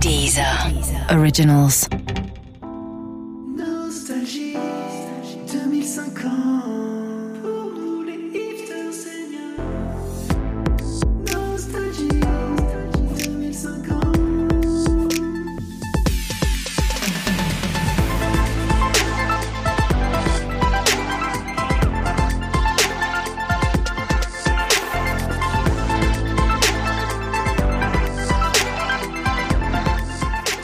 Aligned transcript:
Deezer. 0.00 1.10
Originals. 1.10 1.88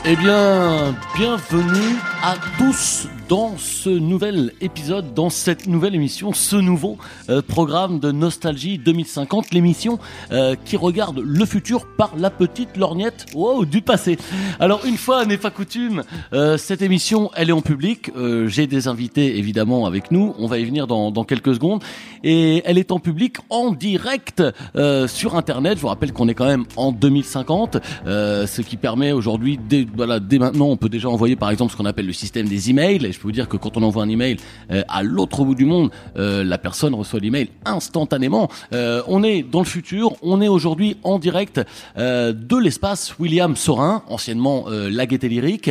Eh 0.09 0.15
bien, 0.15 0.95
bienvenue 1.17 1.97
à 2.23 2.37
tous 2.59 3.09
dans 3.29 3.57
ce 3.59 3.91
nouvel 3.91 4.53
épisode, 4.61 5.15
dans 5.15 5.31
cette 5.31 5.67
nouvelle 5.67 5.95
émission, 5.95 6.33
ce 6.33 6.57
nouveau 6.57 6.99
euh, 7.29 7.43
programme 7.43 7.99
de 7.99 8.13
Nostalgie 8.13 8.79
2050, 8.79 9.53
l'émission 9.53 9.99
euh, 10.33 10.55
qui 10.65 10.77
regarde 10.77 11.19
le 11.19 11.45
futur 11.45 11.87
par 11.97 12.17
la 12.17 12.31
petite 12.31 12.77
lorgnette. 12.77 13.27
Wow, 13.35 13.65
du 13.65 13.83
passé. 13.83 14.19
Alors 14.61 14.85
une 14.85 14.97
fois 14.97 15.25
n'est 15.25 15.39
pas 15.39 15.51
coutume, 15.51 16.03
euh, 16.33 16.57
cette 16.57 16.83
émission 16.83 17.31
elle 17.35 17.49
est 17.49 17.53
en 17.53 17.63
public, 17.63 18.11
Euh, 18.17 18.49
j'ai 18.49 18.67
des 18.67 18.89
invités 18.89 19.39
évidemment 19.39 19.87
avec 19.87 20.11
nous, 20.11 20.35
on 20.39 20.47
va 20.47 20.59
y 20.59 20.65
venir 20.65 20.87
dans, 20.87 21.11
dans 21.11 21.25
quelques 21.25 21.55
secondes, 21.55 21.83
et 22.25 22.63
elle 22.65 22.79
est 22.79 22.93
en 22.93 22.99
public 22.99 23.37
en 23.51 23.73
direct 23.73 24.43
euh, 24.75 25.07
sur 25.09 25.37
Internet, 25.37 25.77
je 25.77 25.83
vous 25.83 25.89
rappelle 25.89 26.13
qu'on 26.13 26.29
est 26.29 26.35
quand 26.35 26.47
même 26.47 26.65
en 26.77 26.93
2050, 26.93 27.79
euh, 28.07 28.47
ce 28.47 28.63
qui 28.63 28.77
permet 28.77 29.13
aujourd'hui, 29.13 29.59
dès, 29.69 29.87
voilà, 29.95 30.21
dès 30.21 30.39
maintenant, 30.39 30.67
on 30.67 30.77
peut 30.77 30.89
déjà 30.89 31.09
envoyer 31.09 31.37
par 31.37 31.51
exemple 31.51 31.73
ce 31.73 31.77
qu'on 31.77 31.85
appelle 31.85 32.07
le 32.07 32.13
système 32.13 32.49
des 32.49 32.71
emails. 32.71 32.99
Je 33.17 33.21
peux 33.23 33.29
vous 33.29 33.33
dire 33.33 33.49
que 33.49 33.57
quand 33.57 33.79
on 33.79 33.83
envoie 33.83 34.03
un 34.03 34.11
email 34.11 34.37
euh, 34.71 34.83
à 34.89 35.03
l'autre 35.03 35.43
bout 35.43 35.55
du 35.55 35.65
monde, 35.65 35.91
euh, 36.19 36.45
la 36.45 36.59
personne 36.59 36.95
reçoit 36.95 37.19
l'email 37.19 37.49
instantanément. 37.65 38.51
Euh, 38.75 39.03
on 39.09 39.23
est 39.23 39.43
dans 39.43 39.61
le 39.61 39.65
futur, 39.65 40.13
on 40.21 40.43
est 40.43 40.49
aujourd'hui 40.49 40.99
en 41.03 41.19
direct 41.19 41.63
euh, 41.97 42.35
de 42.35 42.59
l'espace 42.59 43.19
William 43.19 43.57
Sorin, 43.57 44.03
anciennement 44.09 44.67
euh, 44.69 44.91
la 44.91 45.07
Gaieté 45.07 45.31
Lyrique. 45.31 45.71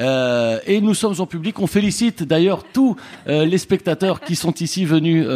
Euh, 0.00 0.58
et 0.66 0.82
nous 0.82 0.92
sommes 0.92 1.14
en 1.18 1.24
public. 1.24 1.60
On 1.60 1.66
félicite 1.66 2.24
d'ailleurs 2.24 2.62
tous 2.74 2.96
les 3.26 3.58
spectateurs 3.58 4.20
qui 4.20 4.36
sont 4.36 4.52
ici 4.54 4.84
venus 4.84 5.26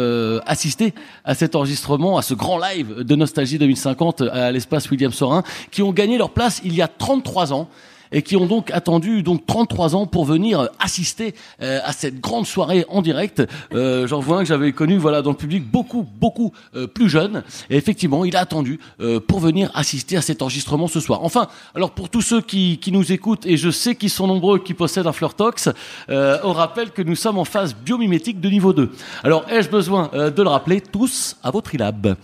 assister 0.45 0.93
à 1.25 1.33
cet 1.33 1.55
enregistrement, 1.55 2.17
à 2.17 2.21
ce 2.21 2.33
grand 2.33 2.59
live 2.59 3.01
de 3.01 3.15
Nostalgie 3.15 3.57
2050 3.57 4.21
à 4.21 4.51
l'espace 4.51 4.89
William 4.91 5.11
Sorin, 5.11 5.43
qui 5.71 5.81
ont 5.81 5.91
gagné 5.91 6.17
leur 6.17 6.29
place 6.31 6.61
il 6.63 6.75
y 6.75 6.81
a 6.81 6.87
33 6.87 7.53
ans 7.53 7.67
et 8.11 8.21
qui 8.21 8.35
ont 8.35 8.45
donc 8.45 8.71
attendu 8.71 9.23
donc 9.23 9.45
33 9.45 9.95
ans 9.95 10.05
pour 10.05 10.25
venir 10.25 10.59
euh, 10.59 10.67
assister 10.79 11.35
euh, 11.61 11.79
à 11.83 11.93
cette 11.93 12.19
grande 12.19 12.45
soirée 12.45 12.85
en 12.89 13.01
direct. 13.01 13.43
Euh, 13.73 14.07
J'en 14.07 14.19
vois 14.19 14.37
un 14.37 14.41
que 14.41 14.47
j'avais 14.47 14.71
connu 14.71 14.97
voilà 14.97 15.21
dans 15.21 15.31
le 15.31 15.35
public 15.37 15.69
beaucoup 15.69 16.05
beaucoup 16.19 16.53
euh, 16.75 16.87
plus 16.87 17.09
jeune 17.09 17.43
et 17.69 17.77
effectivement 17.77 18.25
il 18.25 18.35
a 18.35 18.39
attendu 18.39 18.79
euh, 18.99 19.19
pour 19.19 19.39
venir 19.39 19.71
assister 19.73 20.17
à 20.17 20.21
cet 20.21 20.41
enregistrement 20.41 20.87
ce 20.87 20.99
soir. 20.99 21.23
Enfin 21.23 21.47
alors 21.75 21.91
pour 21.91 22.09
tous 22.09 22.21
ceux 22.21 22.41
qui, 22.41 22.77
qui 22.79 22.91
nous 22.91 23.11
écoutent 23.11 23.45
et 23.45 23.57
je 23.57 23.69
sais 23.69 23.95
qu'ils 23.95 24.09
sont 24.09 24.27
nombreux 24.27 24.59
qui 24.59 24.73
possèdent 24.73 25.07
un 25.07 25.11
Fleurtox, 25.13 25.69
euh, 26.09 26.37
on 26.43 26.53
rappelle 26.53 26.91
que 26.91 27.01
nous 27.01 27.15
sommes 27.15 27.37
en 27.37 27.45
phase 27.45 27.75
biomimétique 27.75 28.39
de 28.39 28.49
niveau 28.49 28.73
2. 28.73 28.91
Alors 29.23 29.45
ai-je 29.49 29.69
besoin 29.69 30.09
de 30.13 30.41
le 30.41 30.49
rappeler 30.49 30.81
tous 30.81 31.35
à 31.43 31.51
votre 31.51 31.73
ilab. 31.75 32.15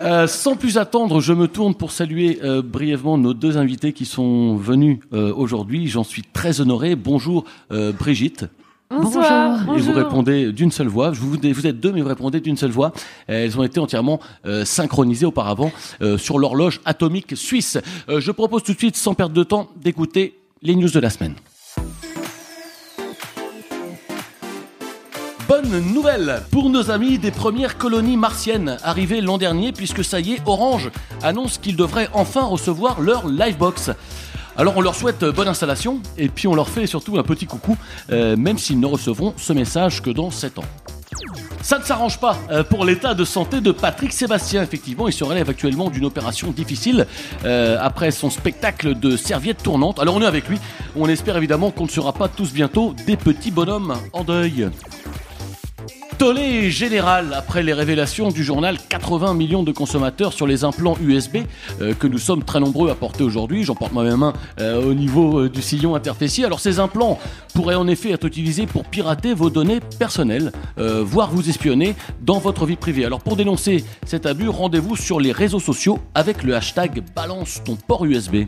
Euh, 0.00 0.26
sans 0.26 0.56
plus 0.56 0.78
attendre, 0.78 1.20
je 1.20 1.32
me 1.32 1.48
tourne 1.48 1.74
pour 1.74 1.90
saluer 1.90 2.38
euh, 2.42 2.62
brièvement 2.62 3.18
nos 3.18 3.34
deux 3.34 3.58
invités 3.58 3.92
qui 3.92 4.06
sont 4.06 4.56
venus 4.56 5.00
euh, 5.12 5.32
aujourd'hui. 5.34 5.88
J'en 5.88 6.04
suis 6.04 6.22
très 6.22 6.60
honoré. 6.60 6.94
Bonjour 6.94 7.44
euh, 7.72 7.92
Brigitte. 7.92 8.46
Bonsoir. 8.90 9.76
Et 9.76 9.80
vous 9.80 9.92
répondez 9.92 10.52
d'une 10.52 10.70
seule 10.70 10.88
voix. 10.88 11.12
Je 11.12 11.20
vous, 11.20 11.36
vous 11.36 11.66
êtes 11.66 11.78
deux, 11.78 11.92
mais 11.92 12.00
vous 12.00 12.08
répondez 12.08 12.40
d'une 12.40 12.56
seule 12.56 12.70
voix. 12.70 12.92
Elles 13.26 13.58
ont 13.58 13.62
été 13.62 13.80
entièrement 13.80 14.18
euh, 14.46 14.64
synchronisées 14.64 15.26
auparavant 15.26 15.70
euh, 16.00 16.16
sur 16.16 16.38
l'horloge 16.38 16.80
atomique 16.84 17.36
suisse. 17.36 17.78
Euh, 18.08 18.20
je 18.20 18.30
propose 18.30 18.62
tout 18.62 18.72
de 18.72 18.78
suite, 18.78 18.96
sans 18.96 19.14
perdre 19.14 19.34
de 19.34 19.42
temps, 19.42 19.68
d'écouter 19.76 20.38
les 20.62 20.74
news 20.74 20.88
de 20.88 21.00
la 21.00 21.10
semaine. 21.10 21.34
Bonne 25.48 25.80
nouvelle 25.94 26.42
pour 26.50 26.68
nos 26.68 26.90
amis 26.90 27.16
des 27.18 27.30
premières 27.30 27.78
colonies 27.78 28.18
martiennes 28.18 28.76
arrivées 28.82 29.22
l'an 29.22 29.38
dernier 29.38 29.72
puisque 29.72 30.04
ça 30.04 30.20
y 30.20 30.34
est, 30.34 30.42
Orange 30.44 30.90
annonce 31.22 31.56
qu'ils 31.56 31.74
devraient 31.74 32.10
enfin 32.12 32.44
recevoir 32.44 33.00
leur 33.00 33.26
Livebox. 33.26 33.92
Alors 34.58 34.76
on 34.76 34.82
leur 34.82 34.94
souhaite 34.94 35.24
bonne 35.24 35.48
installation 35.48 36.00
et 36.18 36.28
puis 36.28 36.48
on 36.48 36.54
leur 36.54 36.68
fait 36.68 36.86
surtout 36.86 37.18
un 37.18 37.22
petit 37.22 37.46
coucou 37.46 37.78
euh, 38.10 38.36
même 38.36 38.58
s'ils 38.58 38.78
ne 38.78 38.84
recevront 38.84 39.32
ce 39.38 39.54
message 39.54 40.02
que 40.02 40.10
dans 40.10 40.30
7 40.30 40.58
ans. 40.58 40.64
Ça 41.62 41.78
ne 41.78 41.84
s'arrange 41.84 42.18
pas 42.18 42.36
euh, 42.50 42.62
pour 42.62 42.84
l'état 42.84 43.14
de 43.14 43.24
santé 43.24 43.62
de 43.62 43.72
Patrick 43.72 44.12
Sébastien. 44.12 44.62
Effectivement, 44.62 45.08
il 45.08 45.12
se 45.14 45.24
relève 45.24 45.48
actuellement 45.48 45.88
d'une 45.88 46.04
opération 46.04 46.50
difficile 46.50 47.06
euh, 47.46 47.78
après 47.80 48.10
son 48.10 48.28
spectacle 48.28 48.98
de 48.98 49.16
serviettes 49.16 49.62
tournantes. 49.62 49.98
Alors 49.98 50.16
on 50.16 50.20
est 50.20 50.26
avec 50.26 50.46
lui. 50.46 50.58
On 50.94 51.08
espère 51.08 51.38
évidemment 51.38 51.70
qu'on 51.70 51.84
ne 51.84 51.90
sera 51.90 52.12
pas 52.12 52.28
tous 52.28 52.52
bientôt 52.52 52.94
des 53.06 53.16
petits 53.16 53.50
bonhommes 53.50 53.94
en 54.12 54.24
deuil. 54.24 54.68
Tollé 56.18 56.72
général 56.72 57.32
après 57.32 57.62
les 57.62 57.72
révélations 57.72 58.30
du 58.30 58.42
journal 58.42 58.76
80 58.88 59.34
millions 59.34 59.62
de 59.62 59.70
consommateurs 59.70 60.32
sur 60.32 60.48
les 60.48 60.64
implants 60.64 60.96
USB 61.00 61.44
euh, 61.80 61.94
que 61.94 62.08
nous 62.08 62.18
sommes 62.18 62.42
très 62.42 62.58
nombreux 62.58 62.90
à 62.90 62.96
porter 62.96 63.22
aujourd'hui. 63.22 63.62
J'en 63.62 63.76
porte 63.76 63.92
moi-même 63.92 64.32
euh, 64.58 64.82
au 64.82 64.94
niveau 64.94 65.42
euh, 65.42 65.48
du 65.48 65.62
sillon 65.62 65.94
interfécier. 65.94 66.44
Alors 66.44 66.58
ces 66.58 66.80
implants 66.80 67.20
pourraient 67.54 67.76
en 67.76 67.86
effet 67.86 68.10
être 68.10 68.24
utilisés 68.24 68.66
pour 68.66 68.84
pirater 68.84 69.32
vos 69.32 69.48
données 69.48 69.78
personnelles, 69.98 70.50
voire 70.76 71.30
vous 71.30 71.48
espionner 71.48 71.94
dans 72.20 72.38
votre 72.38 72.66
vie 72.66 72.76
privée. 72.76 73.04
Alors 73.04 73.20
pour 73.20 73.36
dénoncer 73.36 73.84
cet 74.04 74.26
abus, 74.26 74.48
rendez-vous 74.48 74.96
sur 74.96 75.20
les 75.20 75.30
réseaux 75.32 75.60
sociaux 75.60 76.00
avec 76.14 76.42
le 76.42 76.56
hashtag 76.56 77.02
balance 77.14 77.62
ton 77.64 77.76
port 77.76 78.04
USB. 78.04 78.46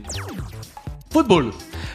Football. 1.10 1.52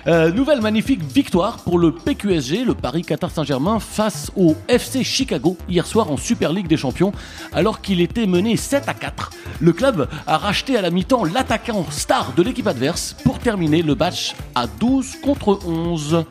Euh, 0.07 0.31
nouvelle 0.31 0.61
magnifique 0.61 1.01
victoire 1.01 1.57
pour 1.57 1.79
le 1.79 1.91
PQSG, 1.91 2.63
le 2.63 2.75
Paris 2.75 3.01
Qatar 3.01 3.31
Saint-Germain, 3.31 3.79
face 3.79 4.31
au 4.35 4.55
FC 4.67 5.03
Chicago 5.03 5.57
hier 5.67 5.87
soir 5.87 6.11
en 6.11 6.17
Super 6.17 6.53
League 6.53 6.67
des 6.67 6.77
Champions, 6.77 7.11
alors 7.53 7.81
qu'il 7.81 7.99
était 8.01 8.27
mené 8.27 8.55
7 8.55 8.87
à 8.87 8.93
4. 8.93 9.31
Le 9.59 9.73
club 9.73 10.07
a 10.27 10.37
racheté 10.37 10.77
à 10.77 10.81
la 10.81 10.91
mi-temps 10.91 11.23
l'attaquant 11.23 11.87
star 11.89 12.33
de 12.33 12.43
l'équipe 12.43 12.67
adverse 12.67 13.15
pour 13.23 13.39
terminer 13.39 13.81
le 13.81 13.95
match 13.95 14.35
à 14.53 14.67
12 14.67 15.15
contre 15.23 15.59
11. 15.65 16.23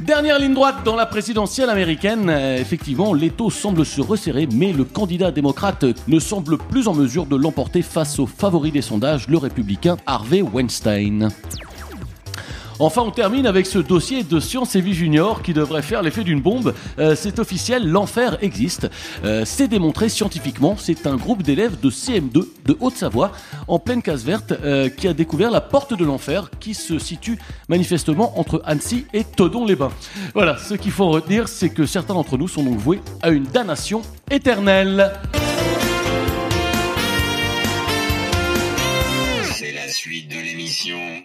Dernière 0.00 0.40
ligne 0.40 0.54
droite 0.54 0.84
dans 0.84 0.96
la 0.96 1.06
présidentielle 1.06 1.70
américaine. 1.70 2.28
Euh, 2.28 2.58
effectivement, 2.58 3.14
l'étau 3.14 3.48
semble 3.48 3.86
se 3.86 4.00
resserrer, 4.00 4.48
mais 4.52 4.72
le 4.72 4.82
candidat 4.82 5.30
démocrate 5.30 5.84
ne 6.08 6.18
semble 6.18 6.58
plus 6.58 6.88
en 6.88 6.94
mesure 6.94 7.26
de 7.26 7.36
l'emporter 7.36 7.82
face 7.82 8.18
au 8.18 8.26
favori 8.26 8.72
des 8.72 8.82
sondages, 8.82 9.28
le 9.28 9.38
républicain 9.38 9.96
Harvey 10.06 10.42
Weinstein. 10.42 11.28
Enfin, 12.78 13.02
on 13.02 13.10
termine 13.10 13.46
avec 13.46 13.64
ce 13.64 13.78
dossier 13.78 14.22
de 14.22 14.38
Science 14.38 14.76
et 14.76 14.82
Vie 14.82 14.92
Junior 14.92 15.40
qui 15.42 15.54
devrait 15.54 15.80
faire 15.80 16.02
l'effet 16.02 16.24
d'une 16.24 16.42
bombe. 16.42 16.74
Euh, 16.98 17.14
c'est 17.16 17.38
officiel, 17.38 17.88
l'enfer 17.88 18.36
existe. 18.42 18.90
Euh, 19.24 19.44
c'est 19.46 19.66
démontré 19.66 20.10
scientifiquement. 20.10 20.76
C'est 20.78 21.06
un 21.06 21.16
groupe 21.16 21.42
d'élèves 21.42 21.80
de 21.80 21.88
CM2 21.90 22.44
de 22.66 22.76
Haute-Savoie, 22.78 23.32
en 23.66 23.78
pleine 23.78 24.02
case 24.02 24.24
verte, 24.24 24.52
euh, 24.52 24.90
qui 24.90 25.08
a 25.08 25.14
découvert 25.14 25.50
la 25.50 25.62
porte 25.62 25.94
de 25.94 26.04
l'enfer 26.04 26.50
qui 26.60 26.74
se 26.74 26.98
situe 26.98 27.38
manifestement 27.70 28.38
entre 28.38 28.60
Annecy 28.66 29.06
et 29.14 29.24
Todon-les-Bains. 29.24 29.92
Voilà, 30.34 30.58
ce 30.58 30.74
qu'il 30.74 30.92
faut 30.92 31.04
en 31.04 31.10
retenir, 31.10 31.48
c'est 31.48 31.70
que 31.70 31.86
certains 31.86 32.12
d'entre 32.12 32.36
nous 32.36 32.48
sont 32.48 32.62
donc 32.62 32.76
voués 32.76 33.00
à 33.22 33.30
une 33.30 33.44
damnation 33.44 34.02
éternelle. 34.30 35.12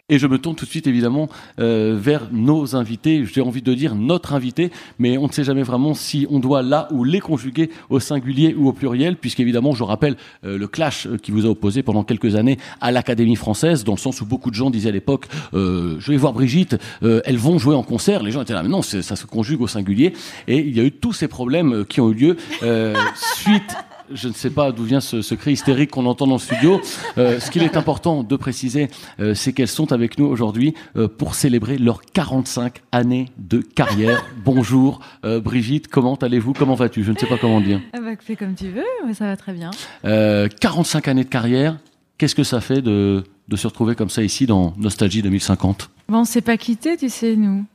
Et 0.10 0.20
je 0.20 0.28
me 0.28 0.38
tourne 0.38 0.56
tout 0.56 0.66
de 0.66 0.70
suite 0.70 0.88
évidemment 0.88 1.30
euh, 1.60 1.98
vers 2.00 2.28
nos 2.32 2.76
invités. 2.76 3.26
J'ai 3.26 3.42
envie 3.42 3.62
de 3.62 3.74
dire 3.74 3.96
notre 3.96 4.34
invité, 4.34 4.72
mais 5.00 5.18
on 5.18 5.28
ne 5.28 5.32
sait 5.32 5.44
jamais 5.44 5.64
vraiment 5.64 5.94
si 5.94 6.28
on 6.30 6.40
doit 6.40 6.62
là 6.62 6.88
ou 6.92 7.04
les 7.04 7.20
conjuguer 7.20 7.70
au 7.90 8.00
singulier 8.00 8.56
ou 8.58 8.68
au 8.68 8.74
pluriel, 8.74 9.16
puisqu'évidemment, 9.16 9.74
je 9.74 9.84
rappelle 9.84 10.16
euh, 10.46 10.58
le 10.58 10.68
clash 10.68 11.08
euh, 11.08 11.18
qui 11.18 11.32
vous 11.32 11.46
a 11.46 11.50
opposé 11.50 11.84
pendant 11.84 12.04
quelques 12.04 12.36
années 12.36 12.58
à 12.80 12.92
l'Académie 12.92 13.36
française, 13.36 13.84
dans 13.84 13.94
le 13.94 13.98
sens 13.98 14.22
où 14.22 14.26
beaucoup 14.26 14.50
de 14.50 14.56
gens 14.56 14.70
disaient 14.70 14.90
à 14.90 14.92
l'époque 14.92 15.28
euh, 15.54 15.96
Je 16.00 16.12
vais 16.12 16.18
voir 16.18 16.34
Brigitte, 16.34 16.78
euh, 17.04 17.22
elles 17.26 17.38
vont 17.38 17.58
jouer 17.58 17.76
en 17.76 17.84
concert. 17.84 18.24
Les 18.24 18.32
gens 18.32 18.42
étaient 18.42 18.54
là, 18.54 18.64
mais 18.64 18.70
non, 18.70 18.82
ça 18.82 19.02
se 19.02 19.26
conjugue 19.26 19.62
au 19.62 19.68
singulier. 19.68 20.14
Et 20.48 20.60
il 20.60 20.76
y 20.76 20.80
a 20.80 20.84
eu 20.84 20.92
tous 20.92 21.14
ces 21.14 21.28
problèmes 21.28 21.74
euh, 21.74 21.84
qui 21.84 22.02
ont 22.02 22.12
eu 22.12 22.14
lieu 22.14 22.38
suite 23.16 23.76
je 24.14 24.28
ne 24.28 24.34
sais 24.34 24.50
pas 24.50 24.72
d'où 24.72 24.84
vient 24.84 25.02
ce, 25.02 25.22
ce 25.22 25.36
cri 25.36 25.54
hystérique 25.54 25.92
qu'on 25.92 26.06
entend 26.06 26.28
dans 26.28 26.36
le 26.36 26.40
studio. 26.40 26.82
Euh, 27.18 27.40
ce 27.40 27.52
qu'il 27.52 27.64
est 27.64 27.78
important 27.78 28.24
de 28.24 28.36
préciser, 28.36 28.90
euh, 29.20 29.34
c'est 29.34 29.54
qu'elles 29.54 29.68
sont 29.68 29.92
avec 29.92 30.18
nous 30.18 30.26
aujourd'hui 30.26 30.74
euh, 30.96 31.08
pour 31.08 31.36
célébrer 31.36 31.78
leurs 31.78 32.02
45 32.02 32.82
années 32.92 33.28
de 33.38 33.60
carrière. 33.60 34.26
Bonjour 34.44 35.00
Brigitte, 35.24 35.88
comment 35.88 36.16
allez-vous? 36.16 36.54
Comment 36.54 36.76
vas-tu? 36.76 37.04
Je 37.04 37.12
ne 37.12 37.18
sais 37.18 37.28
pas 37.28 37.38
comment 37.38 37.62
dire. 37.62 37.82
Ah 37.94 38.00
bah, 38.02 38.12
fais 38.20 38.36
comme 38.36 38.56
tu 38.56 38.70
veux, 38.70 38.84
mais 39.06 39.14
ça 39.14 39.26
va 39.26 39.38
très 39.38 39.54
bien. 39.54 39.72
Euh, 40.06 40.48
45 40.48 41.08
années 41.08 41.24
de 41.24 41.30
carrière, 41.30 41.78
Qu'est-ce 42.18 42.36
que 42.36 42.44
ça 42.44 42.62
fait 42.62 42.84
de, 42.84 43.24
de 43.48 43.56
se 43.56 43.66
retrouver 43.66 43.96
comme 43.96 44.12
ça 44.12 44.22
ici 44.22 44.46
dans 44.46 44.76
Nostalgie 44.78 45.24
2050 45.24 45.90
Bon, 46.08 46.20
on 46.20 46.24
s'est 46.24 46.42
pas 46.42 46.56
quittés, 46.56 46.96
tu 46.96 47.10
sais, 47.10 47.36
nous. 47.36 47.66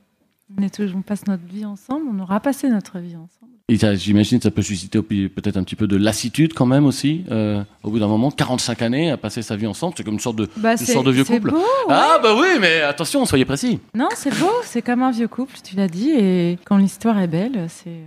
On, 0.56 0.62
est 0.62 0.72
toujours, 0.72 0.98
on 0.98 1.02
passe 1.02 1.26
notre 1.26 1.44
vie 1.44 1.64
ensemble, 1.64 2.06
on 2.08 2.20
aura 2.20 2.38
passé 2.38 2.68
notre 2.68 3.00
vie 3.00 3.16
ensemble. 3.16 3.55
Et 3.68 3.78
J'imagine 3.96 4.38
que 4.38 4.44
ça 4.44 4.52
peut 4.52 4.62
susciter 4.62 5.02
peut-être 5.02 5.56
un 5.56 5.64
petit 5.64 5.74
peu 5.74 5.88
de 5.88 5.96
lassitude 5.96 6.54
quand 6.54 6.66
même 6.66 6.86
aussi, 6.86 7.24
euh, 7.32 7.64
au 7.82 7.90
bout 7.90 7.98
d'un 7.98 8.06
moment, 8.06 8.30
45 8.30 8.80
années 8.82 9.10
à 9.10 9.16
passer 9.16 9.42
sa 9.42 9.56
vie 9.56 9.66
ensemble, 9.66 9.94
c'est 9.96 10.04
comme 10.04 10.14
une 10.14 10.20
sorte 10.20 10.36
de, 10.36 10.48
Bah, 10.58 10.76
une 10.78 10.86
sorte 10.86 11.04
de 11.04 11.10
vieux 11.10 11.24
couple. 11.24 11.50
beau, 11.50 11.56
ouais. 11.56 11.62
Ah 11.88 12.20
bah 12.22 12.36
oui, 12.38 12.46
mais 12.60 12.80
attention, 12.82 13.24
soyez 13.24 13.44
précis. 13.44 13.80
Non, 13.92 14.06
c'est 14.14 14.32
beau, 14.38 14.52
c'est 14.62 14.82
comme 14.82 15.02
un 15.02 15.10
vieux 15.10 15.26
couple, 15.26 15.56
tu 15.64 15.74
l'as 15.74 15.88
dit, 15.88 16.10
et 16.10 16.58
quand 16.64 16.76
l'histoire 16.76 17.18
est 17.18 17.26
belle, 17.26 17.66
c'est 17.68 18.04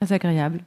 très 0.00 0.14
agréable. 0.14 0.60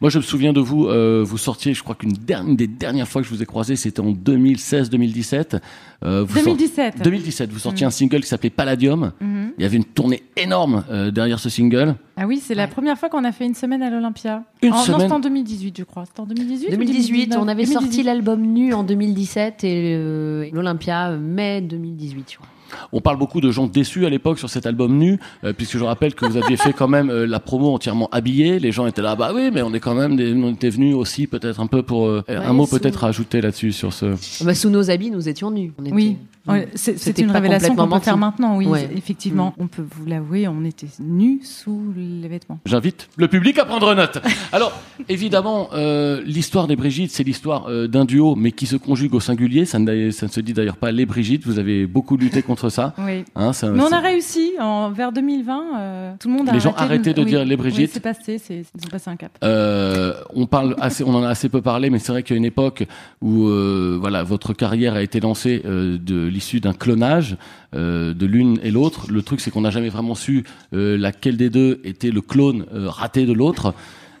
Moi, 0.00 0.10
je 0.10 0.18
me 0.18 0.22
souviens 0.22 0.52
de 0.52 0.60
vous, 0.60 0.86
euh, 0.86 1.22
vous 1.26 1.38
sortiez, 1.38 1.72
je 1.72 1.82
crois 1.82 1.94
qu'une 1.94 2.12
dernière, 2.12 2.54
des 2.54 2.66
dernières 2.66 3.08
fois 3.08 3.22
que 3.22 3.28
je 3.28 3.32
vous 3.34 3.42
ai 3.42 3.46
croisé, 3.46 3.76
c'était 3.76 4.00
en 4.00 4.12
2016-2017. 4.12 5.56
Euh, 6.04 6.22
vous 6.24 6.34
sort- 6.34 6.44
2017. 6.44 7.02
2017, 7.02 7.50
vous 7.50 7.58
sortiez 7.58 7.86
un 7.86 7.90
single 7.90 8.20
qui 8.20 8.26
s'appelait 8.28 8.50
Palladium. 8.50 9.12
Mhm. 9.20 9.52
Il 9.58 9.62
y 9.62 9.64
avait 9.64 9.78
une 9.78 9.84
tournée 9.84 10.22
énorme 10.36 10.84
euh, 10.90 11.10
derrière 11.10 11.38
ce 11.38 11.48
single. 11.48 11.94
Ah 12.18 12.26
oui, 12.26 12.40
c'est 12.44 12.54
la 12.54 12.68
première 12.68 12.98
fois 12.98 13.08
qu'on 13.08 13.24
a 13.24 13.32
fait 13.32 13.46
une 13.46 13.54
semaine 13.54 13.82
à 13.82 13.88
l'Olympia. 13.90 14.42
Une 14.62 14.72
En- 14.72 14.76
Non, 14.76 14.82
semaine 14.82 15.00
c'était 15.00 15.12
en 15.14 15.20
2018, 15.20 15.78
je 15.78 15.84
crois. 15.84 16.04
C'était 16.04 16.20
en 16.20 16.26
2018 16.26 16.66
ou 16.66 16.70
2018, 16.72 17.12
2019? 17.12 17.38
on 17.42 17.48
avait 17.48 17.64
sorti 17.66 17.84
2018. 17.88 18.02
l'album 18.04 18.40
Nu 18.42 18.74
en 18.74 18.82
2017 18.84 19.64
et 19.64 19.94
euh, 19.96 20.46
l'Olympia 20.52 21.10
mai 21.12 21.62
2018, 21.62 22.32
je 22.32 22.36
crois. 22.36 22.48
On 22.92 23.00
parle 23.00 23.18
beaucoup 23.18 23.40
de 23.40 23.50
gens 23.50 23.66
déçus 23.66 24.06
à 24.06 24.10
l'époque 24.10 24.38
sur 24.38 24.50
cet 24.50 24.66
album 24.66 24.96
nu, 24.96 25.18
euh, 25.44 25.52
puisque 25.52 25.78
je 25.78 25.84
rappelle 25.84 26.14
que 26.14 26.24
vous 26.26 26.36
aviez 26.36 26.56
fait 26.56 26.72
quand 26.72 26.88
même 26.88 27.10
euh, 27.10 27.26
la 27.26 27.40
promo 27.40 27.72
entièrement 27.74 28.08
habillée. 28.12 28.58
Les 28.58 28.72
gens 28.72 28.86
étaient 28.86 29.02
là, 29.02 29.16
bah 29.16 29.32
oui, 29.34 29.50
mais 29.52 29.62
on 29.62 29.72
est 29.74 29.80
quand 29.80 29.94
même, 29.94 30.16
des, 30.16 30.32
on 30.34 30.52
était 30.52 30.70
venus 30.70 30.94
aussi 30.94 31.26
peut-être 31.26 31.60
un 31.60 31.66
peu 31.66 31.82
pour 31.82 32.06
euh, 32.06 32.22
un 32.28 32.52
mot 32.52 32.66
sous- 32.66 32.78
peut-être 32.78 33.04
à 33.04 33.08
ajouter 33.08 33.40
là-dessus 33.40 33.72
sur 33.72 33.92
ce. 33.92 34.06
Ah 34.40 34.44
bah, 34.44 34.54
sous 34.54 34.70
nos 34.70 34.90
habits, 34.90 35.10
nous 35.10 35.28
étions 35.28 35.50
nus. 35.50 35.72
On 35.78 35.84
était- 35.84 35.94
Oui, 35.94 36.16
Mm. 36.46 36.52
Ouais, 36.52 36.68
c'est 36.76 37.18
une 37.18 37.32
révélation 37.32 37.74
qu'on 37.74 37.88
peut 37.88 37.98
faire 37.98 38.16
maintenant, 38.16 38.56
oui. 38.56 38.66
Ouais. 38.66 38.88
Effectivement, 38.96 39.52
on 39.58 39.66
peut 39.66 39.82
vous 39.82 40.06
l'avouer, 40.06 40.46
on 40.46 40.64
était 40.64 40.86
nus 41.00 41.40
sous 41.42 41.82
les 41.96 42.28
vêtements. 42.28 42.60
J'invite 42.64 43.08
le 43.16 43.26
public 43.26 43.58
à 43.58 43.64
prendre 43.64 43.92
note. 43.96 44.18
Alors, 44.52 44.70
évidemment, 45.08 45.70
euh, 45.72 46.22
l'histoire 46.24 46.68
des 46.68 46.76
Brigitte, 46.76 47.10
c'est 47.10 47.24
l'histoire 47.24 47.66
euh, 47.68 47.88
d'un 47.88 48.04
duo, 48.04 48.36
mais 48.36 48.52
qui 48.52 48.66
se 48.66 48.76
conjugue 48.76 49.14
au 49.14 49.18
singulier. 49.20 49.64
Ça 49.64 49.80
ne, 49.80 50.10
ça 50.12 50.26
ne 50.26 50.30
se 50.30 50.40
dit 50.40 50.52
d'ailleurs 50.52 50.76
pas 50.76 50.92
les 50.92 51.04
Brigitte. 51.04 51.44
Vous 51.44 51.58
avez 51.58 51.84
beaucoup 51.86 52.16
lutté 52.16 52.42
contre 52.42 52.55
ça. 52.70 52.94
Oui. 52.98 53.24
Hein, 53.34 53.52
ça- 53.52 53.70
Mais 53.70 53.82
on 53.82 53.92
a 53.92 54.00
réussi, 54.00 54.52
en, 54.60 54.90
vers 54.90 55.12
2020, 55.12 55.62
euh, 55.78 56.12
tout 56.18 56.28
le 56.28 56.34
monde 56.34 56.48
a 56.48 56.52
Les 56.52 56.60
gens 56.60 56.70
arrêté 56.72 56.84
arrêtaient 57.10 57.14
de 57.14 57.20
oui, 57.20 57.26
dire 57.26 57.44
les 57.44 57.56
Brigitte. 57.56 57.80
Oui, 57.88 57.90
c'est 57.92 58.00
passé, 58.00 58.38
c'est- 58.38 58.64
ils 58.74 58.86
ont 58.86 58.90
passé 58.90 59.10
un 59.10 59.16
cap. 59.16 59.30
Euh, 59.44 60.14
on 60.34 60.46
parle 60.46 60.74
assez, 60.80 61.04
on 61.04 61.14
en 61.14 61.22
a 61.22 61.28
assez 61.28 61.48
peu 61.48 61.60
parlé, 61.62 61.90
mais 61.90 61.98
c'est 61.98 62.12
vrai 62.12 62.22
qu'il 62.22 62.34
y 62.34 62.36
a 62.36 62.38
une 62.38 62.44
époque 62.44 62.84
où 63.20 63.46
euh, 63.46 63.96
voilà, 64.00 64.22
votre 64.22 64.52
carrière 64.52 64.94
a 64.94 65.02
été 65.02 65.20
lancée 65.20 65.62
de 65.64 66.26
l'issue 66.26 66.60
d'un 66.60 66.72
clonage 66.72 67.36
de 67.72 68.26
l'une 68.26 68.58
et 68.62 68.70
l'autre. 68.70 69.06
Le 69.10 69.22
truc, 69.22 69.40
c'est 69.40 69.50
qu'on 69.50 69.60
n'a 69.62 69.70
jamais 69.70 69.88
vraiment 69.90 70.14
su 70.14 70.44
laquelle 70.72 71.36
des 71.36 71.50
deux 71.50 71.80
était 71.84 72.10
le 72.10 72.20
clone 72.20 72.64
raté 72.72 73.26
de 73.26 73.32
l'autre. 73.32 73.74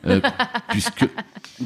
Euh, 0.06 0.20
puisque 0.68 1.06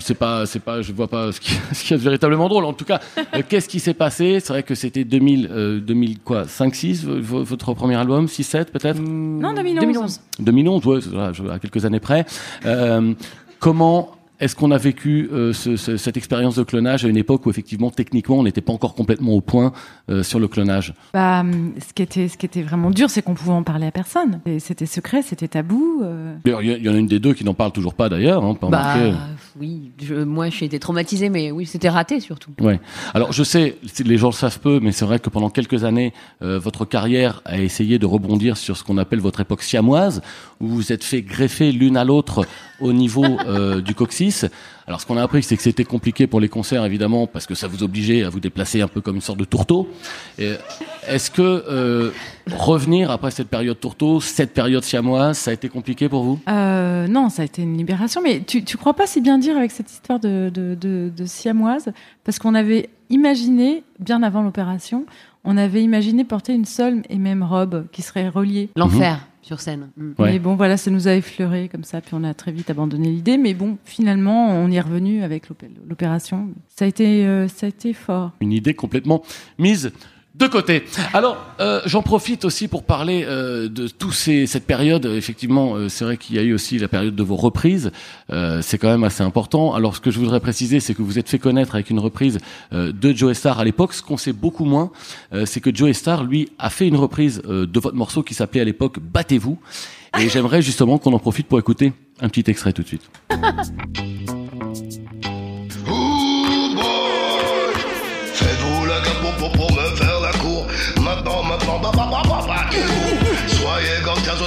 c'est 0.00 0.15
pas 0.15 0.47
c'est 0.47 0.61
pas 0.61 0.82
je 0.82 0.93
vois 0.93 1.09
pas 1.09 1.32
ce 1.32 1.41
qui 1.41 1.53
ce 1.73 1.85
qui 1.85 1.94
est 1.94 1.97
véritablement 1.97 2.49
drôle 2.49 2.65
en 2.65 2.73
tout 2.73 2.85
cas 2.85 3.00
euh, 3.19 3.43
qu'est-ce 3.49 3.69
qui 3.69 3.81
s'est 3.81 3.94
passé? 3.94 4.41
C'est 4.41 4.53
vrai 4.53 4.62
que 4.62 4.75
c'était 4.75 5.05
2000 5.05 5.49
euh, 5.50 5.81
2000 5.81 6.21
quoi 6.21 6.47
5 6.47 6.75
6 6.75 7.05
votre 7.06 7.75
premier 7.75 7.97
album 7.97 8.29
6 8.29 8.44
7 8.44 8.73
peut-être? 8.73 9.00
Non, 9.00 9.53
2011. 9.53 9.81
2011. 9.81 10.21
2011, 10.41 10.87
ouais, 10.87 11.50
à 11.50 11.59
quelques 11.59 11.85
années 11.85 12.00
près. 12.00 12.25
Euh, 12.67 13.15
comment 13.59 14.12
est-ce 14.41 14.57
qu'on 14.57 14.71
a 14.71 14.79
vécu 14.79 15.29
euh, 15.33 15.53
ce- 15.53 15.77
ce- 15.77 15.97
cette 15.97 16.17
expérience 16.17 16.57
de 16.57 16.63
clonage 16.63 17.05
à 17.05 17.09
une 17.09 17.17
époque 17.17 17.47
où 17.47 17.51
effectivement, 17.51 17.91
techniquement, 17.91 18.39
on 18.39 18.43
n'était 18.43 18.61
pas 18.61 18.73
encore 18.73 18.95
complètement 18.95 19.33
au 19.35 19.41
point 19.41 19.73
euh, 20.11 20.23
sur 20.23 20.39
le 20.41 20.49
clonage? 20.49 20.95
Bah, 21.13 21.41
hum, 21.41 21.73
ce 21.87 21.93
qui 21.93 22.03
était, 22.03 22.29
ce 22.29 22.37
qui 22.39 22.47
était 22.47 22.63
vraiment 22.63 22.91
dur, 22.91 23.11
c'est 23.11 23.23
qu'on 23.23 23.35
pouvait 23.35 23.53
en 23.53 23.63
parler 23.63 23.87
à 23.87 23.91
personne. 23.93 24.41
Et 24.47 24.59
C'était 24.59 24.87
secret, 24.87 25.23
c'était 25.23 25.49
tabou. 25.49 26.01
euh. 26.03 26.35
D'ailleurs, 26.45 26.63
Il 26.63 26.69
y, 26.69 26.73
a- 26.73 26.77
il 26.79 26.85
y 26.85 26.89
en 26.89 26.95
a 26.95 26.99
une 26.99 27.07
des 27.07 27.19
deux 27.21 27.35
qui 27.35 27.45
n'en 27.45 27.55
parle 27.55 27.73
toujours 27.73 27.95
pas 27.95 28.09
d'ailleurs. 28.09 28.45
Hein, 28.45 28.55
pas 28.55 28.69
Bah 28.69 28.95
oui, 29.61 29.91
je, 30.03 30.15
moi 30.15 30.49
j'ai 30.51 30.65
été 30.67 30.79
traumatisée, 30.79 31.29
mais 31.29 31.51
oui, 31.51 31.67
c'était 31.67 31.89
raté 31.89 32.21
surtout. 32.21 32.51
Ouais. 32.61 32.81
Alors 33.15 33.33
je 33.33 33.43
sais, 33.43 33.77
les 34.05 34.17
gens 34.17 34.29
le 34.29 34.33
savent 34.33 34.61
peu, 34.61 34.81
mais 34.81 34.93
c'est 34.93 35.05
vrai 35.05 35.19
que 35.19 35.29
pendant 35.29 35.51
quelques 35.51 35.85
années, 35.85 36.13
euh, 36.43 36.59
votre 36.59 36.85
carrière 36.85 37.43
a 37.45 37.59
essayé 37.59 37.99
de 37.99 38.07
rebondir 38.07 38.57
sur 38.57 38.77
ce 38.77 38.85
qu'on 38.85 38.97
appelle 38.99 39.21
votre 39.21 39.41
époque 39.41 39.63
siamoise, 39.63 40.23
où 40.61 40.67
vous 40.69 40.77
vous 40.77 40.93
êtes 40.93 41.05
fait 41.05 41.21
greffer 41.23 41.73
l'une 41.73 41.97
à 41.97 42.05
l'autre 42.05 42.47
au 42.81 42.93
niveau 42.93 43.25
euh, 43.25 43.81
du 43.83 43.95
coccyx. 43.95 44.30
Alors 44.87 45.00
ce 45.00 45.06
qu'on 45.06 45.17
a 45.17 45.23
appris, 45.23 45.43
c'est 45.43 45.56
que 45.56 45.62
c'était 45.62 45.85
compliqué 45.85 46.27
pour 46.27 46.41
les 46.41 46.49
concerts, 46.49 46.85
évidemment, 46.85 47.27
parce 47.27 47.47
que 47.47 47.55
ça 47.55 47.69
vous 47.69 47.82
obligeait 47.82 48.25
à 48.25 48.29
vous 48.29 48.41
déplacer 48.41 48.81
un 48.81 48.88
peu 48.88 49.00
comme 49.00 49.17
une 49.17 49.21
sorte 49.21 49.38
de 49.38 49.44
tourteau. 49.44 49.88
Est-ce 50.38 51.31
que 51.31 51.43
euh, 51.43 52.11
revenir 52.50 53.11
après 53.11 53.31
cette 53.31 53.49
période 53.49 53.79
tourteau, 53.79 54.21
cette 54.21 54.53
période 54.53 54.82
siamoise, 54.82 55.38
ça 55.38 55.50
a 55.50 55.55
été 55.55 55.69
compliqué 55.69 56.09
pour 56.09 56.25
vous? 56.25 56.41
Euh, 56.49 57.06
non, 57.06 57.29
ça 57.29 57.43
a 57.43 57.44
été 57.44 57.62
une 57.62 57.77
libération. 57.77 58.21
Mais 58.23 58.41
tu, 58.41 58.65
tu 58.65 58.77
crois 58.77 58.94
pas 58.94 59.06
si 59.06 59.21
bien 59.21 59.38
dire 59.38 59.56
avec 59.56 59.71
cette 59.71 59.91
histoire 59.91 60.21
de, 60.21 60.50
de, 60.53 60.75
de, 60.75 61.11
de 61.17 61.25
siamoise 61.25 61.93
Parce 62.25 62.38
qu'on 62.38 62.55
avait 62.55 62.91
imaginé, 63.11 63.85
bien 63.99 64.23
avant 64.23 64.43
l'opération, 64.43 65.06
on 65.44 65.56
avait 65.56 65.83
imaginé 65.83 66.25
porter 66.25 66.53
une 66.53 66.65
seule 66.65 67.03
et 67.09 67.17
même 67.17 67.43
robe 67.43 67.87
qui 67.93 68.03
serait 68.03 68.29
reliée. 68.29 68.69
L'enfer 68.76 69.26
sur 69.50 69.61
scène. 69.61 69.91
Mm. 69.97 70.11
Ouais. 70.20 70.32
Mais 70.32 70.38
bon, 70.38 70.55
voilà, 70.55 70.76
ça 70.76 70.93
nous 70.93 71.08
a 71.08 71.14
effleuré 71.14 71.69
comme 71.69 71.82
ça, 71.82 72.00
puis 72.00 72.12
on 72.14 72.23
a 72.23 72.35
très 72.35 72.52
vite 72.52 72.70
abandonné 72.70 73.08
l'idée. 73.11 73.37
Mais 73.37 73.52
bon, 73.52 73.79
finalement, 73.85 74.49
on 74.50 74.70
y 74.70 74.76
est 74.76 74.81
revenu 74.81 75.25
avec 75.25 75.49
l'opé- 75.49 75.69
l'opération. 75.88 76.50
Ça 76.69 76.85
a 76.85 76.88
été, 76.88 77.26
euh, 77.26 77.49
ça 77.49 77.67
a 77.67 77.69
été 77.69 77.93
fort. 77.93 78.31
une 78.41 78.52
idée 78.52 78.75
complètement 78.75 79.23
mise 79.58 79.91
de 80.35 80.47
côté. 80.47 80.85
Alors, 81.12 81.44
euh, 81.59 81.81
j'en 81.87 82.03
profite 82.03 82.44
aussi 82.44 82.69
pour 82.69 82.85
parler 82.85 83.25
euh, 83.27 83.69
de 83.69 83.88
tous 83.88 84.12
ces 84.12 84.47
cette 84.47 84.67
période. 84.67 85.05
Effectivement, 85.06 85.75
euh, 85.75 85.88
c'est 85.88 86.05
vrai 86.05 86.17
qu'il 86.17 86.37
y 86.37 86.38
a 86.38 86.43
eu 86.43 86.55
aussi 86.55 86.79
la 86.79 86.88
période 86.88 87.17
de 87.17 87.23
vos 87.23 87.37
reprises. 87.37 87.91
Euh, 88.32 88.62
c'est 88.62 88.79
quand 88.79 88.88
même 88.88 89.05
assez 89.05 89.23
important. 89.23 89.75
Alors, 89.75 89.97
ce 89.97 90.00
que 90.00 90.11
je 90.11 90.19
voudrais 90.19 90.41
préciser, 90.41 90.79
c'est 90.79 90.94
que 90.94 91.03
vous 91.03 91.19
êtes 91.19 91.29
fait 91.29 91.41
connaître 91.41 91.75
avec 91.75 91.91
une 91.91 91.99
reprise 91.99 92.38
euh, 92.73 92.93
de 92.93 93.12
Joe 93.12 93.37
Star 93.37 93.59
à 93.59 93.65
l'époque. 93.65 93.93
Ce 93.93 94.03
qu'on 94.03 94.17
sait 94.17 94.32
beaucoup 94.32 94.65
moins, 94.65 94.93
euh, 95.32 95.47
c'est 95.47 95.61
que 95.61 95.75
Joe 95.75 95.93
Star, 95.93 96.23
lui, 96.23 96.49
a 96.59 96.71
fait 96.71 96.87
une 96.87 96.97
reprise 96.97 97.43
de 97.44 97.81
votre 97.81 97.97
morceau 97.97 98.23
qui 98.23 98.35
s'appelait 98.35 98.61
à 98.61 98.65
l'époque 98.65 98.99
Battez-vous. 99.00 99.59
Et 100.19 100.29
j'aimerais 100.29 100.62
justement 100.62 100.99
qu'on 100.99 101.12
en 101.12 101.19
profite 101.19 101.47
pour 101.47 101.59
écouter 101.59 101.93
un 102.21 102.29
petit 102.29 102.49
extrait 102.50 102.73
tout 102.73 102.83
de 102.83 102.88
suite. 102.88 103.11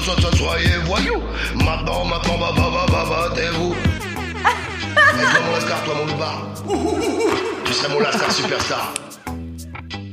Soyez 0.03 0.77
voyous. 0.83 1.21
Maintenant, 1.55 2.03
maintenant, 2.03 2.37
bah, 2.37 2.51
bah, 2.53 2.69
bah, 2.69 2.85
bah, 2.91 3.29
battez-vous. 3.29 3.73
Et 3.73 5.23
toi, 5.23 5.39
mon 5.45 5.51
lascar, 5.53 5.83
toi, 5.85 5.93
mon 5.95 6.05
loupard. 6.05 6.47
Tu 7.63 7.73
serais 7.73 7.93
mon 7.93 8.01
lascar 8.01 8.29
superstar. 8.29 8.93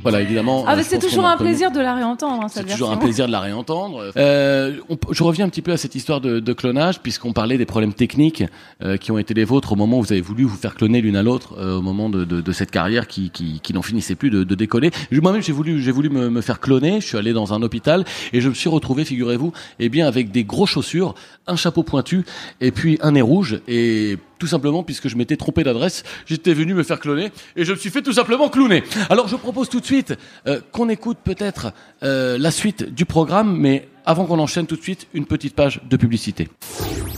Voilà, 0.02 0.20
évidemment. 0.22 0.64
Ah, 0.66 0.82
c'est 0.82 0.98
toujours 0.98 1.26
un 1.26 1.36
plaisir 1.36 1.70
de 1.70 1.80
la 1.80 1.94
réentendre, 1.94 2.42
hein, 2.44 2.48
C'est 2.48 2.64
toujours 2.66 2.90
un 2.90 2.96
plaisir 2.96 3.26
de 3.26 3.32
la 3.32 3.40
réentendre. 3.40 4.12
Euh, 4.16 4.76
on- 4.88 4.98
je 5.10 5.22
reviens 5.22 5.44
un 5.46 5.48
petit 5.48 5.62
peu 5.62 5.72
à 5.72 5.76
cette 5.76 5.94
histoire 5.94 6.20
de, 6.20 6.40
de 6.40 6.52
clonage, 6.52 7.00
puisqu'on 7.00 7.32
parlait 7.32 7.58
des 7.58 7.66
problèmes 7.66 7.92
techniques 7.94 8.44
euh, 8.82 8.96
qui 8.96 9.12
ont 9.12 9.18
été 9.18 9.34
les 9.34 9.44
vôtres 9.44 9.72
au 9.72 9.76
moment 9.76 9.98
où 9.98 10.02
vous 10.02 10.12
avez 10.12 10.20
voulu 10.20 10.44
vous 10.44 10.56
faire 10.56 10.74
cloner 10.74 11.00
l'une 11.00 11.16
à 11.16 11.22
l'autre, 11.22 11.54
euh, 11.58 11.78
au 11.78 11.82
moment 11.82 12.08
de, 12.08 12.24
de- 12.24 12.40
de 12.40 12.52
cette 12.52 12.70
carrière 12.70 13.06
qui, 13.08 13.30
qui, 13.30 13.60
qui 13.60 13.72
n'en 13.74 13.82
finissait 13.82 14.14
plus 14.14 14.30
de, 14.30 14.44
de 14.44 14.54
décoller. 14.54 14.90
Moi-même, 15.12 15.42
j'ai 15.42 15.52
voulu, 15.52 15.80
j'ai 15.82 15.92
voulu 15.92 16.08
me, 16.10 16.30
me 16.30 16.40
faire 16.40 16.60
cloner. 16.60 17.00
Je 17.00 17.06
suis 17.06 17.18
allé 17.18 17.32
dans 17.32 17.52
un 17.52 17.62
hôpital 17.62 18.04
et 18.32 18.40
je 18.40 18.48
me 18.48 18.54
suis 18.54 18.68
retrouvé, 18.70 19.04
figurez-vous, 19.04 19.52
eh 19.78 19.88
bien, 19.88 20.06
avec 20.06 20.30
des 20.30 20.44
gros 20.44 20.66
chaussures, 20.66 21.14
un 21.46 21.56
chapeau 21.56 21.82
pointu 21.82 22.24
et 22.60 22.70
puis 22.70 22.98
un 23.02 23.12
nez 23.12 23.22
rouge. 23.22 23.60
Et 23.68 24.16
tout 24.40 24.48
simplement 24.48 24.82
puisque 24.82 25.08
je 25.08 25.16
m'étais 25.16 25.36
trompé 25.36 25.62
d'adresse, 25.62 26.02
j'étais 26.26 26.54
venu 26.54 26.74
me 26.74 26.82
faire 26.82 26.98
cloner 26.98 27.30
et 27.54 27.64
je 27.64 27.72
me 27.72 27.76
suis 27.76 27.90
fait 27.90 28.02
tout 28.02 28.14
simplement 28.14 28.48
clowner. 28.48 28.82
Alors 29.08 29.28
je 29.28 29.36
propose 29.36 29.68
tout 29.68 29.78
de 29.78 29.84
suite 29.84 30.14
euh, 30.48 30.60
qu'on 30.72 30.88
écoute 30.88 31.18
peut-être 31.22 31.72
euh, 32.02 32.38
la 32.38 32.50
suite 32.50 32.92
du 32.92 33.04
programme, 33.04 33.56
mais 33.56 33.88
avant 34.04 34.24
qu'on 34.24 34.38
enchaîne 34.38 34.66
tout 34.66 34.76
de 34.76 34.82
suite, 34.82 35.06
une 35.14 35.26
petite 35.26 35.54
page 35.54 35.80
de 35.88 35.96
publicité. 35.96 36.48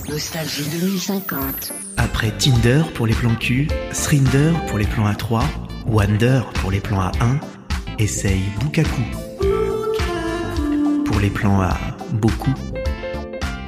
Nostalgie 0.09 0.65
2050. 0.81 1.73
Après 1.97 2.33
Tinder 2.33 2.83
pour 2.95 3.07
les 3.07 3.15
plans 3.15 3.35
cul, 3.37 3.69
Srinder 3.93 4.53
pour 4.69 4.79
les 4.79 4.87
plans 4.87 5.11
A3, 5.11 5.43
Wander 5.87 6.41
pour 6.55 6.71
les 6.71 6.81
plans 6.81 7.11
A1, 7.11 7.39
essaye 7.99 8.43
Bukaku. 8.61 9.03
Pour 11.07 11.21
les 11.21 11.31
plans 11.31 11.61
à 11.63 11.79
beaucoup. 12.13 12.53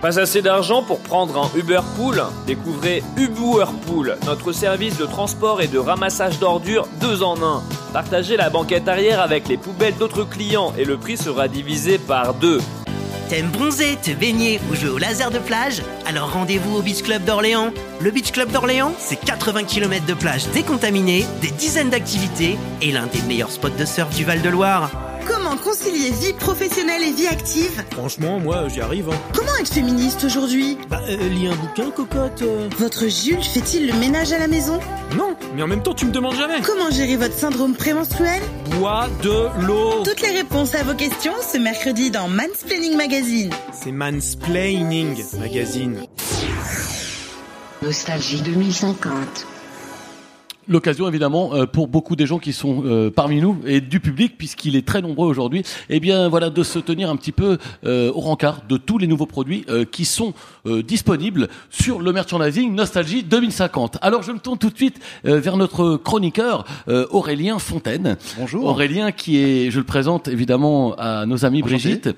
Pas 0.05 0.19
assez 0.19 0.43
d'argent 0.43 0.83
pour 0.83 1.01
prendre 1.01 1.39
un 1.39 1.59
Uber 1.59 1.81
Pool? 1.97 2.23
Découvrez 2.47 3.03
Uberpool, 3.17 4.19
notre 4.27 4.53
service 4.53 4.99
de 4.99 5.07
transport 5.07 5.63
et 5.63 5.67
de 5.67 5.79
ramassage 5.79 6.39
d'ordures 6.39 6.87
deux 7.01 7.23
en 7.23 7.43
un. 7.43 7.63
Partagez 7.95 8.37
la 8.37 8.51
banquette 8.51 8.87
arrière 8.87 9.23
avec 9.23 9.49
les 9.49 9.57
poubelles 9.57 9.97
d'autres 9.97 10.25
clients 10.25 10.75
et 10.77 10.85
le 10.85 10.99
prix 10.99 11.17
sera 11.17 11.49
divisé 11.49 11.97
par 11.97 12.35
deux. 12.35 12.61
T'aimes 13.31 13.49
bronzer, 13.49 13.97
te 13.97 14.11
baigner 14.11 14.61
ou 14.71 14.75
jouer 14.75 14.91
au 14.91 14.99
laser 14.99 15.31
de 15.31 15.39
plage? 15.39 15.81
Alors 16.05 16.31
rendez-vous 16.35 16.77
au 16.77 16.83
Beach 16.83 17.03
Club 17.03 17.25
d'Orléans. 17.25 17.73
Le 17.99 18.11
Beach 18.11 18.31
Club 18.31 18.53
d'Orléans, 18.53 18.93
c'est 18.99 19.17
80 19.17 19.65
km 19.65 20.05
de 20.05 20.13
plage 20.13 20.47
décontaminée, 20.49 21.25
des 21.41 21.51
dizaines 21.51 21.89
d'activités 21.89 22.59
et 22.83 22.93
l'un 22.93 23.07
des 23.07 23.23
meilleurs 23.23 23.53
spots 23.53 23.71
de 23.71 23.87
surf 23.87 24.15
du 24.15 24.25
Val-de-Loire. 24.25 24.91
Comment 25.55 25.71
concilier 25.71 26.11
vie 26.11 26.33
professionnelle 26.33 27.03
et 27.03 27.13
vie 27.13 27.27
active 27.29 27.81
Franchement, 27.93 28.41
moi, 28.41 28.67
j'y 28.69 28.81
arrive. 28.81 29.09
Hein. 29.11 29.17
Comment 29.33 29.55
être 29.61 29.73
féministe 29.73 30.25
aujourd'hui? 30.25 30.77
Bah, 30.91 31.01
euh, 31.09 31.17
lis 31.29 31.47
un 31.47 31.55
bouquin, 31.55 31.91
cocotte. 31.91 32.43
euh. 32.43 32.69
Votre 32.79 33.07
Jules 33.09 33.43
fait-il 33.43 33.87
le 33.87 33.93
ménage 33.95 34.33
à 34.33 34.39
la 34.39 34.49
maison? 34.49 34.81
Non, 35.17 35.37
mais 35.55 35.63
en 35.63 35.69
même 35.69 35.83
temps, 35.83 35.95
tu 35.95 36.07
me 36.07 36.11
demandes 36.11 36.35
jamais. 36.37 36.61
Comment 36.63 36.91
gérer 36.91 37.17
votre 37.17 37.35
syndrome 37.39 37.75
prémenstruel? 37.75 38.43
Bois 38.79 39.09
de 39.23 39.65
l'eau. 39.65 40.03
Toutes 40.05 40.23
les 40.23 40.31
réponses 40.37 40.75
à 40.75 40.83
vos 40.83 40.95
questions 40.95 41.35
ce 41.53 41.59
mercredi 41.59 42.11
dans 42.11 42.27
Mansplaining 42.29 42.97
Magazine. 42.97 43.51
C'est 43.73 43.93
Mansplaining 43.93 45.23
Magazine. 45.39 46.03
Nostalgie 47.83 48.41
2050. 48.41 49.47
L'occasion 50.69 51.09
évidemment 51.09 51.55
euh, 51.55 51.67
pour 51.67 51.89
beaucoup 51.89 52.17
des 52.17 52.27
gens 52.27 52.39
qui 52.39 52.53
sont 52.53 52.83
euh, 52.85 53.11
parmi 53.11 53.41
nous 53.41 53.59
et 53.67 53.81
du 53.81 54.01
public 54.01 54.39
puisqu'il 54.39 54.77
est 54.77 54.87
très 54.87 55.03
nombreux 55.03 55.29
aujourd'hui, 55.29 55.63
eh 55.91 56.01
bien 56.01 56.29
voilà 56.29 56.51
de 56.51 56.63
se 56.63 56.79
tenir 56.79 57.11
un 57.11 57.17
petit 57.17 57.33
peu 57.33 57.59
euh, 57.85 58.11
au 58.13 58.21
rencard 58.21 58.63
de 58.69 58.77
tous 58.77 58.99
les 58.99 59.07
nouveaux 59.07 59.27
produits 59.27 59.65
euh, 59.69 59.85
qui 59.85 60.05
sont 60.05 60.33
euh, 60.67 60.83
disponibles 60.83 61.49
sur 61.71 62.01
le 62.01 62.13
merchandising 62.13 62.75
Nostalgie 62.75 63.23
2050. 63.23 63.99
Alors 64.01 64.23
je 64.23 64.33
me 64.33 64.39
tourne 64.39 64.59
tout 64.59 64.71
de 64.71 64.77
suite 64.77 65.01
euh, 65.27 65.39
vers 65.39 65.57
notre 65.57 65.97
chroniqueur 65.97 66.65
euh, 66.89 67.07
Aurélien 67.11 67.59
Fontaine. 67.59 68.17
Bonjour. 68.39 68.65
Aurélien 68.65 69.13
qui 69.13 69.39
est, 69.39 69.71
je 69.71 69.79
le 69.79 69.85
présente 69.85 70.29
évidemment 70.29 70.95
à 70.97 71.27
nos 71.27 71.45
amis 71.45 71.63
Enchanté. 71.63 71.75
Brigitte. 71.75 72.09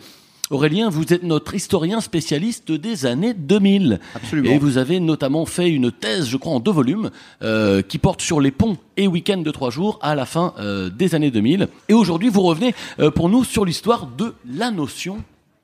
Aurélien, 0.51 0.91
vous 0.91 1.13
êtes 1.13 1.25
notre 1.25 1.55
historien 1.55 2.01
spécialiste 2.01 2.71
des 2.71 3.05
années 3.05 3.35
2000. 3.35 3.99
Absolument. 4.15 4.51
Et 4.51 4.59
vous 4.59 4.79
avez 4.79 5.01
notamment 5.01 5.45
fait 5.45 5.69
une 5.69 5.91
thèse, 5.91 6.29
je 6.29 6.37
crois, 6.37 6.53
en 6.53 6.61
deux 6.61 6.71
volumes, 6.71 7.11
euh, 7.43 7.83
qui 7.83 7.99
porte 7.99 8.23
sur 8.23 8.41
les 8.41 8.53
ponts 8.53 8.77
et 8.97 9.09
week-ends 9.09 9.43
de 9.43 9.51
trois 9.51 9.71
jours 9.71 9.99
à 10.03 10.15
la 10.15 10.25
fin 10.25 10.55
euh, 10.59 10.89
des 10.89 11.17
années 11.17 11.33
2000. 11.33 11.69
Et 11.89 11.95
aujourd'hui, 11.95 12.29
vous 12.29 12.43
revenez 12.43 12.75
euh, 13.01 13.11
pour 13.11 13.29
nous 13.29 13.43
sur 13.43 13.65
l'histoire 13.65 14.07
de 14.07 14.35
la 14.49 14.71
notion 14.71 15.19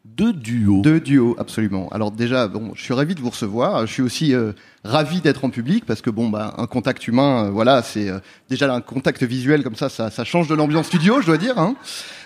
de 0.04 0.32
duo. 0.32 0.80
De 0.80 0.98
duo, 0.98 1.36
absolument. 1.38 1.88
Alors 1.90 2.10
déjà, 2.10 2.48
bon, 2.48 2.72
je 2.74 2.82
suis 2.82 2.94
ravi 2.94 3.14
de 3.14 3.20
vous 3.20 3.30
recevoir. 3.30 3.86
Je 3.86 3.92
suis 3.92 4.02
aussi 4.02 4.34
ravi 4.84 5.20
d'être 5.20 5.44
en 5.44 5.50
public 5.50 5.84
parce 5.86 6.00
que 6.00 6.10
bon, 6.10 6.28
bah, 6.28 6.54
un 6.58 6.66
contact 6.66 7.06
humain, 7.06 7.46
euh, 7.46 7.50
voilà, 7.50 7.82
c'est 7.82 8.08
euh, 8.08 8.18
déjà 8.48 8.72
un 8.72 8.80
contact 8.80 9.22
visuel 9.22 9.62
comme 9.62 9.76
ça, 9.76 9.88
ça, 9.88 10.24
change 10.24 10.48
de 10.48 10.54
l'ambiance 10.54 10.86
studio, 10.86 11.20
je 11.20 11.26
dois 11.26 11.38
dire. 11.38 11.58
Hein. 11.58 11.76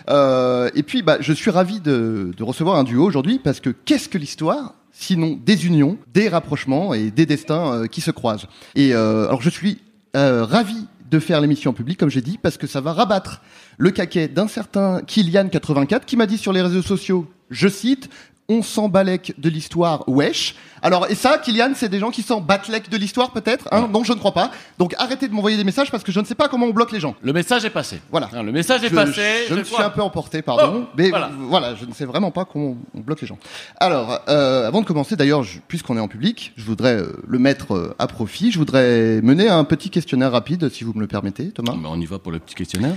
Euh, 0.08 0.70
et 0.74 0.82
puis, 0.82 1.02
bah, 1.02 1.18
je 1.20 1.32
suis 1.32 1.50
ravi 1.50 1.80
de, 1.80 2.32
recevoir 2.40 2.76
un 2.76 2.84
duo 2.84 3.04
aujourd'hui 3.04 3.38
parce 3.38 3.60
que 3.60 3.70
qu'est-ce 3.70 4.08
que 4.08 4.18
l'histoire 4.18 4.74
Sinon 4.98 5.38
des 5.44 5.66
unions, 5.66 5.98
des 6.14 6.30
rapprochements 6.30 6.94
et 6.94 7.10
des 7.10 7.26
destins 7.26 7.74
euh, 7.74 7.86
qui 7.86 8.00
se 8.00 8.10
croisent? 8.10 8.46
Et 8.74 8.94
alors, 8.94 9.42
je 9.42 9.50
suis 9.50 9.78
ravi 10.14 10.86
de 11.10 11.18
faire 11.18 11.42
l'émission 11.42 11.72
en 11.72 11.74
public, 11.74 11.98
comme 11.98 12.08
j'ai 12.08 12.22
dit, 12.22 12.38
parce 12.40 12.56
que 12.56 12.66
ça 12.66 12.80
va 12.80 12.94
rabattre 12.94 13.42
le 13.76 13.90
caquet 13.90 14.28
d'un 14.28 14.48
certain 14.48 15.00
Kylian84 15.00 16.06
qui 16.06 16.16
m'a 16.16 16.24
dit 16.24 16.38
sur 16.38 16.54
les 16.54 16.62
réseaux 16.62 16.80
sociaux, 16.80 17.30
je 17.50 17.68
cite, 17.68 18.08
on 18.48 18.62
s'en 18.62 18.88
balèque 18.88 19.34
de 19.38 19.48
l'histoire, 19.48 20.04
wesh. 20.08 20.54
Alors, 20.82 21.10
et 21.10 21.14
ça, 21.16 21.38
Kylian, 21.38 21.72
c'est 21.74 21.88
des 21.88 21.98
gens 21.98 22.10
qui 22.10 22.22
s'en 22.22 22.40
battlèquent 22.40 22.88
de 22.90 22.96
l'histoire, 22.96 23.32
peut-être 23.32 23.66
hein 23.72 23.88
Non, 23.92 24.04
je 24.04 24.12
ne 24.12 24.18
crois 24.18 24.32
pas. 24.32 24.52
Donc, 24.78 24.94
arrêtez 24.98 25.26
de 25.26 25.32
m'envoyer 25.32 25.56
des 25.56 25.64
messages 25.64 25.90
parce 25.90 26.04
que 26.04 26.12
je 26.12 26.20
ne 26.20 26.24
sais 26.24 26.36
pas 26.36 26.48
comment 26.48 26.66
on 26.66 26.72
bloque 26.72 26.92
les 26.92 27.00
gens. 27.00 27.16
Le 27.22 27.32
message 27.32 27.64
est 27.64 27.70
passé. 27.70 28.00
Voilà. 28.10 28.28
Le 28.32 28.52
message 28.52 28.84
est 28.84 28.90
Je- 28.90 28.94
passé. 28.94 29.46
Je, 29.48 29.54
me 29.54 29.64
suis 29.64 29.82
un 29.82 29.90
peu 29.90 30.02
emporté, 30.02 30.42
pardon. 30.42 30.84
Oh, 30.84 30.90
mais 30.96 31.08
voilà. 31.10 31.30
voilà. 31.36 31.74
je 31.74 31.86
ne 31.86 31.92
sais 31.92 32.04
vraiment 32.04 32.30
pas 32.30 32.44
comment 32.44 32.76
on 32.94 33.00
bloque 33.00 33.20
les 33.20 33.26
gens. 33.26 33.38
Alors, 33.80 34.20
euh, 34.28 34.68
avant 34.68 34.80
de 34.80 34.86
commencer, 34.86 35.16
d'ailleurs, 35.16 35.44
puisqu'on 35.66 35.96
est 35.96 36.00
en 36.00 36.08
public, 36.08 36.52
je 36.56 36.64
voudrais 36.64 36.96
euh, 36.96 37.16
le 37.26 37.38
mettre 37.38 37.74
euh, 37.74 37.96
à 37.98 38.06
profit. 38.06 38.52
Je 38.52 38.58
voudrais 38.58 39.20
mener 39.22 39.48
un 39.48 39.64
petit 39.64 39.90
questionnaire 39.90 40.30
rapide, 40.30 40.68
si 40.68 40.84
vous 40.84 40.92
me 40.94 41.00
le 41.00 41.08
permettez, 41.08 41.50
Thomas. 41.50 41.72
Ben, 41.72 41.88
on 41.90 42.00
y 42.00 42.06
va 42.06 42.18
pour 42.20 42.30
le 42.30 42.38
petit 42.38 42.54
questionnaire. 42.54 42.94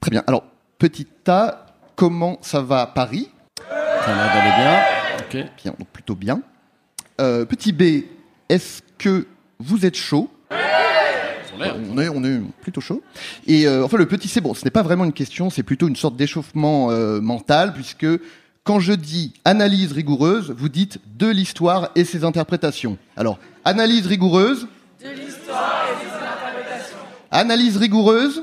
Très 0.00 0.10
bien. 0.10 0.22
Alors, 0.26 0.44
petit 0.78 1.06
A, 1.28 1.64
comment 1.96 2.38
ça 2.42 2.60
va 2.60 2.82
à 2.82 2.86
Paris? 2.86 3.28
Ça 4.04 4.10
a 4.10 4.14
l'air 4.14 4.34
d'aller 4.34 4.54
bien. 4.62 4.80
Ok. 5.20 5.50
Bien, 5.62 5.74
donc 5.78 5.88
plutôt 5.88 6.14
bien. 6.14 6.42
Euh, 7.20 7.44
petit 7.44 7.72
B, 7.72 8.04
est-ce 8.48 8.82
que 8.98 9.26
vous 9.58 9.86
êtes 9.86 9.96
chaud? 9.96 10.28
On 11.88 11.98
est, 11.98 12.08
on 12.08 12.24
est 12.24 12.40
plutôt 12.62 12.80
chaud. 12.80 13.02
Et 13.46 13.68
euh, 13.68 13.84
enfin, 13.84 13.96
le 13.96 14.06
petit 14.06 14.26
C, 14.26 14.40
bon, 14.40 14.54
ce 14.54 14.64
n'est 14.64 14.70
pas 14.70 14.82
vraiment 14.82 15.04
une 15.04 15.12
question, 15.12 15.50
c'est 15.50 15.62
plutôt 15.62 15.86
une 15.86 15.94
sorte 15.94 16.16
d'échauffement 16.16 16.90
euh, 16.90 17.20
mental, 17.20 17.72
puisque 17.72 18.06
quand 18.64 18.80
je 18.80 18.92
dis 18.92 19.34
analyse 19.44 19.92
rigoureuse, 19.92 20.52
vous 20.56 20.68
dites 20.68 20.98
de 21.16 21.28
l'histoire 21.28 21.90
et 21.94 22.04
ses 22.04 22.24
interprétations. 22.24 22.98
Alors, 23.16 23.38
analyse 23.64 24.06
rigoureuse. 24.06 24.66
De 25.00 25.10
l'histoire 25.10 25.84
et 25.92 26.04
ses 26.04 26.16
interprétations. 26.16 26.96
Analyse 27.30 27.76
rigoureuse. 27.76 28.42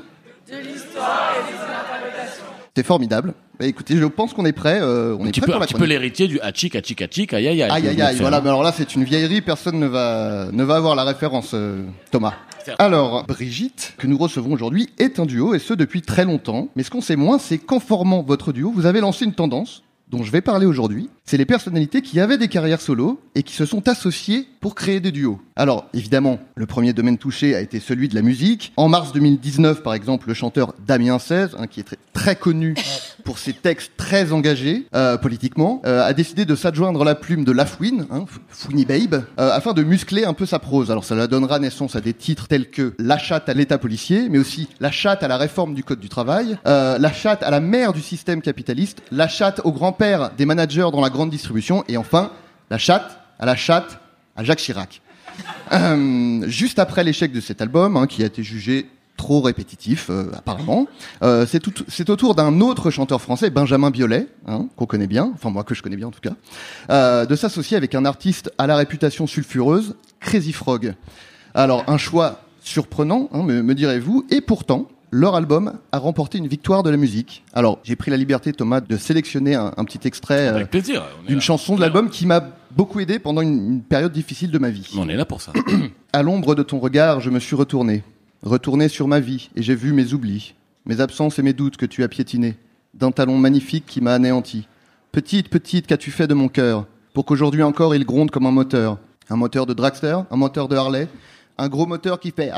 De 0.49 0.57
l'histoire 0.57 1.33
et 1.35 1.51
ses 1.51 1.61
interprétations. 1.61 2.45
C'est 2.75 2.85
formidable. 2.85 3.33
Bah, 3.59 3.65
écoutez, 3.65 3.97
je 3.97 4.05
pense 4.05 4.33
qu'on 4.33 4.45
est 4.45 4.53
prêt. 4.53 4.79
euh, 4.81 5.17
on 5.19 5.25
Un 5.25 5.27
est 5.27 5.31
prêt 5.31 5.41
peu, 5.41 5.45
pour 5.47 5.55
un 5.55 5.59
la 5.59 5.65
petit 5.65 5.73
peu 5.73 5.83
l'héritier 5.83 6.27
du 6.29 6.39
hachik, 6.39 6.75
hachik, 6.75 7.01
hachik, 7.01 7.33
aïe 7.33 7.45
aïe 7.45 7.61
aïe. 7.61 7.69
Aïe 7.69 7.87
aïe 7.89 8.01
aïe, 8.01 8.13
faites, 8.13 8.21
voilà, 8.21 8.39
mais 8.39 8.47
alors 8.47 8.63
là 8.63 8.71
c'est 8.75 8.95
une 8.95 9.03
vieillerie, 9.03 9.41
personne 9.41 9.79
ne 9.79 9.87
va, 9.87 10.47
ne 10.53 10.63
va 10.63 10.75
avoir 10.77 10.95
la 10.95 11.03
référence, 11.03 11.51
euh, 11.53 11.83
Thomas. 12.09 12.33
Alors, 12.77 13.25
Brigitte, 13.25 13.95
que 13.97 14.07
nous 14.07 14.17
recevons 14.17 14.53
aujourd'hui, 14.53 14.89
est 14.97 15.19
un 15.19 15.25
duo, 15.25 15.55
et 15.55 15.59
ce 15.59 15.73
depuis 15.73 16.01
très 16.01 16.23
longtemps. 16.23 16.69
Mais 16.75 16.83
ce 16.83 16.89
qu'on 16.91 17.01
sait 17.01 17.15
moins, 17.17 17.37
c'est 17.39 17.57
qu'en 17.57 17.79
formant 17.81 18.21
votre 18.21 18.53
duo, 18.53 18.71
vous 18.73 18.85
avez 18.85 19.01
lancé 19.01 19.25
une 19.25 19.33
tendance 19.33 19.83
dont 20.09 20.23
je 20.23 20.31
vais 20.31 20.41
parler 20.41 20.65
aujourd'hui. 20.65 21.09
C'est 21.23 21.37
les 21.37 21.45
personnalités 21.45 22.01
qui 22.01 22.19
avaient 22.19 22.37
des 22.37 22.47
carrières 22.47 22.81
solo 22.81 23.19
et 23.35 23.43
qui 23.43 23.53
se 23.53 23.65
sont 23.65 23.87
associées 23.87 24.47
pour 24.59 24.73
créer 24.73 24.99
des 24.99 25.11
duos. 25.11 25.39
Alors, 25.55 25.85
évidemment, 25.93 26.39
le 26.55 26.65
premier 26.65 26.93
domaine 26.93 27.17
touché 27.17 27.55
a 27.55 27.61
été 27.61 27.79
celui 27.79 28.07
de 28.07 28.15
la 28.15 28.21
musique. 28.23 28.71
En 28.77 28.87
mars 28.87 29.13
2019, 29.13 29.83
par 29.83 29.93
exemple, 29.93 30.27
le 30.27 30.33
chanteur 30.33 30.73
Damien 30.85 31.19
16, 31.19 31.55
hein, 31.59 31.67
qui 31.67 31.79
est 31.81 31.83
très, 31.83 31.97
très 32.13 32.35
connu 32.35 32.73
pour 33.23 33.39
ses 33.39 33.53
textes 33.53 33.91
très 33.97 34.31
engagés 34.31 34.85
euh, 34.95 35.17
politiquement, 35.17 35.81
euh, 35.85 36.03
a 36.03 36.13
décidé 36.13 36.45
de 36.45 36.55
s'adjoindre 36.55 37.03
la 37.03 37.15
plume 37.15 37.43
de 37.43 37.51
Lafouine, 37.51 38.07
hein, 38.11 38.25
Fouini 38.49 38.85
Babe, 38.85 39.23
euh, 39.39 39.51
afin 39.51 39.73
de 39.73 39.83
muscler 39.83 40.25
un 40.25 40.33
peu 40.33 40.45
sa 40.45 40.59
prose. 40.59 40.91
Alors, 40.91 41.03
ça 41.03 41.15
la 41.15 41.27
donnera 41.27 41.59
naissance 41.59 41.95
à 41.95 42.01
des 42.01 42.13
titres 42.13 42.47
tels 42.47 42.69
que 42.69 42.93
La 42.99 43.17
chatte 43.17 43.49
à 43.49 43.53
l'état 43.53 43.77
policier, 43.77 44.29
mais 44.29 44.39
aussi 44.39 44.67
La 44.79 44.91
chatte 44.91 45.23
à 45.23 45.27
la 45.27 45.37
réforme 45.37 45.73
du 45.73 45.83
code 45.83 45.99
du 45.99 46.09
travail, 46.09 46.57
euh, 46.67 46.97
La 46.97 47.11
chatte 47.11 47.43
à 47.43 47.51
la 47.51 47.59
mère 47.59 47.93
du 47.93 48.01
système 48.01 48.41
capitaliste, 48.41 49.01
La 49.11 49.27
chatte 49.27 49.61
au 49.63 49.71
grand-père 49.71 50.31
des 50.37 50.45
managers 50.45 50.89
dans 50.91 51.01
la 51.01 51.09
grande 51.09 51.29
distribution, 51.29 51.83
et 51.87 51.97
enfin, 51.97 52.31
La 52.69 52.77
chatte 52.77 53.19
à 53.39 53.45
la 53.45 53.55
chatte 53.55 53.99
à 54.35 54.43
Jacques 54.43 54.59
Chirac. 54.59 55.01
Euh, 55.71 56.43
juste 56.47 56.79
après 56.79 57.03
l'échec 57.03 57.31
de 57.31 57.41
cet 57.41 57.61
album, 57.61 57.97
hein, 57.97 58.07
qui 58.07 58.23
a 58.23 58.25
été 58.25 58.43
jugé 58.43 58.89
trop 59.19 59.41
répétitif, 59.41 60.09
euh, 60.09 60.31
apparemment, 60.33 60.87
euh, 61.23 61.45
c'est 61.45 61.59
tout- 61.59 61.73
c'est 61.89 62.09
au 62.09 62.15
tour 62.15 62.35
d'un 62.35 62.61
autre 62.61 62.89
chanteur 62.89 63.21
français, 63.21 63.49
Benjamin 63.49 63.91
Biolay, 63.91 64.27
hein, 64.47 64.67
qu'on 64.77 64.85
connaît 64.85 65.07
bien, 65.07 65.29
enfin 65.35 65.49
moi 65.49 65.65
que 65.65 65.75
je 65.75 65.83
connais 65.83 65.97
bien 65.97 66.07
en 66.07 66.11
tout 66.11 66.21
cas, 66.21 66.35
euh, 66.89 67.25
de 67.25 67.35
s'associer 67.35 67.75
avec 67.75 67.95
un 67.95 68.05
artiste 68.05 68.49
à 68.57 68.65
la 68.65 68.77
réputation 68.77 69.27
sulfureuse, 69.27 69.95
Crazy 70.21 70.53
Frog. 70.53 70.93
Alors 71.53 71.83
un 71.87 71.97
choix 71.97 72.39
surprenant, 72.61 73.29
hein, 73.33 73.43
me, 73.43 73.61
me 73.61 73.75
direz-vous, 73.75 74.25
et 74.29 74.39
pourtant, 74.39 74.87
leur 75.11 75.35
album 75.35 75.73
a 75.91 75.97
remporté 75.97 76.37
une 76.37 76.47
victoire 76.47 76.83
de 76.83 76.89
la 76.91 76.97
musique. 76.97 77.43
Alors, 77.53 77.79
j'ai 77.83 77.95
pris 77.95 78.11
la 78.11 78.17
liberté, 78.17 78.53
Thomas, 78.53 78.79
de 78.79 78.95
sélectionner 78.95 79.55
un, 79.55 79.73
un 79.75 79.83
petit 79.83 80.07
extrait 80.07 80.47
euh, 80.49 80.59
d'une 81.27 81.41
chanson 81.41 81.75
de 81.75 81.81
l'album 81.81 82.09
qui 82.09 82.25
m'a 82.27 82.41
beaucoup 82.71 82.99
aidé 82.99 83.17
pendant 83.19 83.41
une, 83.41 83.73
une 83.73 83.81
période 83.81 84.11
difficile 84.13 84.51
de 84.51 84.59
ma 84.59 84.69
vie. 84.69 84.87
On 84.97 85.09
est 85.09 85.15
là 85.15 85.25
pour 85.25 85.41
ça. 85.41 85.51
À 86.13 86.23
l'ombre 86.23 86.55
de 86.55 86.63
ton 86.63 86.79
regard, 86.79 87.19
je 87.21 87.29
me 87.29 87.39
suis 87.39 87.55
retourné. 87.55 88.03
Retourné 88.43 88.87
sur 88.87 89.07
ma 89.07 89.19
vie, 89.19 89.49
et 89.55 89.61
j'ai 89.61 89.75
vu 89.75 89.91
mes 89.91 90.13
oublis, 90.13 90.53
mes 90.85 91.01
absences 91.01 91.39
et 91.39 91.41
mes 91.41 91.51
doutes 91.51 91.75
que 91.75 91.85
tu 91.85 92.03
as 92.03 92.07
piétinés, 92.07 92.55
d'un 92.93 93.11
talon 93.11 93.37
magnifique 93.37 93.85
qui 93.85 93.99
m'a 93.99 94.13
anéanti. 94.13 94.67
Petite, 95.11 95.49
petite, 95.49 95.87
qu'as-tu 95.87 96.09
fait 96.09 96.27
de 96.27 96.33
mon 96.33 96.47
cœur, 96.47 96.85
pour 97.13 97.25
qu'aujourd'hui 97.25 97.63
encore 97.63 97.95
il 97.95 98.05
gronde 98.05 98.31
comme 98.31 98.45
un 98.45 98.51
moteur? 98.51 98.97
Un 99.29 99.35
moteur 99.35 99.65
de 99.65 99.73
dragster, 99.73 100.17
un 100.31 100.37
moteur 100.37 100.69
de 100.69 100.75
Harley, 100.75 101.07
un 101.57 101.67
gros 101.67 101.85
moteur 101.85 102.19
qui 102.19 102.31
fait... 102.31 102.51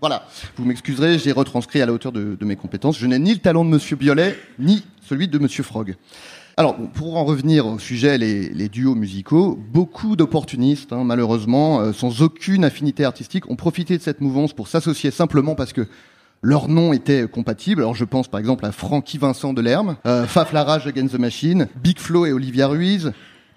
Voilà, 0.00 0.26
vous 0.56 0.64
m'excuserez, 0.64 1.18
j'ai 1.18 1.32
retranscrit 1.32 1.82
à 1.82 1.86
la 1.86 1.92
hauteur 1.92 2.12
de, 2.12 2.36
mes 2.40 2.56
compétences. 2.56 2.98
Je 2.98 3.06
n'ai 3.06 3.18
ni 3.18 3.34
le 3.34 3.40
talent 3.40 3.66
de 3.66 3.70
Monsieur 3.70 3.96
Biolay, 3.96 4.38
ni 4.58 4.82
celui 5.06 5.28
de 5.28 5.38
Monsieur 5.38 5.62
Frog. 5.62 5.96
Alors, 6.60 6.76
pour 6.76 7.16
en 7.16 7.24
revenir 7.24 7.66
au 7.66 7.78
sujet, 7.78 8.18
les, 8.18 8.68
duos 8.68 8.94
musicaux, 8.94 9.58
beaucoup 9.72 10.14
d'opportunistes, 10.14 10.92
hein, 10.92 11.04
malheureusement, 11.04 11.80
euh, 11.80 11.94
sans 11.94 12.20
aucune 12.20 12.66
affinité 12.66 13.06
artistique, 13.06 13.48
ont 13.48 13.56
profité 13.56 13.96
de 13.96 14.02
cette 14.02 14.20
mouvance 14.20 14.52
pour 14.52 14.68
s'associer 14.68 15.10
simplement 15.10 15.54
parce 15.54 15.72
que 15.72 15.86
leur 16.42 16.68
nom 16.68 16.92
était 16.92 17.26
compatible. 17.26 17.80
Alors, 17.80 17.94
je 17.94 18.04
pense 18.04 18.28
par 18.28 18.40
exemple 18.40 18.66
à 18.66 18.72
Francky 18.72 19.16
Vincent 19.16 19.54
de 19.54 19.62
Lerme, 19.62 19.96
euh, 20.04 20.26
Faf 20.26 20.52
Larage 20.52 20.86
Against 20.86 21.14
the 21.14 21.18
Machine, 21.18 21.66
Big 21.82 21.98
Flo 21.98 22.26
et 22.26 22.32
Olivia 22.32 22.66
Ruiz, 22.66 23.10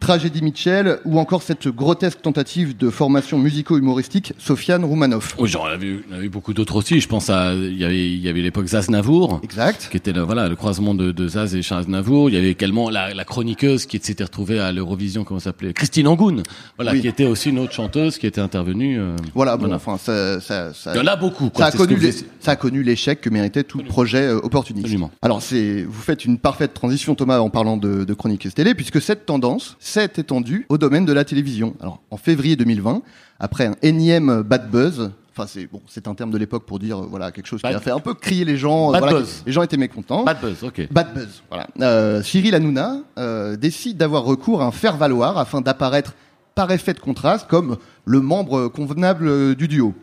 Tragédie 0.04 0.42
Mitchell 0.42 1.00
ou 1.06 1.18
encore 1.18 1.44
cette 1.44 1.70
grotesque 1.70 2.22
tentative 2.22 2.76
de 2.76 2.90
formation 2.90 3.38
musico-humoristique 3.38 4.34
Sofiane 4.38 4.84
Roumanoff. 4.84 5.34
Oui, 5.40 5.48
j'en 5.48 5.64
avais, 5.64 6.00
avait 6.14 6.28
beaucoup 6.28 6.54
d'autres 6.54 6.76
aussi. 6.76 7.00
Je 7.00 7.08
pense 7.08 7.30
à, 7.30 7.54
il 7.54 7.78
y 7.78 7.86
avait, 7.86 8.12
il 8.12 8.20
y 8.20 8.28
avait 8.28 8.42
l'époque 8.42 8.66
Zaz 8.66 8.90
Navour. 8.90 9.40
Exact. 9.44 9.88
Qui 9.90 9.96
était 9.96 10.12
le, 10.12 10.20
voilà, 10.20 10.50
le 10.50 10.58
croisement 10.58 10.94
de, 10.94 11.14
de 11.14 11.28
Zaz 11.30 11.56
et 11.56 11.62
Charles 11.62 11.86
Navour. 11.88 12.30
Il 12.30 12.36
y 12.36 12.38
avait 12.38 12.52
également 12.52 12.90
la, 12.90 13.14
la 13.14 13.24
chroniqueuse 13.24 13.86
qui 13.86 13.98
s'était 14.04 14.26
retrouvée 14.26 14.60
à 14.60 14.74
l'Eurovision, 14.74 15.24
comment 15.24 15.40
ça 15.40 15.46
s'appelait? 15.46 15.72
Christine 15.72 16.08
Angoun. 16.10 16.44
Voilà, 16.76 16.92
Oui. 16.92 17.00
qui 17.00 17.08
était 17.08 17.26
aussi 17.26 17.50
une 17.52 17.60
autre 17.60 17.72
chanteuse 17.72 18.18
qui 18.18 18.28
était 18.28 18.42
intervenue. 18.42 19.00
euh, 19.00 19.16
Voilà, 19.34 19.56
bon, 19.56 19.72
enfin, 19.72 19.98
ça, 19.98 20.42
ça, 20.42 20.74
ça, 20.74 20.92
Il 20.94 20.98
y 20.98 21.02
en 21.02 21.08
a 21.08 21.16
beaucoup, 21.16 21.50
quoi. 21.50 21.68
A, 21.68 21.72
connu 21.72 21.96
les- 21.96 22.12
ça 22.12 22.52
a 22.52 22.56
connu 22.58 22.84
l'échec 22.84 23.22
que 23.22 23.30
méritait 23.30 23.64
tout 23.64 23.82
projet 23.84 24.24
euh, 24.28 24.40
opportuniste. 24.44 24.84
Absolument. 24.86 25.12
Alors, 25.22 25.42
c'est, 25.42 25.84
vous 25.88 26.02
faites 26.02 26.26
une 26.26 26.38
parfaite 26.40 26.74
transition, 26.74 27.16
Thomas, 27.16 27.40
en 27.40 27.50
parlant 27.50 27.78
de, 27.78 28.04
de 28.04 28.14
chroniqueuse 28.14 28.54
télé, 28.54 28.76
puisque 28.76 29.02
cette 29.02 29.26
tendance 29.26 29.78
s'est 29.94 30.14
étendue 30.18 30.66
au 30.70 30.78
domaine 30.80 31.06
de 31.06 31.14
la 31.14 31.24
télévision. 31.24 31.76
Alors, 31.80 32.02
en 32.10 32.18
février 32.18 32.56
2020, 32.56 33.04
après 33.40 33.68
un 33.68 33.76
énième 33.84 34.42
bad 34.42 34.72
buzz, 34.72 35.12
enfin, 35.32 35.48
c'est 35.48 35.68
bon, 35.68 35.82
c'est 35.88 36.08
un 36.08 36.16
terme 36.16 36.32
de 36.32 36.38
l'époque 36.40 36.66
pour 36.66 36.80
dire, 36.80 36.98
euh, 36.98 37.08
voilà, 37.08 37.32
quelque 37.32 37.46
chose 37.46 37.62
qui 37.62 37.68
a 37.68 37.80
fait 37.80 37.92
un 37.92 38.00
peu 38.00 38.16
crier 38.16 38.44
les 38.44 38.58
gens. 38.58 38.92
Bad 38.92 39.04
voilà, 39.04 39.20
buzz. 39.20 39.44
Les 39.46 39.52
gens 39.52 39.62
étaient 39.62 39.78
mécontents. 39.78 40.24
Bad 40.24 40.42
buzz, 40.42 40.64
ok. 40.64 40.88
Bad 40.92 41.14
buzz, 41.14 41.44
voilà. 41.48 41.68
Euh, 41.82 42.24
Cyril 42.24 42.56
Hanouna 42.56 42.98
euh, 43.20 43.56
décide 43.56 43.98
d'avoir 43.98 44.24
recours 44.24 44.64
à 44.64 44.66
un 44.66 44.72
faire-valoir 44.72 45.38
afin 45.38 45.62
d'apparaître 45.62 46.16
par 46.56 46.72
effet 46.72 46.94
de 46.94 47.00
contraste 47.00 47.48
comme 47.48 47.78
le 48.06 48.20
membre 48.20 48.70
convenable 48.70 49.28
euh, 49.28 49.56
du 49.56 49.68
duo. 49.68 49.94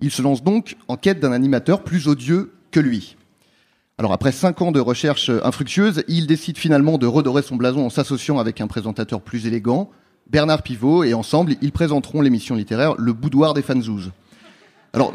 Il 0.00 0.10
se 0.10 0.20
lance 0.20 0.42
donc 0.42 0.76
en 0.88 0.96
quête 0.96 1.20
d'un 1.20 1.32
animateur 1.32 1.82
plus 1.84 2.06
odieux 2.06 2.52
que 2.70 2.80
lui. 2.80 3.16
Alors 3.98 4.12
après 4.12 4.32
cinq 4.32 4.62
ans 4.62 4.72
de 4.72 4.80
recherche 4.80 5.28
euh, 5.28 5.44
infructueuse, 5.44 6.02
il 6.08 6.26
décide 6.26 6.56
finalement 6.56 6.98
de 6.98 7.06
redorer 7.06 7.42
son 7.42 7.56
blason 7.56 7.86
en 7.86 7.90
s'associant 7.90 8.38
avec 8.38 8.60
un 8.60 8.66
présentateur 8.66 9.20
plus 9.20 9.46
élégant, 9.46 9.90
Bernard 10.30 10.62
Pivot, 10.62 11.04
et 11.04 11.14
ensemble, 11.14 11.54
ils 11.60 11.72
présenteront 11.72 12.22
l'émission 12.22 12.54
littéraire 12.54 12.94
Le 12.96 13.12
Boudoir 13.12 13.54
des 13.54 13.62
Fanzouz. 13.62 14.10
Alors, 14.94 15.12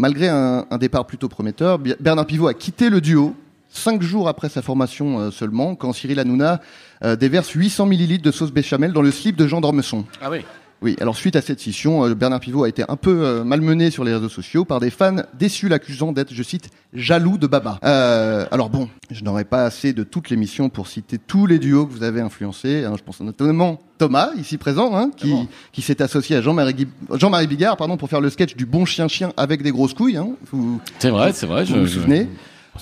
malgré 0.00 0.28
un, 0.28 0.64
départ 0.78 1.06
plutôt 1.06 1.28
prometteur, 1.28 1.78
Bernard 1.78 2.26
Pivot 2.26 2.48
a 2.48 2.54
quitté 2.54 2.88
le 2.88 3.00
duo 3.00 3.34
cinq 3.68 4.00
jours 4.00 4.28
après 4.28 4.48
sa 4.48 4.62
formation 4.62 5.20
euh, 5.20 5.30
seulement, 5.30 5.74
quand 5.74 5.92
Cyril 5.92 6.18
Hanouna 6.18 6.60
euh, 7.04 7.16
déverse 7.16 7.50
800 7.50 7.86
millilitres 7.86 8.24
de 8.24 8.30
sauce 8.30 8.52
béchamel 8.52 8.92
dans 8.92 9.02
le 9.02 9.10
slip 9.10 9.36
de 9.36 9.46
Jean 9.46 9.60
Dormesson. 9.60 10.06
Ah 10.22 10.30
oui. 10.30 10.44
Oui, 10.80 10.94
alors 11.00 11.16
suite 11.16 11.34
à 11.34 11.40
cette 11.40 11.58
scission, 11.58 12.04
euh, 12.04 12.14
Bernard 12.14 12.38
Pivot 12.38 12.62
a 12.62 12.68
été 12.68 12.84
un 12.88 12.94
peu 12.94 13.24
euh, 13.24 13.42
malmené 13.42 13.90
sur 13.90 14.04
les 14.04 14.14
réseaux 14.14 14.28
sociaux 14.28 14.64
par 14.64 14.78
des 14.78 14.90
fans 14.90 15.16
déçus 15.36 15.68
l'accusant 15.68 16.12
d'être, 16.12 16.32
je 16.32 16.42
cite, 16.44 16.70
jaloux 16.94 17.36
de 17.36 17.48
Baba. 17.48 17.80
Euh, 17.84 18.46
alors 18.52 18.70
bon, 18.70 18.88
je 19.10 19.24
n'aurai 19.24 19.44
pas 19.44 19.64
assez 19.64 19.92
de 19.92 20.04
toute 20.04 20.30
l'émission 20.30 20.68
pour 20.68 20.86
citer 20.86 21.18
tous 21.18 21.46
les 21.46 21.58
duos 21.58 21.86
que 21.86 21.92
vous 21.92 22.04
avez 22.04 22.20
influencés. 22.20 22.84
je 22.96 23.02
pense 23.02 23.20
notamment 23.20 23.80
Thomas, 23.98 24.30
ici 24.38 24.56
présent, 24.56 24.94
hein, 24.96 25.10
qui, 25.16 25.34
qui 25.72 25.82
s'est 25.82 26.00
associé 26.00 26.36
à 26.36 26.42
Jean-Marie 26.42 27.46
Bigard 27.48 27.76
pardon, 27.76 27.96
pour 27.96 28.08
faire 28.08 28.20
le 28.20 28.30
sketch 28.30 28.54
du 28.54 28.64
bon 28.64 28.84
chien-chien 28.84 29.32
avec 29.36 29.62
des 29.62 29.72
grosses 29.72 29.94
couilles. 29.94 30.16
Hein. 30.16 30.28
Vous, 30.52 30.80
C'est 31.00 31.10
vrai, 31.10 31.32
c'est 31.32 31.46
vrai. 31.46 31.64
vous 31.64 31.74
je- 31.74 31.80
vous 31.80 31.86
je- 31.86 31.92
souvenez? 31.94 32.28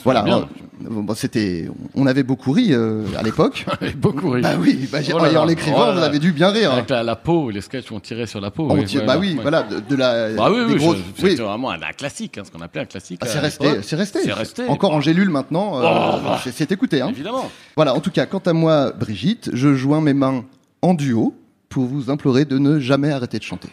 Voilà, 0.05 0.25
euh, 0.27 0.41
bon, 0.81 1.15
c'était, 1.15 1.69
on 1.95 2.07
avait 2.07 2.23
beaucoup 2.23 2.53
ri 2.53 2.69
euh, 2.73 3.05
à 3.19 3.23
l'époque. 3.23 3.65
beaucoup 3.97 4.31
ri. 4.31 4.43
Bah 4.43 4.51
oui, 4.59 4.89
bah, 4.91 4.99
Oh 5.15 5.45
l'écrivant, 5.47 5.87
oh 5.91 5.95
là. 5.95 6.03
avez 6.05 6.19
dû 6.19 6.33
bien 6.33 6.51
rire. 6.51 6.73
Avec 6.73 6.91
la, 6.91 7.03
la 7.03 7.17
peau, 7.17 7.51
les 7.51 7.61
sketchs 7.61 7.91
on 7.93 8.01
tirait 8.01 8.27
sur 8.27 8.41
la 8.41 8.51
peau. 8.51 8.67
On 8.71 8.75
oui, 8.77 8.85
tire- 8.85 9.01
ouais, 9.01 9.07
bah 9.07 9.17
oui, 9.19 9.35
ouais. 9.37 9.43
voilà, 9.43 9.63
de, 9.63 9.81
de 9.81 9.97
la. 9.97 10.31
Bah 10.35 10.49
oui, 10.53 10.61
oui, 10.69 10.77
grosses- 10.77 10.97
je- 10.97 11.23
oui. 11.25 11.31
c'était 11.31 11.43
vraiment 11.43 11.71
un, 11.71 11.77
un 11.83 11.93
classique, 11.97 12.39
hein, 12.39 12.43
ce 12.45 12.51
qu'on 12.51 12.61
appelait 12.61 12.83
un 12.83 12.87
classique. 12.87 13.21
Ah, 13.23 13.27
c'est 13.27 13.39
à 13.39 13.43
resté, 13.43 13.69
c'est 13.83 13.97
resté. 13.97 14.19
C'est 14.25 14.33
resté. 14.33 14.67
Encore 14.69 14.93
en 14.93 15.01
gélule 15.01 15.31
maintenant. 15.31 15.79
euh, 15.81 15.83
Oh, 15.85 16.19
bah. 16.25 16.41
c'est- 16.45 16.53
c'est 16.53 16.71
écouté. 16.73 17.01
Hein. 17.01 17.09
Évidemment. 17.11 17.51
Voilà, 17.77 17.95
en 17.95 18.01
tout 18.01 18.11
cas, 18.11 18.27
quant 18.27 18.43
à 18.47 18.53
moi, 18.53 18.93
Brigitte, 18.93 19.51
je 19.53 19.75
joins 19.75 20.01
mes 20.01 20.15
mains 20.15 20.45
en 20.83 20.95
duo 20.95 21.35
pour 21.69 21.85
vous 21.85 22.11
implorer 22.11 22.45
de 22.45 22.59
ne 22.59 22.79
jamais 22.81 23.11
arrêter 23.11 23.39
de 23.39 23.43
chanter. 23.45 23.69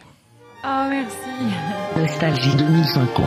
Ah, 0.64 0.88
merci. 0.90 1.18
Nostalgie 1.98 2.56
2050. 2.56 3.24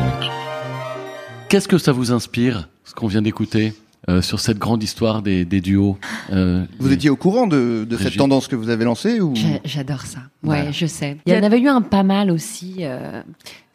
Qu'est-ce 1.48 1.68
que 1.68 1.78
ça 1.78 1.92
vous 1.92 2.12
inspire, 2.12 2.68
ce 2.84 2.94
qu'on 2.94 3.06
vient 3.06 3.22
d'écouter 3.22 3.72
euh, 4.08 4.20
sur 4.22 4.40
cette 4.40 4.58
grande 4.58 4.82
histoire 4.82 5.22
des, 5.22 5.44
des 5.44 5.60
duos 5.60 5.96
euh, 6.32 6.64
Vous 6.80 6.92
étiez 6.92 7.08
au 7.10 7.16
courant 7.16 7.46
de, 7.46 7.86
de 7.88 7.96
cette 7.96 8.16
tendance 8.16 8.48
que 8.48 8.56
vous 8.56 8.68
avez 8.68 8.84
lancée 8.84 9.20
ou... 9.20 9.32
J'adore 9.64 10.02
ça. 10.02 10.18
Ouais, 10.42 10.56
Voilà. 10.56 10.70
je 10.72 10.86
sais. 10.86 11.18
Il 11.26 11.32
y 11.32 11.36
en 11.36 11.42
avait 11.42 11.60
eu 11.60 11.68
un 11.68 11.82
pas 11.82 12.02
mal 12.02 12.30
aussi. 12.30 12.76
euh, 12.80 13.22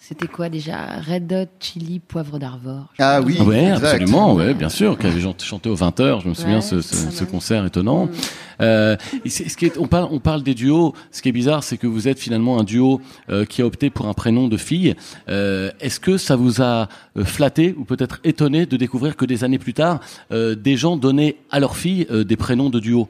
C'était 0.03 0.25
quoi 0.27 0.49
déjà? 0.49 0.99
Red 1.07 1.31
Hot 1.31 1.51
Chili 1.59 1.99
Poivre 1.99 2.39
d'Arvor. 2.39 2.87
Ah 2.97 3.21
oui, 3.21 3.39
Ouais, 3.39 3.65
exact. 3.65 3.85
absolument, 3.85 4.33
ouais, 4.33 4.55
bien 4.55 4.67
sûr, 4.67 4.97
qui 4.97 5.05
avait 5.05 5.21
chanté- 5.21 5.69
aux 5.69 5.75
20h, 5.75 6.21
je 6.23 6.27
me 6.29 6.33
souviens 6.33 6.55
Ouais, 6.55 6.61
ce, 6.61 6.81
ce, 6.81 7.11
ce 7.11 7.23
concert 7.23 7.63
étonnant. 7.67 8.09
Euh, 8.61 8.97
et 9.23 9.29
c'est- 9.29 9.47
ce 9.47 9.55
qui 9.55 9.67
est, 9.67 9.77
on, 9.77 9.85
parle, 9.85 10.07
on 10.11 10.19
parle 10.19 10.41
des 10.41 10.55
duos, 10.55 10.95
ce 11.11 11.21
qui 11.21 11.29
est 11.29 11.31
bizarre, 11.31 11.63
c'est 11.63 11.77
que 11.77 11.85
vous 11.85 12.07
êtes 12.07 12.17
finalement 12.19 12.59
un 12.59 12.63
duo 12.63 12.99
euh, 13.29 13.45
qui 13.45 13.61
a 13.61 13.65
opté 13.67 13.91
pour 13.91 14.07
un 14.07 14.13
prénom 14.13 14.47
de 14.47 14.57
fille. 14.57 14.95
Euh, 15.29 15.69
Est-ce 15.79 15.99
que 15.99 16.17
ça 16.17 16.35
vous 16.35 16.63
a 16.63 16.89
euh, 17.15 17.23
flatté 17.23 17.75
ou 17.77 17.85
peut-être 17.85 18.19
étonné 18.23 18.65
de 18.65 18.77
découvrir 18.77 19.15
que 19.15 19.25
des 19.25 19.43
années 19.43 19.59
plus 19.59 19.75
tard, 19.75 19.99
euh, 20.31 20.55
des 20.55 20.77
gens 20.77 20.97
donnaient 20.97 21.37
à 21.51 21.59
leur 21.59 21.75
fille 21.77 22.07
euh, 22.09 22.23
des 22.23 22.37
prénoms 22.37 22.71
de 22.71 22.79
duo 22.79 23.07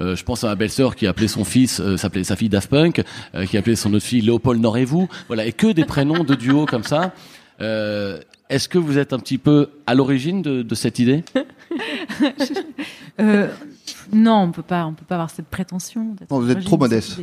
euh, 0.00 0.16
je 0.16 0.24
pense 0.24 0.44
à 0.44 0.48
ma 0.48 0.54
belle-sœur 0.54 0.96
qui 0.96 1.06
appelait 1.06 1.28
son 1.28 1.44
fils, 1.44 1.80
euh, 1.80 1.96
s'appelait 1.96 2.24
sa 2.24 2.36
fille 2.36 2.48
Daft 2.48 2.70
Punk, 2.70 3.02
euh, 3.34 3.44
qui 3.46 3.56
appelait 3.58 3.76
son 3.76 3.92
autre 3.94 4.04
fille 4.06 4.20
Léopold 4.22 4.60
Norez-vous. 4.60 5.08
Voilà, 5.26 5.44
et 5.46 5.52
que 5.52 5.66
des 5.72 5.84
prénoms 5.84 6.24
de 6.24 6.34
duo 6.34 6.66
comme 6.66 6.84
ça. 6.84 7.12
Euh, 7.60 8.18
Est-ce 8.48 8.68
que 8.68 8.78
vous 8.78 8.98
êtes 8.98 9.12
un 9.12 9.18
petit 9.18 9.38
peu 9.38 9.68
à 9.86 9.94
l'origine 9.94 10.42
de, 10.42 10.62
de 10.62 10.74
cette 10.74 10.98
idée? 10.98 11.24
Euh, 13.20 13.48
non, 14.12 14.42
on 14.44 14.52
peut 14.52 14.62
pas, 14.62 14.86
on 14.86 14.92
peut 14.94 15.04
pas 15.06 15.16
avoir 15.16 15.28
cette 15.30 15.46
prétention. 15.46 16.16
Non, 16.30 16.40
vous 16.40 16.50
êtes 16.50 16.64
trop 16.64 16.78
modeste. 16.78 17.18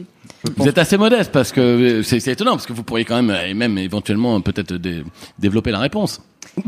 Vous 0.56 0.68
êtes 0.68 0.78
assez 0.78 0.98
modeste 0.98 1.32
parce 1.32 1.52
que 1.52 2.02
c'est 2.04 2.20
c'est 2.20 2.32
étonnant 2.34 2.52
parce 2.52 2.66
que 2.68 2.74
vous 2.74 2.84
pourriez 2.84 3.06
quand 3.06 3.22
même 3.22 3.36
et 3.46 3.54
même 3.56 3.78
éventuellement 3.78 4.40
peut-être 4.42 4.74
dé- 4.76 5.04
développer 5.40 5.72
la 5.72 5.80
réponse. 5.80 6.22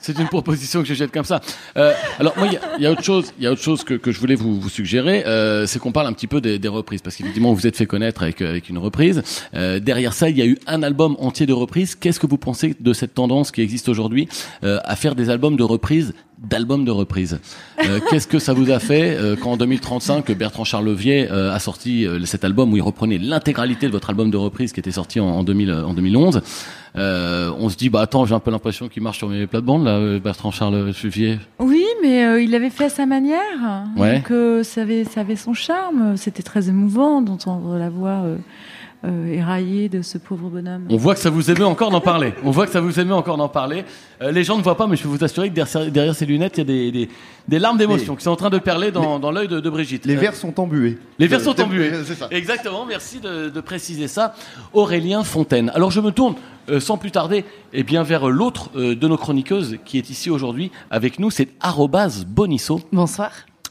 C'est- 0.00 0.18
une 0.18 0.26
proposition 0.28 0.80
que 0.82 0.88
je 0.88 0.94
jette 0.94 1.12
comme 1.12 1.24
ça. 1.24 1.40
Euh, 1.76 1.92
alors 2.18 2.34
moi, 2.36 2.48
il 2.48 2.58
y 2.80 2.82
y, 2.82 2.86
a 2.86 2.90
autre 2.90 3.04
chose, 3.04 3.32
il 3.38 3.44
y 3.44 3.46
a 3.46 3.52
autre 3.52 3.62
chose 3.62 3.84
que, 3.84 3.94
que 3.94 4.10
je 4.10 4.18
voulais 4.18 4.34
vous, 4.34 4.60
vous 4.60 4.68
suggérer, 4.68 5.24
euh, 5.26 5.66
c'est 5.66 5.78
qu'on 5.78 5.92
parle 5.92 6.06
un 6.08 6.12
petit 6.12 6.26
peu 6.26 6.40
des, 6.40 6.58
des 6.58 6.68
reprises, 6.68 7.02
parce 7.02 7.14
qu'effectivement 7.16 7.52
vous 7.52 7.66
êtes 7.66 7.76
fait 7.76 7.86
connaître 7.86 8.22
avec, 8.22 8.42
euh, 8.42 8.48
avec 8.50 8.68
une 8.68 8.78
reprise. 8.78 9.22
Euh, 9.54 9.78
derrière 9.78 10.12
ça, 10.12 10.28
il 10.28 10.36
y 10.36 10.42
a 10.42 10.46
eu 10.46 10.58
un 10.66 10.82
album 10.82 11.16
entier 11.20 11.46
de 11.46 11.52
reprises. 11.52 11.94
Qu'est-ce 11.94 12.18
que 12.18 12.26
vous 12.26 12.38
pensez 12.38 12.74
de 12.80 12.92
cette 12.92 13.14
tendance 13.14 13.50
qui 13.52 13.60
existe 13.60 13.88
aujourd'hui 13.88 14.28
euh, 14.64 14.78
à 14.84 14.96
faire 14.96 15.14
des 15.14 15.30
albums 15.30 15.56
de 15.56 15.62
reprises 15.62 16.14
d'albums 16.42 16.84
de 16.84 16.90
reprises 16.90 17.40
Euh, 17.84 18.00
Qu'est-ce 18.10 18.26
que 18.26 18.38
ça 18.38 18.52
vous 18.52 18.70
a 18.70 18.78
fait 18.78 19.16
euh, 19.16 19.36
quand 19.40 19.52
en 19.52 19.56
2035 19.56 20.30
Bertrand 20.32 20.64
Charlevier 20.64 21.28
euh, 21.30 21.52
a 21.54 21.58
sorti 21.58 22.06
euh, 22.06 22.24
cet 22.24 22.44
album 22.44 22.72
où 22.72 22.76
il 22.76 22.82
reprenait 22.82 23.18
l'intégralité 23.18 23.86
de 23.86 23.92
votre 23.92 24.10
album 24.10 24.30
de 24.30 24.36
reprise 24.36 24.72
qui 24.72 24.80
était 24.80 24.90
sorti 24.92 25.20
en, 25.20 25.26
en, 25.26 25.42
2000, 25.44 25.70
euh, 25.70 25.84
en 25.84 25.94
2011 25.94 26.40
euh, 26.96 27.50
On 27.58 27.68
se 27.68 27.76
dit 27.76 27.88
bah 27.90 28.00
attends 28.00 28.24
j'ai 28.26 28.34
un 28.34 28.40
peu 28.40 28.50
l'impression 28.50 28.88
qu'il 28.88 29.02
marche 29.02 29.18
sur 29.18 29.28
mes 29.28 29.46
plates-bandes 29.46 29.84
là 29.84 30.18
Bertrand 30.18 30.50
Charlevier. 30.50 31.38
Oui, 31.58 31.84
mais 32.02 32.24
euh, 32.24 32.40
il 32.42 32.50
l'avait 32.50 32.70
fait 32.70 32.84
à 32.86 32.88
sa 32.90 33.06
manière. 33.06 33.84
Ouais. 33.96 34.16
Donc 34.16 34.30
euh, 34.30 34.62
ça, 34.62 34.82
avait, 34.82 35.04
ça 35.04 35.20
avait 35.20 35.36
son 35.36 35.54
charme. 35.54 36.16
C'était 36.16 36.42
très 36.42 36.68
émouvant 36.68 37.20
d'entendre 37.22 37.76
la 37.76 37.90
voix 37.90 38.22
euh, 39.04 39.32
éraillée 39.32 39.88
de 39.88 40.02
ce 40.02 40.18
pauvre 40.18 40.48
bonhomme. 40.50 40.86
On 40.90 40.96
voit 40.96 41.14
que 41.14 41.20
ça 41.20 41.30
vous 41.30 41.50
émeut 41.50 41.64
encore 41.66 41.90
d'en 41.90 42.00
parler. 42.00 42.34
On 42.44 42.50
voit 42.50 42.66
que 42.66 42.72
ça 42.72 42.80
vous 42.80 42.98
émeut 42.98 43.14
encore 43.14 43.36
d'en 43.36 43.48
parler. 43.48 43.84
Euh, 44.22 44.32
les 44.32 44.42
gens 44.44 44.56
ne 44.58 44.62
voient 44.62 44.76
pas, 44.76 44.86
mais 44.86 44.96
je 44.96 45.02
peux 45.02 45.08
vous 45.08 45.22
assurer 45.22 45.48
que 45.50 45.54
derrière, 45.54 45.90
derrière 45.90 46.14
ces 46.14 46.26
lunettes, 46.26 46.54
il 46.56 46.58
y 46.58 46.62
a 46.62 46.64
des, 46.64 46.90
des, 46.92 47.08
des 47.46 47.58
larmes 47.58 47.78
d'émotion 47.78 48.16
qui 48.16 48.24
sont 48.24 48.30
en 48.32 48.36
train 48.36 48.50
de 48.50 48.58
perler 48.58 48.90
dans, 48.90 49.18
dans 49.20 49.30
l'œil 49.30 49.46
de, 49.48 49.60
de 49.60 49.70
Brigitte. 49.70 50.04
Les 50.04 50.16
vers 50.16 50.34
sont 50.34 50.58
embués. 50.58 50.98
Les 51.18 51.26
vers 51.28 51.40
sont 51.40 51.58
Euh, 51.58 51.64
embués. 51.64 51.92
C'est 52.04 52.14
ça. 52.16 52.26
Exactement, 52.30 52.84
merci 52.86 53.20
de, 53.20 53.48
de 53.50 53.60
préciser 53.60 54.08
ça. 54.08 54.34
Aurélien 54.72 55.22
Fontaine. 55.22 55.70
Alors 55.74 55.90
je 55.90 56.00
me 56.00 56.10
tourne 56.10 56.34
euh, 56.68 56.80
sans 56.80 56.96
plus 56.98 57.10
tarder 57.12 57.44
et 57.72 57.84
bien 57.84 58.02
vers 58.02 58.28
l'autre 58.28 58.70
euh, 58.76 58.94
de 58.96 59.08
nos 59.08 59.16
chroniqueuses 59.16 59.78
qui 59.84 59.98
est 59.98 60.10
ici 60.10 60.28
aujourd'hui 60.28 60.70
avec 60.90 61.18
nous, 61.18 61.30
c'est 61.30 61.48
arrobase 61.60 62.24
Bonisso. 62.26 62.80
Bonsoir. 62.92 63.30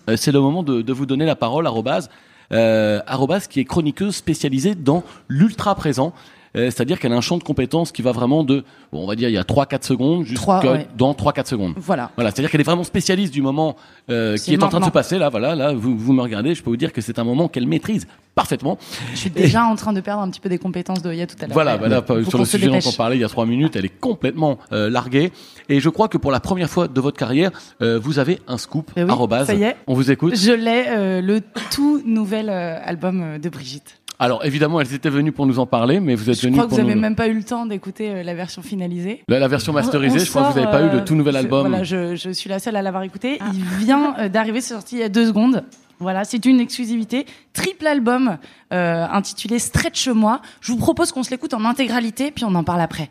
Euh, 0.09 0.15
c'est 0.15 0.31
le 0.31 0.39
moment 0.39 0.63
de, 0.63 0.81
de 0.81 0.93
vous 0.93 1.05
donner 1.05 1.25
la 1.25 1.35
parole, 1.35 1.67
arrobase. 1.67 2.09
Euh, 2.53 3.01
qui 3.49 3.59
est 3.59 3.65
chroniqueuse 3.65 4.15
spécialisée 4.15 4.73
dans 4.73 5.03
l'ultra 5.27 5.75
présent. 5.75 6.13
Euh, 6.57 6.65
C'est-à-dire 6.65 6.99
qu'elle 6.99 7.13
a 7.13 7.15
un 7.17 7.21
champ 7.21 7.37
de 7.37 7.43
compétences 7.43 7.91
qui 7.91 8.01
va 8.01 8.11
vraiment 8.11 8.43
de, 8.43 8.63
bon, 8.91 9.03
on 9.03 9.07
va 9.07 9.15
dire, 9.15 9.29
il 9.29 9.33
y 9.33 9.37
a 9.37 9.43
3-4 9.43 9.85
secondes 9.85 10.25
jusqu'à 10.25 10.59
ouais. 10.59 10.87
dans 10.97 11.13
3-4 11.13 11.45
secondes. 11.47 11.73
Voilà. 11.77 12.11
Voilà, 12.15 12.31
c'est-à-dire 12.31 12.49
qu'elle 12.51 12.61
est 12.61 12.65
vraiment 12.65 12.83
spécialiste 12.83 13.33
du 13.33 13.41
moment 13.41 13.75
euh, 14.09 14.35
qui 14.37 14.53
est 14.53 14.63
en 14.63 14.69
train 14.69 14.79
de 14.79 14.85
se 14.85 14.89
passer 14.89 15.17
là. 15.17 15.29
Voilà, 15.29 15.55
là, 15.55 15.73
vous, 15.73 15.97
vous 15.97 16.13
me 16.13 16.21
regardez, 16.21 16.55
je 16.55 16.63
peux 16.63 16.69
vous 16.69 16.77
dire 16.77 16.91
que 16.91 17.01
c'est 17.01 17.19
un 17.19 17.23
moment 17.23 17.47
qu'elle 17.47 17.67
maîtrise 17.67 18.07
parfaitement. 18.35 18.77
Je 19.13 19.17
suis 19.17 19.29
déjà 19.31 19.63
en 19.65 19.75
train 19.75 19.93
de 19.93 20.01
perdre 20.01 20.21
un 20.21 20.29
petit 20.29 20.39
peu 20.39 20.49
des 20.49 20.59
compétences 20.59 21.01
de 21.01 21.09
Oya 21.09 21.25
tout 21.25 21.35
à 21.41 21.47
l'heure. 21.47 21.53
Voilà, 21.53 21.77
Ouais. 21.77 21.89
là, 21.89 22.01
pas- 22.03 22.21
Faut 22.23 22.29
sur 22.29 22.39
le 22.39 22.45
sujet 22.45 22.67
dont 22.67 22.79
on 22.85 22.91
parlait 22.91 23.17
il 23.17 23.21
y 23.21 23.23
a 23.23 23.27
trois 23.29 23.45
minutes, 23.47 23.75
elle 23.75 23.85
est 23.85 23.99
complètement 23.99 24.59
euh, 24.71 24.89
larguée. 24.89 25.31
Et 25.69 25.79
je 25.79 25.89
crois 25.89 26.07
que 26.07 26.17
pour 26.17 26.31
la 26.31 26.39
première 26.39 26.69
fois 26.69 26.87
de 26.87 27.01
votre 27.01 27.17
carrière, 27.17 27.51
euh, 27.81 27.99
vous 27.99 28.19
avez 28.19 28.39
un 28.47 28.57
scoop. 28.59 28.91
Eh 28.95 29.03
oui, 29.03 29.09
arrobase. 29.09 29.47
ça 29.47 29.55
y 29.55 29.63
est. 29.63 29.75
On 29.87 29.95
vous 29.95 30.11
écoute. 30.11 30.35
Je 30.35 30.51
l'ai, 30.51 30.85
euh, 30.87 31.21
le 31.21 31.41
tout 31.71 32.01
nouvel 32.05 32.49
album 32.49 33.39
de 33.39 33.49
Brigitte. 33.49 33.96
Alors 34.19 34.43
évidemment, 34.45 34.81
elles 34.81 34.93
étaient 34.95 35.09
venues 35.11 35.31
pour 35.31 35.45
nous 35.45 35.59
en 35.59 35.65
parler, 35.67 35.99
mais 35.99 36.15
vous 36.15 36.29
êtes 36.29 36.37
Je 36.39 36.45
venues 36.47 36.57
crois 36.57 36.65
que 36.67 36.73
vous 36.73 36.79
avez 36.79 36.95
nous... 36.95 37.01
même 37.01 37.15
pas 37.15 37.27
eu 37.27 37.33
le 37.35 37.43
temps 37.43 37.65
d'écouter 37.67 38.09
euh, 38.09 38.23
la 38.23 38.33
version 38.33 38.63
finalisée. 38.63 39.21
La, 39.27 39.37
la 39.37 39.47
version 39.47 39.73
masterisée, 39.73 40.17
On- 40.17 40.21
on 40.21 40.25
je 40.25 40.29
crois 40.29 40.47
que 40.47 40.53
vous 40.53 40.59
n'avez 40.59 40.71
pas 40.71 40.81
eu 40.81 40.89
le 40.89 41.01
euh, 41.01 41.05
tout 41.05 41.13
nouvel 41.15 41.35
album. 41.35 41.67
Voilà, 41.67 41.83
je, 41.83 42.15
je 42.15 42.31
suis 42.31 42.49
la 42.49 42.57
seule 42.57 42.75
à 42.75 42.81
l'avoir 42.81 43.03
écouté. 43.03 43.37
Il 43.53 43.63
vient 43.85 44.15
euh, 44.17 44.27
d'arriver, 44.27 44.59
c'est 44.61 44.73
sorti 44.73 44.95
il 44.95 44.99
y 44.99 45.03
a 45.03 45.09
deux 45.09 45.27
secondes. 45.27 45.63
Voilà, 45.99 46.23
c'est 46.25 46.45
une 46.45 46.59
exclusivité, 46.59 47.25
triple 47.53 47.85
album 47.87 48.37
euh, 48.73 49.05
intitulé 49.11 49.59
Stretch 49.59 50.07
moi. 50.07 50.41
Je 50.61 50.71
vous 50.71 50.77
propose 50.79 51.11
qu'on 51.11 51.23
se 51.23 51.29
l'écoute 51.31 51.53
en 51.53 51.63
intégralité, 51.65 52.31
puis 52.31 52.43
on 52.45 52.53
en 52.55 52.63
parle 52.63 52.81
après. 52.81 53.09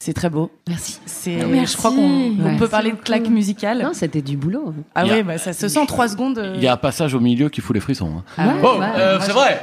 C'est 0.00 0.12
très 0.12 0.30
beau. 0.30 0.48
Merci. 0.68 1.00
C'est, 1.06 1.44
Merci. 1.44 1.72
je 1.72 1.76
crois 1.76 1.90
qu'on 1.90 2.30
Ouais. 2.36 2.56
peut 2.56 2.68
parler 2.68 2.92
de 2.92 2.96
claque 2.96 3.28
musicale. 3.28 3.82
Non, 3.82 3.90
c'était 3.94 4.22
du 4.22 4.36
boulot. 4.36 4.72
Ah 4.94 5.02
Il 5.04 5.08
y 5.08 5.10
a- 5.10 5.16
oui, 5.16 5.22
bah, 5.24 5.38
ça 5.38 5.52
se 5.52 5.66
sent 5.66 5.78
en 5.80 5.86
trois 5.86 6.06
secondes. 6.06 6.38
euh, 6.38 6.52
Il 6.54 6.62
y 6.62 6.68
a 6.68 6.72
un 6.74 6.76
passage 6.76 7.14
au 7.14 7.20
milieu 7.20 7.48
qui 7.48 7.60
fout 7.60 7.74
les 7.74 7.80
frissons. 7.80 8.18
hein. 8.18 8.22
Ah 8.36 8.46
ouais, 8.54 8.62
Bon, 8.62 8.78
ouais, 8.78 8.86
euh, 8.96 9.18
c'est 9.20 9.26
je- 9.26 9.32
vrai. 9.32 9.60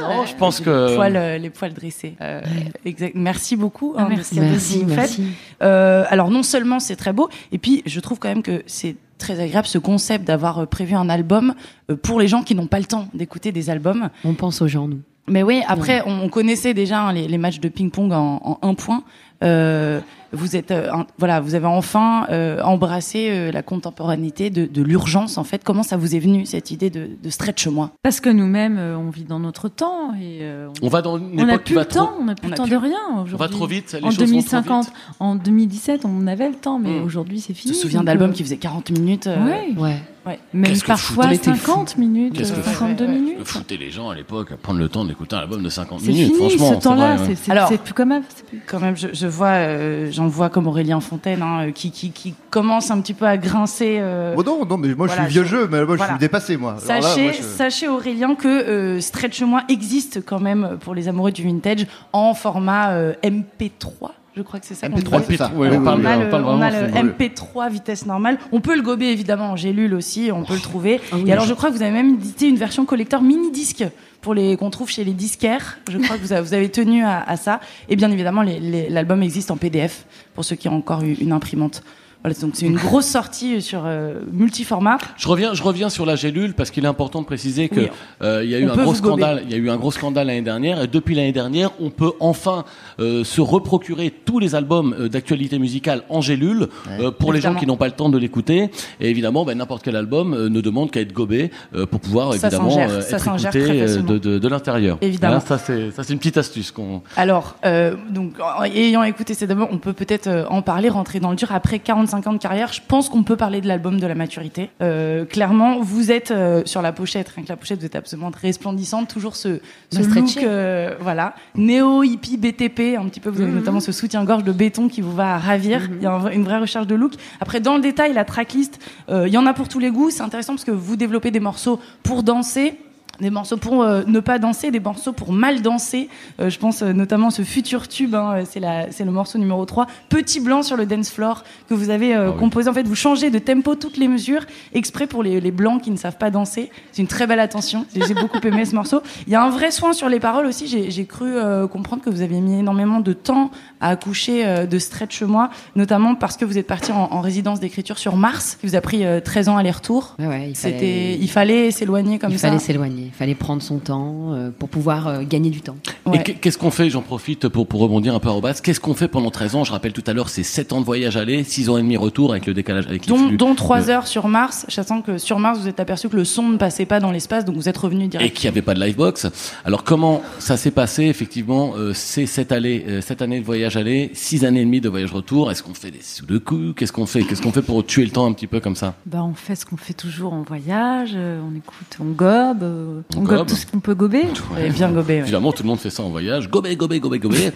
Non, 0.00 0.26
je 0.26 0.34
pense 0.34 0.58
que. 0.60 0.88
les 0.90 0.96
poils, 0.96 1.16
euh, 1.16 1.38
les 1.38 1.50
poils 1.50 1.72
dressés. 1.72 2.16
Euh, 2.20 2.40
exact. 2.84 3.14
Merci 3.14 3.54
beaucoup. 3.54 3.94
Ah, 3.96 4.02
hein, 4.02 4.06
merci. 4.10 4.34
que 4.34 4.40
Merci, 4.40 4.84
merci. 4.84 5.22
Euh, 5.62 6.04
alors 6.08 6.30
non 6.32 6.42
seulement 6.42 6.80
c'est 6.80 6.96
très 6.96 7.12
beau, 7.12 7.28
et 7.52 7.58
puis 7.58 7.84
je 7.86 8.00
trouve 8.00 8.18
quand 8.18 8.28
même 8.28 8.42
que 8.42 8.64
c'est 8.66 8.96
très 9.18 9.38
agréable 9.38 9.68
ce 9.68 9.78
concept 9.78 10.24
d'avoir 10.26 10.66
prévu 10.66 10.96
un 10.96 11.08
album 11.08 11.54
pour 12.02 12.18
les 12.18 12.26
gens 12.26 12.42
qui 12.42 12.56
n'ont 12.56 12.66
pas 12.66 12.80
le 12.80 12.86
temps 12.86 13.06
d'écouter 13.14 13.52
des 13.52 13.70
albums. 13.70 14.10
On 14.24 14.34
pense 14.34 14.60
aux 14.62 14.68
gens, 14.68 14.88
nous. 14.88 15.00
Mais 15.28 15.42
oui, 15.42 15.60
après, 15.66 16.02
on, 16.06 16.20
on 16.22 16.28
connaissait 16.28 16.72
déjà 16.72 17.00
hein, 17.00 17.12
les, 17.12 17.26
les 17.26 17.38
matchs 17.38 17.58
de 17.58 17.68
ping-pong 17.68 18.12
en, 18.12 18.40
en 18.44 18.58
un 18.68 18.74
point. 18.74 19.02
Euh, 19.44 20.00
vous 20.32 20.56
êtes, 20.56 20.70
euh, 20.70 20.90
un- 20.92 21.06
voilà, 21.18 21.40
vous 21.40 21.54
avez 21.54 21.66
enfin 21.66 22.26
euh, 22.30 22.60
embrassé 22.62 23.28
euh, 23.30 23.52
la 23.52 23.62
contemporanéité 23.62 24.50
de, 24.50 24.66
de 24.66 24.82
l'urgence. 24.82 25.38
En 25.38 25.44
fait, 25.44 25.62
comment 25.64 25.82
ça 25.82 25.96
vous 25.96 26.14
est 26.14 26.18
venu 26.18 26.44
cette 26.46 26.70
idée 26.70 26.90
de, 26.90 27.08
de 27.22 27.30
stretch 27.30 27.66
moi 27.68 27.90
Parce 28.02 28.20
que 28.20 28.28
nous-mêmes, 28.28 28.76
euh, 28.78 28.96
on 28.98 29.10
vit 29.10 29.24
dans 29.24 29.38
notre 29.38 29.68
temps 29.68 30.12
et 30.14 30.40
euh, 30.42 30.68
On 30.82 30.88
va 30.88 31.00
dans 31.02 31.16
une 31.18 31.40
on 31.40 31.48
époque 31.48 31.64
qui 31.64 31.74
va 31.74 31.84
temps, 31.84 32.06
trop. 32.06 32.16
on 32.20 32.24
n'a 32.24 32.34
plus 32.34 32.48
on 32.48 32.50
le 32.50 32.56
temps 32.56 32.62
plus- 32.64 32.72
de 32.72 32.76
rien 32.76 32.98
On 33.10 33.22
aujourd'hui. 33.22 33.36
va 33.36 33.48
trop 33.48 33.66
vite. 33.66 33.92
Les 33.92 33.98
En 34.04 34.10
choses 34.10 34.18
vont 34.18 34.24
trop 34.24 34.26
2050, 34.32 34.84
vite. 34.86 34.94
en 35.20 35.34
2017, 35.36 36.00
on 36.04 36.26
avait 36.26 36.48
le 36.48 36.56
temps, 36.56 36.78
mais 36.78 36.98
aujourd'hui 36.98 37.40
c'est 37.40 37.54
Je 37.54 37.58
fini. 37.60 37.74
me 37.74 37.78
souviens 37.78 38.02
d'albums 38.02 38.32
qui 38.32 38.42
faisaient 38.42 38.56
40 38.56 38.90
minutes. 38.90 39.28
euh, 39.28 39.44
Ouais. 39.46 39.68
Ouais. 39.76 39.96
ouais. 40.26 40.38
Même 40.52 40.64
Qu'est-ce 40.72 40.82
que 40.82 40.86
parfois 40.88 41.24
foutait- 41.24 41.36
était 41.36 41.54
fou. 41.54 41.66
50 41.66 41.98
minutes, 41.98 42.34
Qu'est-ce 42.36 42.52
que 42.52 42.58
euh, 42.58 42.62
foutait- 42.62 42.74
52 42.78 43.04
ouais, 43.06 43.10
ouais. 43.12 43.16
minutes. 43.18 43.44
Fouter 43.44 43.76
les 43.76 43.90
gens 43.90 44.10
à 44.10 44.14
l'époque 44.14 44.50
à 44.52 44.56
prendre 44.56 44.80
le 44.80 44.88
temps 44.88 45.04
d'écouter 45.04 45.36
un 45.36 45.40
album 45.40 45.62
de 45.62 45.68
50 45.68 46.00
C'est 46.00 46.08
minutes. 46.08 46.34
fini 46.34 46.50
Franchement, 46.50 46.80
ce 46.80 46.84
temps-là, 46.84 47.16
c'est 47.18 47.24
vrai, 47.24 47.36
c'est 47.68 47.72
ouais. 47.74 47.78
plus 47.78 47.94
comme 47.94 48.12
avant. 48.12 48.24
c'est 48.34 48.44
plus- 48.44 48.60
Quand 48.66 48.80
même, 48.80 48.96
je, 48.96 49.08
je 49.12 49.25
vois, 49.26 49.48
euh, 49.48 50.08
j'en 50.10 50.26
vois 50.28 50.48
comme 50.50 50.66
Aurélien 50.66 51.00
Fontaine, 51.00 51.42
hein, 51.42 51.66
euh, 51.68 51.70
qui, 51.72 51.90
qui, 51.90 52.10
qui 52.10 52.34
commence 52.50 52.90
un 52.90 53.00
petit 53.00 53.14
peu 53.14 53.26
à 53.26 53.36
grincer. 53.36 53.98
euh, 54.00 54.34
Oh 54.36 54.42
non, 54.42 54.64
non, 54.64 54.76
mais 54.78 54.88
moi 54.94 55.06
Voilà, 55.06 55.22
je 55.22 55.26
suis 55.26 55.32
vieux 55.34 55.44
je- 55.44 55.48
jeu, 55.48 55.68
mais 55.70 55.78
moi 55.78 55.84
voilà. 55.96 56.04
je 56.04 56.08
suis 56.10 56.18
dépassé, 56.18 56.56
moi. 56.56 56.74
Là, 56.74 57.00
Sachez, 57.02 57.22
moi, 57.24 57.32
je- 57.32 57.42
sachez 57.42 57.88
Aurélien 57.88 58.34
que 58.34 58.48
euh, 58.48 59.00
Stretch 59.00 59.42
Moi 59.42 59.62
existe 59.68 60.24
quand 60.24 60.40
même 60.40 60.78
pour 60.80 60.94
les 60.94 61.08
amoureux 61.08 61.32
du 61.32 61.42
vintage 61.42 61.86
en 62.12 62.34
format 62.34 62.90
euh, 62.92 63.14
MP3. 63.22 64.10
Je 64.36 64.42
crois 64.42 64.60
que 64.60 64.66
c'est 64.66 64.74
ça 64.74 64.88
qu'on 64.90 64.96
MP3, 64.98 65.18
dit. 65.20 65.24
c'est 65.28 65.36
ça. 65.38 65.50
Ouais, 65.54 65.74
on 65.74 65.82
parle 65.82 66.06
a 66.06 66.18
on 66.18 66.20
le, 66.24 66.28
parle 66.28 66.44
on 66.44 66.60
a 66.60 66.68
vraiment, 66.68 66.86
le 66.88 66.92
c'est 66.92 67.00
vrai. 67.00 67.28
MP3 67.30 67.70
vitesse 67.72 68.04
normale. 68.04 68.38
On 68.52 68.60
peut 68.60 68.76
le 68.76 68.82
gober 68.82 69.06
évidemment 69.06 69.52
en 69.52 69.56
gélule 69.56 69.94
aussi, 69.94 70.30
on 70.32 70.44
peut 70.44 70.54
le 70.54 70.60
trouver. 70.60 71.00
Ah 71.10 71.16
oui, 71.16 71.24
Et 71.26 71.32
alors 71.32 71.46
je- 71.46 71.54
crois 71.54 71.70
que 71.70 71.74
vous 71.74 71.82
avez 71.82 71.90
même 71.92 72.10
édité 72.14 72.46
une 72.46 72.56
version 72.56 72.84
collector 72.84 73.22
mini 73.22 73.50
disque 73.50 73.84
pour 74.20 74.34
les 74.34 74.56
qu'on 74.58 74.68
trouve 74.68 74.90
chez 74.90 75.04
les 75.04 75.12
disquaires. 75.14 75.78
Je 75.90 75.96
crois 75.98 76.16
que 76.16 76.20
vous 76.22 76.32
avez, 76.34 76.42
vous 76.42 76.52
avez 76.52 76.68
tenu 76.68 77.02
à, 77.02 77.22
à 77.22 77.36
ça. 77.36 77.60
Et 77.88 77.96
bien 77.96 78.10
évidemment, 78.10 78.42
les- 78.42 78.60
les- 78.60 78.88
l'album 78.90 79.22
existe 79.22 79.50
en 79.50 79.56
PDF 79.56 80.04
pour 80.34 80.44
ceux 80.44 80.56
qui 80.56 80.68
ont 80.68 80.76
encore 80.76 81.02
eu 81.02 81.14
une 81.14 81.32
imprimante. 81.32 81.82
Voilà, 82.26 82.40
donc 82.40 82.54
c'est 82.56 82.66
une 82.66 82.74
grosse 82.76 83.06
sortie 83.06 83.62
sur 83.62 83.82
euh, 83.86 84.14
multiformat. 84.32 84.98
Je 85.16 85.28
reviens, 85.28 85.54
je 85.54 85.62
reviens 85.62 85.88
sur 85.88 86.04
la 86.04 86.16
gélule 86.16 86.54
parce 86.54 86.72
qu'il 86.72 86.84
est 86.84 86.88
important 86.88 87.20
de 87.20 87.26
préciser 87.26 87.68
que 87.68 87.78
Oui. 87.82 87.88
euh, 88.22 88.42
il 88.42 88.50
y 88.50 88.56
a 88.56 88.58
eu 88.58 88.68
un 88.68 88.74
gros 88.74 88.94
scandale. 88.96 89.42
Il 89.44 89.52
y 89.52 89.54
a 89.54 89.58
eu 89.58 89.70
un 89.70 89.76
gros 89.76 89.92
scandale 89.92 90.26
l'année 90.26 90.42
dernière 90.42 90.82
et 90.82 90.88
depuis 90.88 91.14
l'année 91.14 91.30
dernière, 91.30 91.70
on 91.80 91.90
peut 91.90 92.10
enfin 92.18 92.64
euh, 92.98 93.22
se 93.22 93.40
reprocurer 93.40 94.12
tous 94.24 94.40
les 94.40 94.56
albums 94.56 94.92
euh, 94.98 95.08
d'actualité 95.08 95.60
musicale 95.60 96.02
en 96.08 96.20
gélule 96.20 96.66
euh, 96.90 97.12
pour 97.12 97.32
les 97.32 97.40
gens 97.40 97.54
qui 97.54 97.64
n'ont 97.64 97.76
pas 97.76 97.86
le 97.86 97.92
temps 97.92 98.08
de 98.08 98.18
l'écouter. 98.18 98.70
Et 98.98 99.08
évidemment, 99.08 99.44
ben, 99.44 99.56
n'importe 99.58 99.84
quel 99.84 99.94
album 99.94 100.34
euh, 100.34 100.48
ne 100.48 100.60
demande 100.60 100.90
qu'à 100.90 101.02
être 101.02 101.12
gobé 101.12 101.52
euh, 101.76 101.86
pour 101.86 102.00
pouvoir 102.00 102.34
Ça 102.34 102.48
évidemment 102.48 102.76
euh, 102.76 103.02
être 103.02 103.28
écouté 103.54 104.02
de, 104.02 104.18
de, 104.18 104.38
de 104.40 104.48
l'intérieur. 104.48 104.98
Évidemment. 105.00 105.38
Voilà, 105.38 105.46
ça 105.46 105.64
c'est 105.64 105.92
ça 105.92 106.02
c'est 106.02 106.12
une 106.12 106.18
petite 106.18 106.38
astuce 106.38 106.72
qu'on. 106.72 107.02
Alors, 107.16 107.54
euh, 107.64 107.94
donc, 108.10 108.32
en- 108.40 108.64
ayant 108.64 109.04
écouté 109.04 109.34
ces 109.34 109.48
albums, 109.48 109.68
on 109.70 109.78
peut 109.78 109.92
peut-être 109.92 110.26
euh, 110.26 110.44
en 110.50 110.60
parler, 110.62 110.88
rentrer 110.88 111.20
dans 111.20 111.30
le 111.30 111.36
dur. 111.36 111.52
Après 111.52 111.78
45 111.78 112.15
ans 112.26 112.32
de 112.32 112.38
carrière, 112.38 112.72
je 112.72 112.80
pense 112.86 113.08
qu'on 113.08 113.22
peut 113.22 113.36
parler 113.36 113.60
de 113.60 113.68
l'album 113.68 113.98
de 113.98 114.06
la 114.06 114.14
maturité. 114.14 114.70
Euh, 114.80 115.24
clairement, 115.24 115.80
vous 115.80 116.10
êtes 116.10 116.30
euh, 116.30 116.62
sur 116.64 116.82
la 116.82 116.92
pochette, 116.92 117.28
rien 117.28 117.44
que 117.44 117.48
la 117.48 117.56
pochette, 117.56 117.80
vous 117.80 117.86
êtes 117.86 117.96
absolument 117.96 118.30
resplendissante. 118.40 119.08
Toujours 119.08 119.36
ce, 119.36 119.60
ce 119.90 120.00
look, 120.00 120.36
euh, 120.38 120.94
voilà, 121.00 121.34
néo 121.54 122.02
hippie 122.02 122.36
BTP, 122.36 122.96
un 122.98 123.06
petit 123.08 123.20
peu. 123.20 123.30
Vous 123.30 123.40
avez 123.40 123.52
notamment 123.52 123.80
ce 123.80 123.92
soutien-gorge 123.92 124.44
de 124.44 124.52
béton 124.52 124.88
qui 124.88 125.00
vous 125.00 125.14
va 125.14 125.38
ravir. 125.38 125.88
Il 125.92 126.02
y 126.02 126.06
a 126.06 126.12
un 126.12 126.36
une 126.36 126.44
vraie 126.44 126.58
recherche 126.58 126.86
de 126.86 126.94
look. 126.94 127.14
Après, 127.40 127.60
dans 127.60 127.76
le 127.76 127.80
détail, 127.80 128.12
la 128.12 128.24
tracklist, 128.24 128.78
euh, 129.08 129.26
il 129.26 129.32
y 129.32 129.38
en 129.38 129.46
a 129.46 129.54
pour 129.54 129.68
tous 129.68 129.78
les 129.78 129.90
goûts. 129.90 130.10
C'est 130.10 130.22
intéressant 130.22 130.54
parce 130.54 130.64
que 130.64 130.70
vous 130.70 130.96
développez 130.96 131.30
des 131.30 131.40
morceaux 131.40 131.80
pour 132.02 132.22
danser. 132.22 132.78
Des 133.20 133.30
morceaux 133.30 133.56
pour 133.56 133.82
euh, 133.82 134.02
ne 134.06 134.20
pas 134.20 134.38
danser, 134.38 134.70
des 134.70 134.80
morceaux 134.80 135.12
pour 135.12 135.32
mal 135.32 135.62
danser. 135.62 136.08
Euh, 136.40 136.50
je 136.50 136.58
pense 136.58 136.82
euh, 136.82 136.92
notamment 136.92 137.30
ce 137.30 137.42
futur 137.42 137.88
tube, 137.88 138.14
hein, 138.14 138.42
c'est 138.48 138.60
la- 138.60 138.90
c'est 138.92 139.04
le 139.04 139.10
morceau 139.10 139.38
numéro 139.38 139.64
3, 139.64 139.86
Petit 140.08 140.40
Blanc 140.40 140.62
sur 140.62 140.76
le 140.76 140.86
dance 140.86 141.10
floor, 141.10 141.44
que 141.68 141.74
vous 141.74 141.90
avez 141.90 142.14
euh, 142.14 142.26
Ah 142.28 142.30
oui. 142.32 142.38
composé. 142.38 142.68
En 142.68 142.74
fait, 142.74 142.86
vous 142.86 142.94
changez 142.94 143.30
de 143.30 143.38
tempo 143.38 143.74
toutes 143.74 143.96
les 143.96 144.08
mesures, 144.08 144.44
exprès 144.74 145.06
pour 145.06 145.22
les, 145.22 145.40
les 145.40 145.50
blancs 145.50 145.80
qui 145.82 145.90
ne 145.90 145.96
savent 145.96 146.18
pas 146.18 146.30
danser. 146.30 146.70
C'est 146.92 147.02
une 147.02 147.08
très 147.08 147.26
belle 147.26 147.40
attention. 147.40 147.86
J'ai 147.94 148.14
beaucoup 148.14 148.38
aimé 148.46 148.64
ce 148.64 148.74
morceau. 148.74 149.00
Il 149.26 149.32
y 149.32 149.36
a 149.36 149.42
un 149.42 149.50
vrai 149.50 149.70
soin 149.70 149.92
sur 149.92 150.08
les 150.08 150.20
paroles 150.20 150.46
aussi. 150.46 150.66
J'ai 150.66 150.90
j'ai 150.90 151.04
cru 151.06 151.26
euh, 151.36 151.66
comprendre 151.66 152.02
que 152.02 152.10
vous 152.10 152.22
aviez 152.22 152.40
mis 152.40 152.58
énormément 152.58 153.00
de 153.00 153.12
temps 153.12 153.50
à 153.80 153.90
accoucher 153.90 154.46
euh, 154.46 154.66
de 154.66 154.78
Stretch 154.78 155.22
Moi, 155.22 155.50
notamment 155.74 156.14
parce 156.14 156.36
que 156.36 156.44
vous 156.44 156.58
êtes 156.58 156.66
parti 156.66 156.92
en, 156.92 157.08
en 157.12 157.20
résidence 157.20 157.60
d'écriture 157.60 157.98
sur 157.98 158.16
Mars, 158.16 158.56
qui 158.60 158.66
vous 158.66 158.74
a 158.76 158.80
pris 158.80 159.04
euh, 159.04 159.20
13 159.20 159.48
ans 159.48 159.56
aller-retour. 159.56 160.14
Ouais, 160.18 160.26
ouais, 160.26 160.46
il 160.50 160.56
C'était, 160.56 160.76
fallait, 160.78 161.18
il 161.20 161.30
fallait 161.30 161.70
s'éloigner 161.70 162.18
comme 162.18 162.30
il 162.30 162.38
ça. 162.38 162.48
fallait 162.48 162.60
s'éloigner, 162.60 163.05
il 163.06 163.12
fallait 163.12 163.34
prendre 163.34 163.62
son 163.62 163.78
temps 163.78 164.32
euh, 164.34 164.50
pour 164.56 164.68
pouvoir 164.68 165.08
euh, 165.08 165.22
gagner 165.22 165.50
du 165.50 165.60
temps. 165.60 165.76
Ouais. 166.04 166.18
Et 166.18 166.22
qu'est- 166.22 166.34
qu'est-ce 166.34 166.58
qu'on 166.58 166.70
fait 166.70 166.90
J'en 166.90 167.02
profite 167.02 167.48
pour, 167.48 167.66
pour 167.66 167.80
rebondir 167.80 168.14
un 168.14 168.20
peu 168.20 168.28
à 168.28 168.40
base. 168.40 168.60
Qu'est-ce 168.60 168.80
qu'on 168.80 168.94
fait 168.94 169.08
pendant 169.08 169.30
13 169.30 169.54
ans? 169.56 169.64
Je 169.64 169.72
rappelle 169.72 169.92
tout 169.92 170.04
à 170.06 170.12
l'heure, 170.12 170.28
c'est 170.28 170.42
7 170.42 170.72
ans 170.72 170.80
de 170.80 170.84
voyage 170.86 171.16
aller, 171.16 171.42
6 171.44 171.68
ans 171.70 171.78
et 171.78 171.82
demi 171.82 171.96
retour 171.96 172.32
avec 172.32 172.46
le 172.46 172.54
décalage 172.54 172.86
avec 172.86 173.06
dont, 173.06 173.30
dont 173.30 173.54
trois 173.54 173.80
Le- 173.80 173.90
heures 173.90 174.06
sur 174.06 174.28
Mars, 174.28 174.66
sachant 174.68 175.02
que 175.02 175.18
sur 175.18 175.38
Mars, 175.38 175.58
vous 175.58 175.68
êtes 175.68 175.80
aperçu 175.80 176.08
que 176.08 176.16
le 176.16 176.24
son 176.24 176.48
ne 176.48 176.56
passait 176.56 176.86
pas 176.86 177.00
dans 177.00 177.10
l'espace, 177.12 177.44
donc 177.44 177.56
vous 177.56 177.68
êtes 177.68 177.76
revenu 177.78 178.04
et 178.04 178.08
direct. 178.08 178.36
qu'il 178.36 178.48
n'y 178.48 178.52
avait 178.54 178.62
pas 178.62 178.74
de 178.74 178.80
livebox. 178.84 179.26
Alors 179.64 179.84
comment 179.84 180.22
ça 180.38 180.56
s'est 180.56 180.70
passé 180.70 181.04
effectivement 181.04 181.72
euh, 181.76 181.92
C'est 181.94 182.26
cette 182.26 182.52
année, 182.52 182.84
euh, 182.88 183.00
cette 183.00 183.22
année 183.22 183.40
de 183.40 183.44
voyage 183.44 183.76
aller, 183.76 184.10
six 184.14 184.44
années 184.44 184.60
et 184.62 184.64
demie 184.64 184.80
de 184.80 184.88
voyage 184.88 185.12
retour. 185.12 185.50
Est-ce 185.50 185.62
qu'on 185.62 185.74
fait 185.74 185.90
des 185.90 186.02
sous 186.02 186.26
de 186.26 186.38
coups? 186.38 186.74
Qu'est-ce 186.76 186.92
qu'on 186.92 187.06
fait? 187.06 187.22
Qu'est-ce 187.24 187.42
qu'on 187.42 187.52
fait 187.52 187.62
pour 187.62 187.84
tuer 187.84 188.04
le 188.04 188.10
temps 188.10 188.26
un 188.26 188.32
petit 188.32 188.46
peu 188.46 188.60
comme 188.60 188.76
ça? 188.76 188.94
Bah, 189.06 189.22
on 189.24 189.34
fait 189.34 189.54
ce 189.54 189.64
qu'on 189.66 189.76
fait 189.76 189.92
toujours 189.94 190.32
en 190.32 190.42
voyage, 190.42 191.12
euh, 191.14 191.40
on 191.42 191.54
écoute, 191.56 191.96
on 192.00 192.04
gobe, 192.06 192.62
euh, 192.62 192.95
On 193.14 193.20
on, 193.20 193.22
gobe 193.22 193.36
gobe. 193.38 193.48
tout 193.48 193.54
ce 193.56 193.66
qu'on 193.66 193.80
peut 193.80 193.94
gober. 193.94 194.24
Et 194.58 194.70
bien 194.70 194.90
gobé. 194.90 195.14
ouais. 195.14 195.20
Évidemment, 195.20 195.52
tout 195.52 195.62
le 195.62 195.68
monde 195.68 195.78
fait 195.78 195.90
ça 195.90 196.02
en 196.02 196.08
voyage. 196.10 196.48
Gobé, 196.48 196.76
gobé, 196.76 197.00
gobé, 197.00 197.18
gobé. 197.18 197.50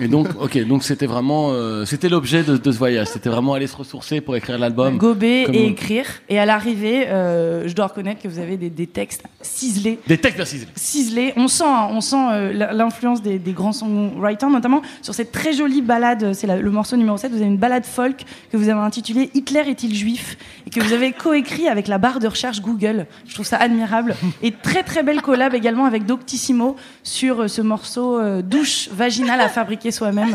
et 0.00 0.08
donc, 0.08 0.28
ok, 0.40 0.66
donc 0.66 0.84
c'était 0.84 1.06
vraiment, 1.06 1.50
euh, 1.52 1.84
c'était 1.84 2.08
l'objet 2.08 2.42
de, 2.42 2.56
de 2.56 2.72
ce 2.72 2.78
voyage. 2.78 3.08
C'était 3.08 3.28
vraiment 3.30 3.54
aller 3.54 3.66
se 3.66 3.76
ressourcer 3.76 4.20
pour 4.20 4.36
écrire 4.36 4.58
l'album. 4.58 4.98
Gober 4.98 5.46
et 5.52 5.66
écrire. 5.66 6.06
Et 6.28 6.38
à 6.38 6.46
l'arrivée, 6.46 7.08
euh, 7.08 7.68
je 7.68 7.74
dois 7.74 7.86
reconnaître 7.86 8.22
que 8.22 8.28
vous 8.28 8.38
avez 8.38 8.56
des, 8.56 8.70
des 8.70 8.86
textes 8.86 9.22
ciselés. 9.42 9.98
Des 10.06 10.18
textes 10.18 10.36
bien 10.36 10.44
ciselés. 10.44 10.72
ciselés. 10.74 11.32
On 11.36 11.48
sent, 11.48 11.64
hein, 11.66 11.88
on 11.90 12.00
sent 12.00 12.16
euh, 12.16 12.52
l'influence 12.72 13.22
des, 13.22 13.38
des 13.38 13.52
grands 13.52 13.72
songwriters, 13.72 14.50
notamment 14.50 14.82
sur 15.02 15.14
cette 15.14 15.32
très 15.32 15.52
jolie 15.52 15.82
balade. 15.82 16.32
C'est 16.34 16.46
le 16.46 16.70
morceau 16.70 16.96
numéro 16.96 17.16
7. 17.16 17.30
Vous 17.30 17.38
avez 17.38 17.46
une 17.46 17.56
balade 17.56 17.84
folk 17.84 18.24
que 18.52 18.56
vous 18.56 18.68
avez 18.68 18.80
intitulée 18.80 19.30
Hitler 19.34 19.64
est-il 19.68 19.94
juif? 19.94 20.36
Et 20.66 20.70
que 20.70 20.80
vous 20.80 20.92
avez 20.92 21.12
coécrit 21.12 21.68
avec 21.68 21.88
la 21.88 21.98
barre 21.98 22.18
de 22.20 22.28
recherche 22.28 22.60
Google. 22.60 23.06
Je 23.26 23.34
trouve 23.34 23.46
ça 23.46 23.56
admirable. 23.56 24.14
Et 24.42 24.50
très 24.68 24.82
très 24.82 25.02
belle 25.02 25.22
collab 25.22 25.54
également 25.54 25.86
avec 25.86 26.04
Doctissimo 26.04 26.76
sur 27.02 27.42
euh, 27.42 27.48
ce 27.48 27.62
morceau 27.62 28.18
euh, 28.18 28.42
douche 28.42 28.90
vaginale 28.92 29.40
à 29.40 29.48
fabriquer 29.48 29.90
soi-même. 29.90 30.34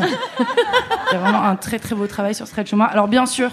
A 1.12 1.16
vraiment 1.16 1.42
un 1.42 1.54
très 1.54 1.78
très 1.78 1.94
beau 1.94 2.06
travail 2.06 2.34
sur 2.34 2.46
Stretch 2.46 2.72
Moi. 2.72 2.86
Alors 2.86 3.06
bien 3.06 3.26
sûr. 3.26 3.50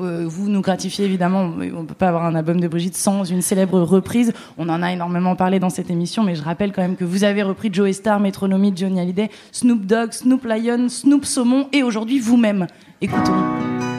euh, 0.00 0.24
vous 0.26 0.48
nous 0.48 0.60
gratifiez 0.60 1.04
évidemment, 1.04 1.42
on 1.42 1.82
ne 1.82 1.86
peut 1.86 1.94
pas 1.94 2.08
avoir 2.08 2.24
un 2.24 2.34
album 2.34 2.60
de 2.60 2.66
Brigitte 2.66 2.96
sans 2.96 3.22
une 3.24 3.42
célèbre 3.42 3.80
reprise. 3.80 4.32
On 4.58 4.68
en 4.68 4.82
a 4.82 4.92
énormément 4.92 5.36
parlé 5.36 5.60
dans 5.60 5.70
cette 5.70 5.90
émission, 5.90 6.24
mais 6.24 6.34
je 6.34 6.42
rappelle 6.42 6.72
quand 6.72 6.82
même 6.82 6.96
que 6.96 7.04
vous 7.04 7.22
avez 7.22 7.44
repris 7.44 7.70
Joe 7.72 7.92
Star, 7.92 8.18
Metronomy, 8.18 8.72
Johnny 8.74 9.00
Hallyday, 9.00 9.30
Snoop 9.52 9.86
Dogg, 9.86 10.12
Snoop 10.12 10.44
Lion, 10.44 10.88
Snoop 10.88 11.24
Saumon 11.24 11.68
et 11.72 11.84
aujourd'hui 11.84 12.18
vous-même. 12.18 12.66
Écoutons. 13.00 13.93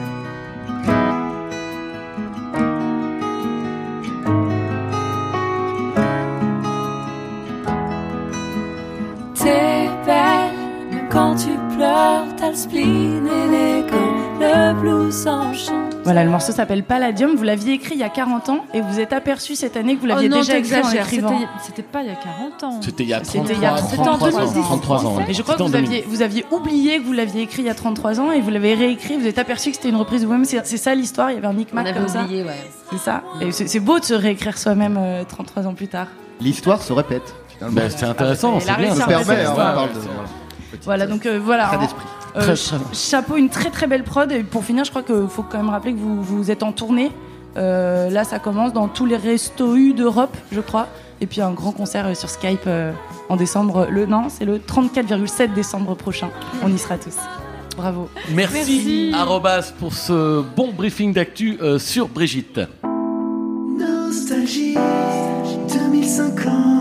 Quand 11.16 11.34
tu 11.34 11.48
pleures, 11.74 12.24
t'as 12.36 12.50
le 12.50 12.54
spleen 12.54 13.26
et 13.26 13.48
les 13.50 13.90
gants. 13.90 14.38
le 14.38 14.74
blues 14.78 15.14
s'enchante. 15.14 15.94
Voilà, 16.04 16.22
le 16.24 16.30
morceau 16.30 16.52
s'appelle 16.52 16.82
Palladium. 16.84 17.34
Vous 17.36 17.42
l'aviez 17.42 17.72
écrit 17.72 17.94
il 17.94 18.00
y 18.00 18.04
a 18.04 18.10
40 18.10 18.50
ans 18.50 18.64
et 18.74 18.82
vous 18.82 19.00
êtes 19.00 19.14
aperçu 19.14 19.56
cette 19.56 19.78
année 19.78 19.96
que 19.96 20.02
vous 20.02 20.06
l'aviez 20.06 20.28
Oh 20.30 20.36
déjà 20.36 20.58
écrit 20.58 20.74
en 20.76 20.90
écrivant. 20.90 21.28
c'était- 21.30 21.48
C'était 21.64 21.82
pas 21.82 22.02
il 22.02 22.08
y 22.08 22.10
a 22.10 22.16
40 22.16 22.64
ans. 22.64 22.80
C'était 22.82 23.02
il 23.04 23.08
y 23.08 23.14
a 23.14 23.24
C'était 23.24 23.54
il 23.54 23.60
y 23.62 23.64
a 23.64 23.70
33, 23.72 24.04
33 24.04 24.30
33 24.30 24.44
ans. 24.44 24.62
33 24.62 25.06
ans. 25.06 25.18
Et 25.26 25.32
je 25.34 25.40
crois 25.42 25.54
que 25.54 25.58
C'était 25.58 25.62
en 25.62 25.66
vous 25.66 25.72
2000. 25.72 25.88
aviez, 25.88 26.04
vous 26.06 26.20
aviez 26.22 26.44
oublié 26.52 26.98
que 27.00 27.04
vous 27.06 27.12
l'aviez 27.14 27.42
écrit 27.42 27.62
il 27.62 27.66
y 27.66 27.70
a 27.70 27.74
33 27.74 28.20
ans 28.20 28.30
et 28.30 28.40
vous 28.42 28.50
l'avez 28.50 28.74
réécrit. 28.74 29.16
Vous 29.16 29.26
êtes 29.26 29.38
aperçu 29.38 29.70
que 29.70 29.76
c'était 29.76 29.88
une 29.88 29.96
reprise 29.96 30.20
de 30.20 30.26
vous-même. 30.26 30.44
C'est 30.44 30.62
ça 30.76 30.94
l'histoire. 30.94 31.30
Il 31.30 31.34
y 31.34 31.38
avait 31.38 31.46
un 31.48 31.54
micmac 31.54 31.92
comme 31.94 32.08
ça. 32.08 32.22
oublié, 32.24 32.42
ouais. 32.44 32.50
C'est 32.92 32.98
ça. 32.98 33.22
Et 33.40 33.50
c'est 33.50 33.80
beau 33.80 33.98
de 33.98 34.04
se 34.04 34.14
réécrire 34.14 34.58
soi-même 34.58 34.96
euh, 35.00 35.24
33 35.26 35.66
ans 35.66 35.74
plus 35.74 35.88
tard. 35.88 36.08
L'histoire 36.40 36.82
se 36.82 36.92
répète. 36.92 37.34
Bah, 37.62 37.82
c'est 37.88 38.04
intéressant, 38.04 38.60
c'est 38.60 38.76
bien. 38.76 38.94
ça. 38.94 39.06
permet, 39.06 39.44
hein, 39.44 39.52
on 39.54 39.56
parle 39.56 39.92
de- 39.94 40.00
voilà. 40.84 41.06
Voilà, 41.06 41.06
donc 41.06 41.26
euh, 41.26 41.40
voilà. 41.42 41.66
Très 41.66 41.78
d'esprit. 41.78 42.04
Euh, 42.36 42.40
Très, 42.40 42.56
ch- 42.56 42.80
très- 42.80 42.94
chapeau, 42.94 43.36
une 43.36 43.48
très 43.48 43.70
très 43.70 43.86
belle 43.86 44.04
prod. 44.04 44.30
Et 44.32 44.42
pour 44.42 44.64
finir, 44.64 44.84
je 44.84 44.90
crois 44.90 45.02
qu'il 45.02 45.26
faut 45.28 45.42
quand 45.42 45.56
même 45.58 45.70
rappeler 45.70 45.92
que 45.94 45.98
vous, 45.98 46.22
vous 46.22 46.50
êtes 46.50 46.62
en 46.62 46.72
tournée. 46.72 47.10
Euh, 47.56 48.10
là, 48.10 48.24
ça 48.24 48.38
commence 48.38 48.72
dans 48.74 48.88
tous 48.88 49.06
les 49.06 49.16
restos 49.16 49.74
U 49.76 49.94
d'Europe, 49.94 50.36
je 50.52 50.60
crois. 50.60 50.88
Et 51.22 51.26
puis 51.26 51.40
un 51.40 51.52
grand 51.52 51.72
concert 51.72 52.14
sur 52.14 52.28
Skype 52.28 52.64
euh, 52.66 52.92
en 53.30 53.36
décembre. 53.36 53.86
Le 53.90 54.04
non, 54.04 54.24
c'est 54.28 54.44
le 54.44 54.58
34,7 54.58 55.54
décembre 55.54 55.94
prochain. 55.94 56.28
On 56.62 56.70
y 56.70 56.76
sera 56.78 56.98
tous. 56.98 57.16
Bravo. 57.74 58.08
Merci, 58.34 59.12
Arrobas, 59.14 59.72
pour 59.78 59.94
ce 59.94 60.42
bon 60.56 60.72
briefing 60.72 61.12
d'actu 61.14 61.58
euh, 61.62 61.78
sur 61.78 62.08
Brigitte. 62.08 62.60
Nostalgie 63.78 64.74
2050 65.72 66.75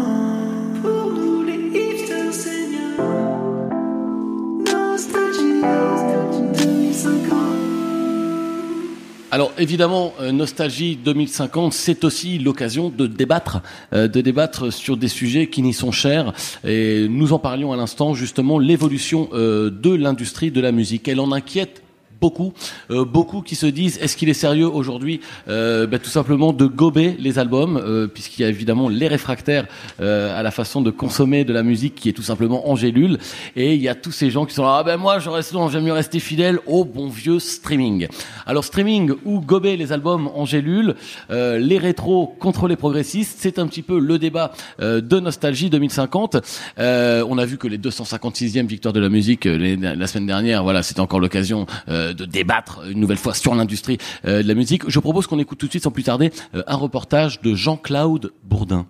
Alors 9.35 9.51
évidemment, 9.57 10.13
euh, 10.21 10.31
Nostalgie 10.31 10.95
2050, 10.95 11.73
c'est 11.73 12.05
aussi 12.05 12.39
l'occasion 12.39 12.87
de 12.87 13.05
débattre, 13.05 13.61
euh, 13.91 14.07
de 14.07 14.21
débattre 14.21 14.71
sur 14.71 14.95
des 14.95 15.09
sujets 15.09 15.47
qui 15.47 15.61
n'y 15.61 15.73
sont 15.73 15.91
chers. 15.91 16.31
Et 16.65 17.07
nous 17.09 17.33
en 17.33 17.39
parlions 17.39 17.73
à 17.73 17.75
l'instant, 17.75 18.13
justement, 18.13 18.59
l'évolution 18.59 19.27
euh, 19.33 19.69
de 19.69 19.93
l'industrie 19.93 20.51
de 20.51 20.61
la 20.61 20.71
musique. 20.71 21.09
Elle 21.09 21.19
en 21.19 21.33
inquiète 21.33 21.83
beaucoup, 22.21 22.53
euh, 22.91 23.05
beaucoup 23.05 23.41
qui 23.41 23.55
se 23.55 23.65
disent 23.65 23.97
est-ce 24.01 24.15
qu'il 24.17 24.29
est 24.29 24.33
sérieux 24.33 24.67
aujourd'hui 24.67 25.19
euh, 25.47 25.87
bah, 25.87 25.99
tout 25.99 26.09
simplement 26.09 26.53
de 26.53 26.65
gober 26.65 27.15
les 27.19 27.39
albums 27.39 27.77
euh, 27.77 28.07
puisqu'il 28.07 28.41
y 28.41 28.45
a 28.45 28.49
évidemment 28.49 28.89
les 28.89 29.07
réfractaires 29.07 29.65
euh, 30.01 30.37
à 30.37 30.43
la 30.43 30.51
façon 30.51 30.81
de 30.81 30.91
consommer 30.91 31.43
de 31.45 31.53
la 31.53 31.63
musique 31.63 31.95
qui 31.95 32.09
est 32.09 32.13
tout 32.13 32.21
simplement 32.23 32.69
Angélule. 32.69 33.17
Et 33.55 33.73
il 33.75 33.81
y 33.81 33.89
a 33.89 33.95
tous 33.95 34.11
ces 34.11 34.29
gens 34.29 34.45
qui 34.45 34.53
sont 34.53 34.63
là 34.63 34.77
ah 34.79 34.83
ben 34.83 34.97
moi 34.97 35.19
je 35.19 35.29
reste 35.29 35.53
j'aime 35.71 35.83
mieux 35.83 35.93
rester 35.93 36.19
fidèle 36.19 36.59
au 36.65 36.83
bon 36.85 37.07
vieux 37.09 37.39
streaming 37.39 38.07
alors 38.45 38.63
streaming 38.63 39.13
ou 39.25 39.39
gober 39.39 39.77
les 39.77 39.91
albums 39.91 40.29
Angélule 40.35 40.95
euh, 41.31 41.57
les 41.59 41.77
rétros 41.77 42.27
contre 42.39 42.67
les 42.67 42.75
progressistes 42.75 43.37
c'est 43.39 43.59
un 43.59 43.67
petit 43.67 43.81
peu 43.81 43.99
le 43.99 44.17
débat 44.19 44.51
euh, 44.81 45.01
de 45.01 45.19
Nostalgie 45.19 45.69
2050 45.69 46.37
Euh, 46.79 47.23
on 47.29 47.37
a 47.37 47.45
vu 47.45 47.57
que 47.57 47.67
les 47.67 47.77
256e 47.77 48.65
victoires 48.67 48.93
de 48.93 48.99
la 48.99 49.09
musique 49.09 49.45
les- 49.45 49.75
la 49.77 50.07
semaine 50.07 50.25
dernière 50.27 50.63
voilà 50.63 50.83
c'était 50.83 50.99
encore 50.99 51.19
l'occasion 51.19 51.65
euh, 51.89 52.04
de 52.13 52.25
débattre 52.25 52.81
une 52.89 52.99
nouvelle 52.99 53.17
fois 53.17 53.33
sur 53.33 53.55
l'industrie 53.55 53.97
euh, 54.25 54.43
de 54.43 54.47
la 54.47 54.53
musique 54.53 54.83
je 54.87 54.99
propose 54.99 55.27
qu'on 55.27 55.39
écoute 55.39 55.57
tout 55.57 55.67
de 55.67 55.71
suite 55.71 55.83
sans 55.83 55.91
plus 55.91 56.03
tarder 56.03 56.31
euh, 56.53 56.63
un 56.67 56.75
reportage 56.75 57.41
de 57.41 57.55
Jean-Claude 57.55 58.33
Bourdin 58.43 58.85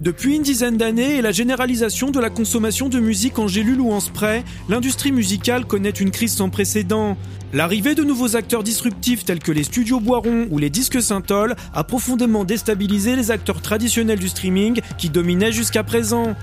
Depuis 0.00 0.36
une 0.36 0.42
dizaine 0.42 0.76
d'années 0.76 1.16
et 1.16 1.22
la 1.22 1.32
généralisation 1.32 2.10
de 2.10 2.20
la 2.20 2.30
consommation 2.30 2.88
de 2.88 3.00
musique 3.00 3.38
en 3.38 3.48
gélule 3.48 3.80
ou 3.80 3.92
en 3.92 4.00
spray, 4.00 4.44
l'industrie 4.68 5.12
musicale 5.12 5.64
connaît 5.64 5.90
une 5.90 6.10
crise 6.10 6.34
sans 6.34 6.50
précédent. 6.50 7.16
L'arrivée 7.52 7.94
de 7.94 8.02
nouveaux 8.02 8.34
acteurs 8.34 8.64
disruptifs 8.64 9.24
tels 9.24 9.38
que 9.38 9.52
les 9.52 9.62
studios 9.62 10.00
Boiron 10.00 10.48
ou 10.50 10.58
les 10.58 10.70
disques 10.70 11.00
Saint-Ol 11.00 11.54
a 11.72 11.84
profondément 11.84 12.44
déstabilisé 12.44 13.14
les 13.14 13.30
acteurs 13.30 13.62
traditionnels 13.62 14.18
du 14.18 14.28
streaming 14.28 14.80
qui 14.98 15.08
dominaient 15.08 15.52
jusqu'à 15.52 15.84
présent. 15.84 16.34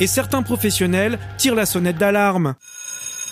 Et 0.00 0.06
certains 0.06 0.42
professionnels 0.42 1.18
tirent 1.38 1.54
la 1.54 1.66
sonnette 1.66 1.98
d'alarme. 1.98 2.54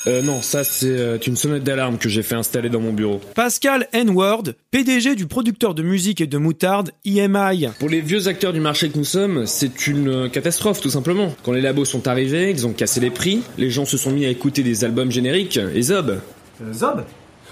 Euh, 0.06 0.22
non, 0.22 0.42
ça 0.42 0.64
c'est 0.64 0.87
euh, 0.87 1.18
une 1.18 1.37
sonnette 1.37 1.64
d'alarme 1.64 1.98
que 1.98 2.08
j'ai 2.08 2.22
fait 2.22 2.34
installer 2.34 2.68
dans 2.68 2.80
mon 2.80 2.92
bureau. 2.92 3.20
Pascal 3.34 3.88
N-Word, 3.92 4.54
PDG 4.70 5.14
du 5.14 5.26
producteur 5.26 5.74
de 5.74 5.82
musique 5.82 6.20
et 6.20 6.26
de 6.26 6.38
moutarde 6.38 6.92
EMI. 7.04 7.68
Pour 7.78 7.88
les 7.88 8.00
vieux 8.00 8.28
acteurs 8.28 8.52
du 8.52 8.61
marché 8.61 8.90
que 8.90 8.98
nous 8.98 9.04
sommes, 9.04 9.46
c'est 9.46 9.87
une 9.87 10.08
euh, 10.08 10.28
catastrophe 10.28 10.80
tout 10.80 10.90
simplement. 10.90 11.34
Quand 11.42 11.52
les 11.52 11.61
labos 11.61 11.84
sont 11.84 12.08
arrivés, 12.08 12.50
ils 12.50 12.66
ont 12.66 12.72
cassé 12.72 13.00
les 13.00 13.11
prix, 13.11 13.42
les 13.58 13.70
gens 13.70 13.84
se 13.84 13.96
sont 13.96 14.11
mis 14.11 14.26
à 14.26 14.30
écouter 14.30 14.62
des 14.62 14.84
albums 14.84 15.11
génériques 15.11 15.58
et 15.74 15.82
Zob? 15.82 16.20
Zob? 16.72 17.04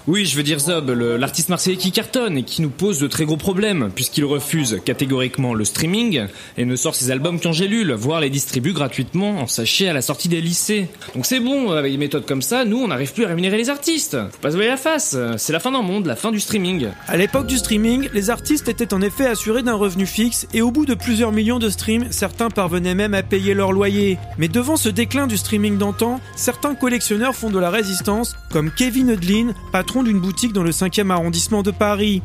Oui, 0.07 0.25
je 0.25 0.37
veux 0.37 0.43
dire 0.43 0.59
Zob, 0.59 0.89
l'artiste 0.89 1.49
marseillais 1.49 1.75
qui 1.75 1.91
cartonne 1.91 2.37
et 2.37 2.43
qui 2.43 2.61
nous 2.61 2.69
pose 2.69 3.01
de 3.01 3.07
très 3.07 3.25
gros 3.25 3.35
problèmes, 3.35 3.91
puisqu'il 3.93 4.23
refuse 4.23 4.79
catégoriquement 4.85 5.53
le 5.53 5.65
streaming 5.65 6.27
et 6.57 6.63
ne 6.63 6.77
sort 6.77 6.95
ses 6.95 7.11
albums 7.11 7.41
qu'en 7.41 7.51
gélule, 7.51 7.91
voire 7.91 8.21
les 8.21 8.29
distribue 8.29 8.71
gratuitement 8.71 9.41
en 9.41 9.47
sachet 9.47 9.89
à 9.89 9.93
la 9.93 10.01
sortie 10.01 10.29
des 10.29 10.39
lycées. 10.39 10.87
Donc 11.13 11.25
c'est 11.25 11.41
bon, 11.41 11.71
avec 11.71 11.91
des 11.91 11.97
méthodes 11.97 12.25
comme 12.25 12.41
ça, 12.41 12.63
nous 12.63 12.77
on 12.77 12.87
n'arrive 12.87 13.11
plus 13.11 13.25
à 13.25 13.27
rémunérer 13.27 13.57
les 13.57 13.69
artistes. 13.69 14.15
Faut 14.31 14.41
pas 14.41 14.51
se 14.51 14.55
voiler 14.55 14.69
la 14.69 14.77
face, 14.77 15.17
c'est 15.35 15.51
la 15.51 15.59
fin 15.59 15.73
d'un 15.73 15.81
monde, 15.81 16.05
la 16.05 16.15
fin 16.15 16.31
du 16.31 16.39
streaming. 16.39 16.87
À 17.09 17.17
l'époque 17.17 17.47
du 17.47 17.57
streaming, 17.57 18.07
les 18.13 18.29
artistes 18.29 18.69
étaient 18.69 18.93
en 18.93 19.01
effet 19.01 19.25
assurés 19.25 19.61
d'un 19.61 19.75
revenu 19.75 20.05
fixe 20.05 20.47
et 20.53 20.61
au 20.61 20.71
bout 20.71 20.85
de 20.85 20.93
plusieurs 20.93 21.33
millions 21.33 21.59
de 21.59 21.69
streams, 21.69 22.07
certains 22.11 22.49
parvenaient 22.49 22.95
même 22.95 23.13
à 23.13 23.23
payer 23.23 23.53
leur 23.53 23.73
loyer. 23.73 24.17
Mais 24.37 24.47
devant 24.47 24.77
ce 24.77 24.87
déclin 24.87 25.27
du 25.27 25.35
streaming 25.35 25.77
d'antan, 25.77 26.21
certains 26.37 26.75
collectionneurs 26.75 27.35
font 27.35 27.49
de 27.49 27.59
la 27.59 27.71
résistance, 27.71 28.37
comme 28.53 28.71
Kevin 28.71 29.09
Hudlin, 29.09 29.53
patron 29.73 29.96
d'une 30.03 30.19
boutique 30.19 30.53
dans 30.53 30.63
le 30.63 30.71
5e 30.71 31.09
arrondissement 31.11 31.63
de 31.63 31.71
Paris. 31.71 32.21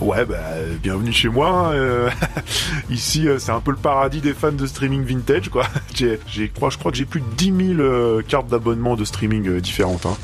Ouais, 0.00 0.24
bah, 0.26 0.36
bienvenue 0.82 1.12
chez 1.12 1.28
moi. 1.28 1.48
hein, 1.68 1.72
euh, 1.72 2.10
ici, 2.90 3.26
euh, 3.28 3.38
c'est 3.38 3.50
un 3.52 3.60
peu 3.60 3.70
le 3.70 3.76
paradis 3.78 4.20
des 4.20 4.34
fans 4.34 4.52
de 4.52 4.66
streaming 4.66 5.02
vintage, 5.04 5.48
quoi. 5.48 5.66
J'ai, 5.94 6.20
j'ai- 6.26 6.48
crois, 6.50 6.68
je 6.70 6.76
crois 6.78 6.90
que 6.92 6.98
j'ai 6.98 7.06
plus 7.06 7.20
de 7.20 7.26
10 7.36 7.44
000 7.76 7.80
euh, 7.80 8.22
cartes 8.22 8.48
d'abonnement 8.48 8.94
de 8.94 9.04
streaming 9.04 9.58
différentes. 9.60 10.04
Hein. 10.06 10.16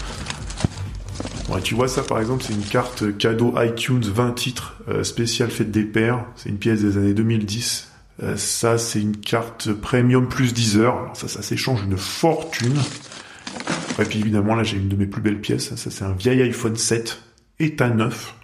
Tu 1.64 1.74
vois 1.74 1.88
ça, 1.88 2.02
par 2.02 2.18
exemple, 2.18 2.42
c'est 2.46 2.54
une 2.54 2.62
carte 2.64 3.16
cadeau 3.18 3.54
iTunes 3.58 4.00
20 4.02 4.32
titres 4.32 4.74
euh, 4.88 5.04
spéciale 5.04 5.50
fête 5.50 5.70
des 5.70 5.84
pères. 5.84 6.24
C'est 6.36 6.48
une 6.48 6.56
pièce 6.58 6.80
des 6.82 6.96
années 6.96 7.12
2010. 7.14 7.88
Euh, 8.22 8.36
ça, 8.36 8.78
c'est 8.78 9.00
une 9.00 9.16
carte 9.16 9.70
premium 9.72 10.28
plus 10.28 10.52
10 10.54 10.78
heures. 10.78 11.10
Ça, 11.14 11.28
ça 11.28 11.42
s'échange 11.42 11.82
une 11.82 11.96
fortune. 11.98 12.74
Et 13.98 14.04
puis 14.04 14.20
évidemment, 14.20 14.54
là, 14.54 14.62
j'ai 14.62 14.78
une 14.78 14.88
de 14.88 14.96
mes 14.96 15.06
plus 15.06 15.20
belles 15.20 15.40
pièces. 15.40 15.74
Ça, 15.74 15.90
c'est 15.90 16.04
un 16.04 16.12
vieil 16.12 16.42
iPhone 16.42 16.76
7, 16.76 17.20
état 17.60 17.90
neuf, 17.90 18.34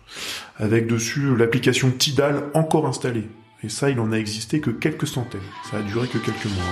avec 0.56 0.86
dessus 0.86 1.36
l'application 1.36 1.90
Tidal 1.90 2.44
encore 2.54 2.86
installée. 2.86 3.28
Et 3.62 3.68
ça, 3.68 3.90
il 3.90 3.98
en 3.98 4.12
a 4.12 4.16
existé 4.16 4.60
que 4.60 4.70
quelques 4.70 5.06
centaines. 5.06 5.40
Ça 5.70 5.78
a 5.78 5.82
duré 5.82 6.06
que 6.06 6.18
quelques 6.18 6.46
mois. 6.46 6.64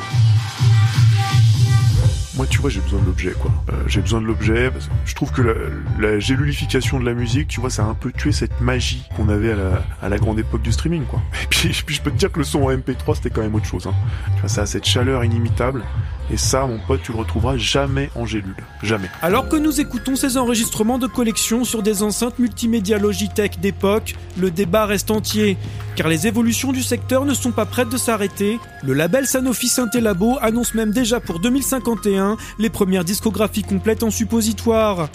Moi, 2.37 2.46
tu 2.46 2.59
vois, 2.59 2.68
j'ai 2.68 2.81
besoin 2.81 3.01
de 3.01 3.07
l'objet, 3.07 3.33
quoi. 3.33 3.51
Euh, 3.70 3.83
j'ai 3.87 4.03
besoin 4.03 4.20
de 4.20 4.27
l'objet. 4.27 4.70
Je 5.07 5.14
trouve 5.14 5.33
que 5.33 5.40
la, 5.40 5.55
la 5.99 6.18
gélulification 6.18 7.01
de 7.01 7.07
la 7.07 7.14
musique, 7.14 7.49
tu 7.49 7.61
vois, 7.61 7.70
ça 7.70 7.85
a 7.85 7.87
un 7.87 7.94
peu 7.94 8.12
tué 8.12 8.31
cette 8.31 8.61
magie 8.61 9.09
qu'on 9.16 9.31
avait 9.31 9.55
à 10.03 10.09
la, 10.09 10.18
grande 10.18 10.38
époque 10.38 10.61
du 10.61 10.72
streaming, 10.72 11.05
quoi. 11.05 11.22
Et 11.42 11.46
puis, 11.49 11.70
puis 11.87 11.94
je 11.94 12.03
peux 12.03 12.11
te 12.11 12.16
dire 12.16 12.31
que 12.31 12.38
le 12.38 12.44
son 12.44 12.64
en 12.64 12.70
MP3, 12.70 13.16
c'était 13.16 13.31
quand 13.31 13.40
même 13.40 13.55
autre 13.55 13.66
chose. 13.66 13.87
Hein. 13.87 13.94
Tu 14.35 14.40
vois, 14.40 14.49
ça 14.51 14.62
a 14.62 14.66
cette 14.66 14.85
chaleur 14.85 15.25
inimitable. 15.25 15.83
Et 16.31 16.37
ça, 16.37 16.66
mon 16.66 16.79
pote, 16.79 17.03
tu 17.03 17.12
le 17.12 17.18
retrouveras 17.18 17.57
jamais 17.57 18.11
en 18.16 18.27
gélule. 18.27 18.57
Jamais. 18.83 19.09
Alors 19.22 19.49
que 19.49 19.57
nous 19.57 19.81
écoutons 19.81 20.16
ces 20.16 20.37
enregistrements 20.37 20.99
de 20.99 21.07
collection 21.07 21.64
sur 21.64 21.83
des 21.83 22.03
enceintes 22.03 22.38
multimédia 22.38 22.99
Logitech 22.99 23.61
d'époque, 23.61 24.16
le 24.37 24.51
débat 24.51 24.87
reste 24.87 25.11
entier. 25.11 25.57
Car 25.94 26.09
les 26.09 26.27
évolutions 26.27 26.72
du 26.72 26.83
secteur 26.83 27.25
ne 27.25 27.33
sont 27.33 27.53
pas 27.53 27.64
prêtes 27.64 27.88
de 27.88 27.96
s'arrêter. 27.96 28.59
Le 28.83 28.92
label 28.92 29.27
Sanofi 29.27 29.68
Synthé 29.68 30.01
Labo 30.01 30.37
annonce 30.42 30.75
même 30.75 30.90
déjà 30.90 31.20
pour 31.20 31.38
2051 31.38 32.26
les 32.59 32.71
premières 32.71 33.05
discographies 33.05 33.62
complètes 33.62 34.03
en 34.03 34.11
suppositoire. 34.11 35.09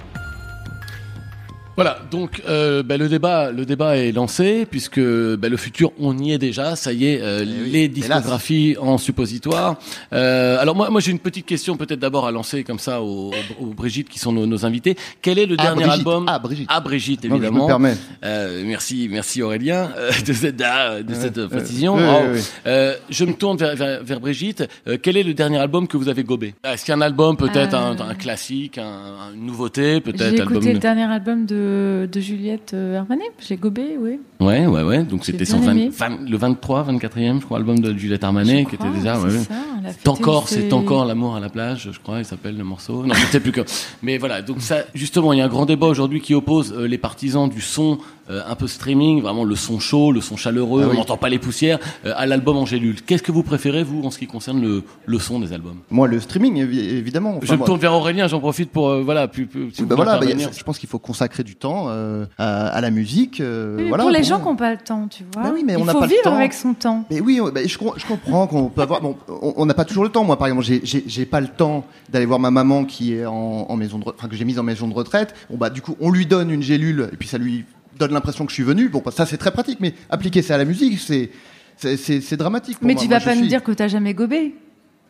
Voilà, 1.77 1.99
donc 2.11 2.41
euh, 2.49 2.83
bah, 2.83 2.97
le 2.97 3.07
débat, 3.07 3.49
le 3.51 3.65
débat 3.65 3.95
est 3.97 4.11
lancé 4.11 4.67
puisque 4.69 4.99
bah, 4.99 5.47
le 5.47 5.55
futur, 5.57 5.93
on 5.99 6.17
y 6.17 6.33
est 6.33 6.37
déjà. 6.37 6.75
Ça 6.75 6.91
y 6.91 7.05
est, 7.07 7.21
euh, 7.21 7.45
les 7.45 7.87
discographies 7.87 8.75
en 8.79 8.97
suppositoire. 8.97 9.77
Euh, 10.11 10.57
alors 10.59 10.75
moi, 10.75 10.89
moi 10.89 10.99
j'ai 10.99 11.11
une 11.11 11.19
petite 11.19 11.45
question 11.45 11.77
peut-être 11.77 11.99
d'abord 11.99 12.27
à 12.27 12.31
lancer 12.31 12.63
comme 12.65 12.77
ça 12.77 13.01
aux, 13.01 13.31
aux 13.59 13.67
Brigitte 13.67 14.09
qui 14.09 14.19
sont 14.19 14.33
nos, 14.33 14.45
nos 14.45 14.65
invités. 14.65 14.95
Quel 15.21 15.39
est 15.39 15.45
le 15.45 15.55
Ah, 15.59 15.63
dernier 15.63 15.83
Brigitte. 15.85 15.99
album 16.07 16.25
Ah, 16.27 16.39
Brigitte. 16.39 16.67
À 16.69 16.79
Brigitte, 16.81 17.23
Non, 17.23 17.29
je 17.37 17.41
me 17.41 17.45
évidemment. 17.45 17.67
permets. 17.67 17.95
Euh, 18.25 18.63
merci, 18.65 19.07
merci 19.09 19.41
Aurélien 19.41 19.91
euh, 19.97 20.11
de 20.27 20.33
cette, 20.33 20.61
ah, 20.61 21.01
de 21.01 21.13
cette 21.13 21.37
euh, 21.37 21.47
précision. 21.47 21.95
oui, 21.95 22.01
Oh. 22.05 22.19
oui, 22.25 22.29
oui. 22.35 22.41
Euh, 22.67 22.95
je 23.09 23.23
me 23.25 23.33
tourne 23.33 23.55
vers, 23.57 23.75
vers, 23.77 24.03
vers 24.03 24.19
Brigitte. 24.19 24.67
Euh, 24.89 24.97
quel 25.01 25.15
est 25.15 25.23
le 25.23 25.33
dernier 25.33 25.57
album 25.59 25.87
que 25.87 25.95
vous 25.95 26.09
avez 26.09 26.23
gobé? 26.25 26.53
Est-ce 26.65 26.83
qu'il 26.83 26.91
y 26.91 26.95
a 26.95 26.97
un 26.97 27.01
album 27.01 27.37
peut-être 27.37 27.73
un, 27.75 27.97
un 27.97 28.13
classique, 28.15 28.77
un, 28.77 29.31
une 29.33 29.45
nouveauté, 29.45 30.01
peut-être 30.01 30.19
J'ai 30.35 30.41
album 30.41 30.57
écouté 30.57 30.73
le 30.73 30.79
dernier 30.79 31.03
album 31.03 31.45
de, 31.45 31.60
de 31.61 32.19
Juliette 32.19 32.71
euh, 32.73 32.99
Armanet. 32.99 33.23
J'ai 33.39 33.57
gobé, 33.57 33.97
oui. 33.99 34.19
Ouais, 34.39 34.65
ouais, 34.65 34.83
ouais. 34.83 35.03
Donc 35.03 35.25
c'était 35.25 35.45
bien 35.45 35.55
son 35.55 35.59
20 35.59 35.71
aimé. 35.71 35.89
20 35.95 36.29
le 36.29 36.37
23, 36.37 36.83
24e, 36.91 37.39
je 37.41 37.45
crois, 37.45 37.57
album 37.57 37.79
de 37.79 37.93
Juliette 37.97 38.23
Armanet, 38.23 38.63
Je 38.63 38.69
qui 38.69 38.77
crois, 38.77 38.89
était 38.89 38.97
déjà. 38.97 39.15
c'est 39.15 39.25
ouais, 39.27 39.91
C'est 39.99 40.07
encore, 40.07 40.47
c'est 40.49 40.73
encore 40.73 41.05
l'amour 41.05 41.35
à 41.35 41.39
la 41.39 41.49
plage, 41.49 41.89
je 41.91 41.99
crois, 41.99 42.19
il 42.19 42.25
s'appelle 42.25 42.57
le 42.57 42.63
morceau. 42.63 43.05
Non, 43.05 43.13
je 43.13 43.25
sais 43.27 43.39
plus 43.39 43.51
que. 43.51 43.61
Mais 44.01 44.17
voilà, 44.17 44.41
donc 44.41 44.61
ça, 44.61 44.79
justement, 44.93 45.33
il 45.33 45.39
y 45.39 45.41
a 45.41 45.45
un 45.45 45.49
grand 45.49 45.65
débat 45.65 45.87
aujourd'hui 45.87 46.21
qui 46.21 46.33
oppose 46.33 46.73
euh, 46.75 46.87
les 46.87 46.97
partisans 46.97 47.49
du 47.49 47.61
son 47.61 47.97
euh, 48.29 48.41
un 48.47 48.55
peu 48.55 48.67
streaming, 48.67 49.21
vraiment 49.21 49.43
le 49.43 49.55
son 49.55 49.79
chaud, 49.79 50.11
le 50.11 50.21
son 50.21 50.37
chaleureux, 50.37 50.83
Ah 50.85 50.89
on 50.91 50.93
n'entend 50.95 51.17
pas 51.17 51.27
les 51.29 51.39
poussières, 51.39 51.79
euh, 52.05 52.13
à 52.15 52.25
l'album 52.25 52.55
Angélule. 52.57 53.01
Qu'est-ce 53.01 53.23
que 53.23 53.31
vous 53.31 53.43
préférez, 53.43 53.83
vous, 53.83 54.01
en 54.03 54.11
ce 54.11 54.17
qui 54.19 54.27
concerne 54.27 54.61
le, 54.61 54.83
le 55.05 55.19
son 55.19 55.39
des 55.39 55.51
albums? 55.53 55.77
Moi, 55.89 56.07
le 56.07 56.19
streaming, 56.19 56.55
évi- 56.63 56.79
évidemment. 56.79 57.31
Enfin, 57.37 57.39
Je 57.45 57.51
me 57.53 57.57
moi- 57.57 57.65
tourne 57.67 57.79
vers 57.79 57.93
Aurélien, 57.93 58.27
j'en 58.27 58.39
profite 58.39 58.69
pour, 58.71 58.89
euh, 58.89 59.01
voilà, 59.03 59.27
plus, 59.27 59.47
plus, 59.47 59.71
si 59.73 59.81
vous 59.81 59.87
Bah 59.87 59.95
voilà, 59.95 60.17
bah, 60.19 60.25
je 60.27 60.63
pense 60.63 60.77
qu'il 60.79 60.87
faut 60.89 60.99
consacrer 60.99 61.43
du 61.43 61.50
temps 61.55 61.85
euh, 61.89 62.25
à, 62.37 62.67
à 62.67 62.81
la 62.81 62.91
musique. 62.91 63.39
euh, 63.41 63.75
Oui, 63.77 63.83
mais 63.83 63.89
voilà, 63.89 64.03
pour 64.03 64.11
les 64.11 64.23
gens 64.23 64.39
qui 64.39 64.45
n'ont 64.45 64.55
pas 64.55 64.71
le 64.71 64.77
temps, 64.77 65.07
tu 65.07 65.23
vois. 65.33 65.43
Bah 65.43 65.51
oui, 65.53 65.63
mais 65.65 65.73
il 65.73 65.77
on 65.77 65.85
faut 65.85 65.99
pas 65.99 66.05
le 66.05 66.09
vivre 66.11 66.23
temps. 66.23 66.35
avec 66.35 66.53
son 66.53 66.73
temps. 66.73 67.05
Mais 67.11 67.19
oui, 67.19 67.39
bah, 67.53 67.61
je, 67.65 67.77
com- 67.77 67.93
je 67.97 68.05
comprends 68.05 68.47
qu'on 68.47 68.69
peut 68.69 68.81
avoir. 68.81 69.01
Bon, 69.01 69.15
on 69.27 69.65
n'a 69.65 69.73
pas 69.73 69.85
toujours 69.85 70.03
le 70.03 70.09
temps. 70.09 70.23
Moi, 70.23 70.37
par 70.37 70.47
exemple, 70.47 70.65
j'ai- 70.65 71.25
pas 71.25 71.39
le 71.41 71.47
temps 71.47 71.85
d'aller 72.09 72.25
voir 72.25 72.39
ma 72.39 72.51
maman 72.51 72.83
qui 72.85 73.13
est 73.13 73.25
en, 73.25 73.33
en 73.69 73.75
maison 73.75 73.99
de, 73.99 74.05
enfin 74.07 74.27
que 74.27 74.35
j'ai 74.35 74.45
mise 74.45 74.59
en 74.59 74.63
maison 74.63 74.87
de 74.87 74.93
retraite. 74.93 75.33
Bon 75.49 75.57
bah 75.57 75.69
du 75.69 75.81
coup, 75.81 75.95
on 75.99 76.09
lui 76.11 76.25
donne 76.25 76.49
une 76.51 76.61
gélule 76.63 77.09
et 77.13 77.15
puis 77.17 77.27
ça 77.27 77.37
lui 77.37 77.65
donne 77.97 78.11
l'impression 78.11 78.45
que 78.45 78.51
je 78.51 78.55
suis 78.55 78.63
venu. 78.63 78.89
Bon, 78.89 79.01
bah, 79.05 79.11
ça 79.11 79.25
c'est 79.25 79.37
très 79.37 79.51
pratique, 79.51 79.79
mais 79.79 79.93
appliquer 80.09 80.41
ça 80.41 80.55
à 80.55 80.57
la 80.57 80.65
musique, 80.65 80.99
c'est 80.99 82.35
dramatique. 82.37 82.79
pour 82.79 82.87
Mais 82.87 82.93
moi. 82.93 83.01
tu 83.03 83.07
vas 83.09 83.19
pas 83.19 83.35
suis- 83.35 83.47
dire 83.47 83.63
que 83.63 83.71
t'as 83.71 83.87
jamais 83.87 84.13
gobé. 84.13 84.55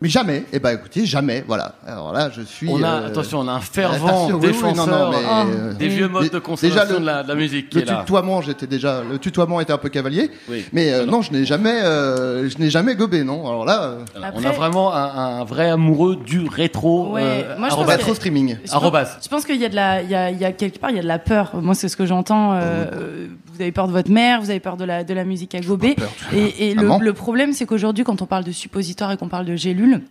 Mais 0.02 0.10
jamais. 0.10 0.46
Eh 0.52 0.58
ben 0.60 0.72
écoutez, 0.72 1.06
jamais. 1.06 1.44
Voilà. 1.48 1.76
Alors 1.86 2.12
là, 2.12 2.32
je 2.36 2.42
suis. 2.42 2.68
On 2.68 2.82
a, 2.82 2.88
euh, 3.02 3.08
attention, 3.08 3.40
on 3.40 3.48
a 3.48 3.52
un 3.52 3.60
fervent 3.60 4.28
oui, 4.28 4.34
oui, 4.34 4.40
défenseur 4.48 4.88
non, 4.88 5.06
non, 5.06 5.12
mais, 5.12 5.18
euh, 5.18 5.70
euh, 5.70 5.74
des 5.74 5.88
vieux 5.90 6.08
modes 6.08 6.30
de 6.32 6.40
consommation 6.40 6.82
déjà, 6.84 6.92
le- 6.94 7.00
de, 7.00 7.06
la, 7.06 7.22
de 7.24 7.28
la 7.28 7.36
musique 7.36 7.70
qui 7.70 7.78
Le 7.78 7.84
est 7.84 7.86
là. 7.86 7.98
tutoiement, 8.00 8.42
j'étais 8.42 8.66
déjà. 8.66 9.04
Le 9.08 9.20
tutoiement 9.20 9.62
était 9.62 9.74
un 9.74 9.78
peu 9.78 9.90
cavalier. 9.90 10.32
Oui. 10.50 10.66
Mais 10.74 10.92
euh, 10.92 11.06
non, 11.06 11.22
je 11.22 11.32
n'ai 11.32 11.46
jamais, 11.46 11.82
euh, 11.84 12.50
je 12.50 12.58
n'ai 12.58 12.72
jamais 12.72 12.96
gobé, 12.96 13.24
non. 13.24 13.48
Alors 13.48 13.64
là, 13.64 13.98
on 14.34 14.44
a 14.44 14.52
vraiment 14.52 14.92
un, 14.94 15.40
un 15.40 15.44
vrai 15.44 15.70
amoureux 15.70 16.16
du 16.16 16.48
rétro. 16.48 17.12
Ouais, 17.14 17.22
euh, 17.24 17.58
moi, 17.60 17.70
je 17.70 17.74
arrobas. 17.76 17.92
rétro 17.98 18.16
streaming. 18.16 18.56
Je 18.56 18.62
pense- 18.62 18.74
Arrobas. 18.74 19.18
Je 19.24 19.28
pense 19.28 19.46
qu'il 19.46 19.58
y 19.62 19.66
a 19.66 19.70
de 19.70 19.76
la, 19.76 20.02
il 20.02 20.10
y 20.10 20.16
a, 20.16 20.32
il 20.32 20.40
y 20.40 20.46
a 20.46 20.52
quelque 20.52 20.80
part, 20.80 20.90
il 20.90 20.96
y 20.96 21.00
a 21.00 21.04
de 21.04 21.08
la 21.08 21.20
peur. 21.20 21.52
Moi, 21.62 21.76
c'est 21.76 21.90
ce 21.90 21.96
que 21.96 22.08
j'entends. 22.08 22.54
euh, 22.54 23.28
vous 23.54 23.62
avez 23.62 23.72
peur 23.72 23.88
de 23.88 23.92
votre 23.92 24.10
mère, 24.10 24.42
vous 24.42 24.50
avez 24.50 24.60
peur 24.62 24.78
de 24.78 24.86
la, 24.86 25.04
de 25.04 25.14
la 25.14 25.26
musique 25.26 25.54
à 25.54 25.60
gober. 25.60 25.96
Et, 26.34 26.70
et 26.70 26.74
le, 26.74 26.90
le 27.00 27.14
problème, 27.14 27.54
c'est 27.54 27.66
qu'aujourd'hui, 27.68 28.04
quand 28.04 28.22
on 28.22 28.26
parle 28.26 28.46
de 28.46 28.52
suppositoire 28.52 29.12
et 29.12 29.18
qu'on 29.18 29.28
parle 29.28 29.46
de 29.46 29.56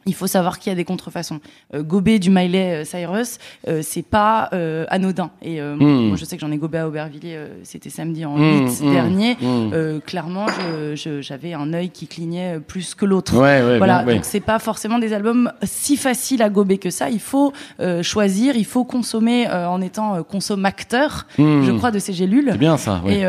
il 0.06 0.14
faut 0.14 0.26
savoir 0.26 0.58
qu'il 0.58 0.70
y 0.70 0.72
a 0.72 0.76
des 0.76 0.84
contrefaçons. 0.84 1.40
Euh, 1.74 1.82
gober 1.82 2.18
du 2.18 2.30
Miley 2.30 2.82
euh, 2.82 2.84
Cyrus, 2.84 3.38
euh, 3.68 3.80
c'est 3.82 4.02
pas 4.02 4.48
euh, 4.52 4.84
anodin. 4.88 5.30
Et 5.42 5.60
moi, 5.60 5.76
Hmm. 5.90 6.08
moi, 6.08 6.16
je 6.16 6.24
sais 6.24 6.36
que 6.36 6.40
j'en 6.40 6.50
ai 6.52 6.56
gobé 6.58 6.78
à 6.78 6.88
Aubervilliers. 6.88 7.38
C'était 7.62 7.90
samedi 7.90 8.24
en 8.24 8.36
8 8.36 8.82
hmm, 8.82 8.92
dernier. 8.92 9.36
hmm. 9.40 10.00
Clairement, 10.06 10.46
j'avais 10.94 11.54
un 11.54 11.72
œil 11.72 11.90
qui 11.90 12.06
clignait 12.06 12.58
plus 12.60 12.94
que 12.94 13.04
l'autre. 13.04 13.34
Ouais, 13.34 13.62
ouais, 13.62 13.78
voilà. 13.78 13.98
bien, 13.98 14.06
ouais. 14.06 14.14
Donc 14.16 14.24
c'est 14.24 14.40
pas 14.40 14.58
forcément 14.58 14.98
des 14.98 15.12
albums 15.12 15.52
si 15.62 15.96
faciles 15.96 16.42
à 16.42 16.48
gober 16.50 16.78
que 16.78 16.90
ça. 16.90 17.08
Il 17.10 17.20
faut 17.20 17.52
choisir, 18.02 18.56
il 18.56 18.64
faut 18.64 18.84
consommer 18.84 19.48
en 19.48 19.80
étant 19.80 20.22
consommateur, 20.22 21.26
je 21.38 21.72
crois, 21.76 21.90
de 21.90 21.98
ces 21.98 22.12
gélules. 22.12 22.48
C'est 22.52 22.58
bien 22.58 22.76
ça. 22.76 23.02
Et, 23.06 23.20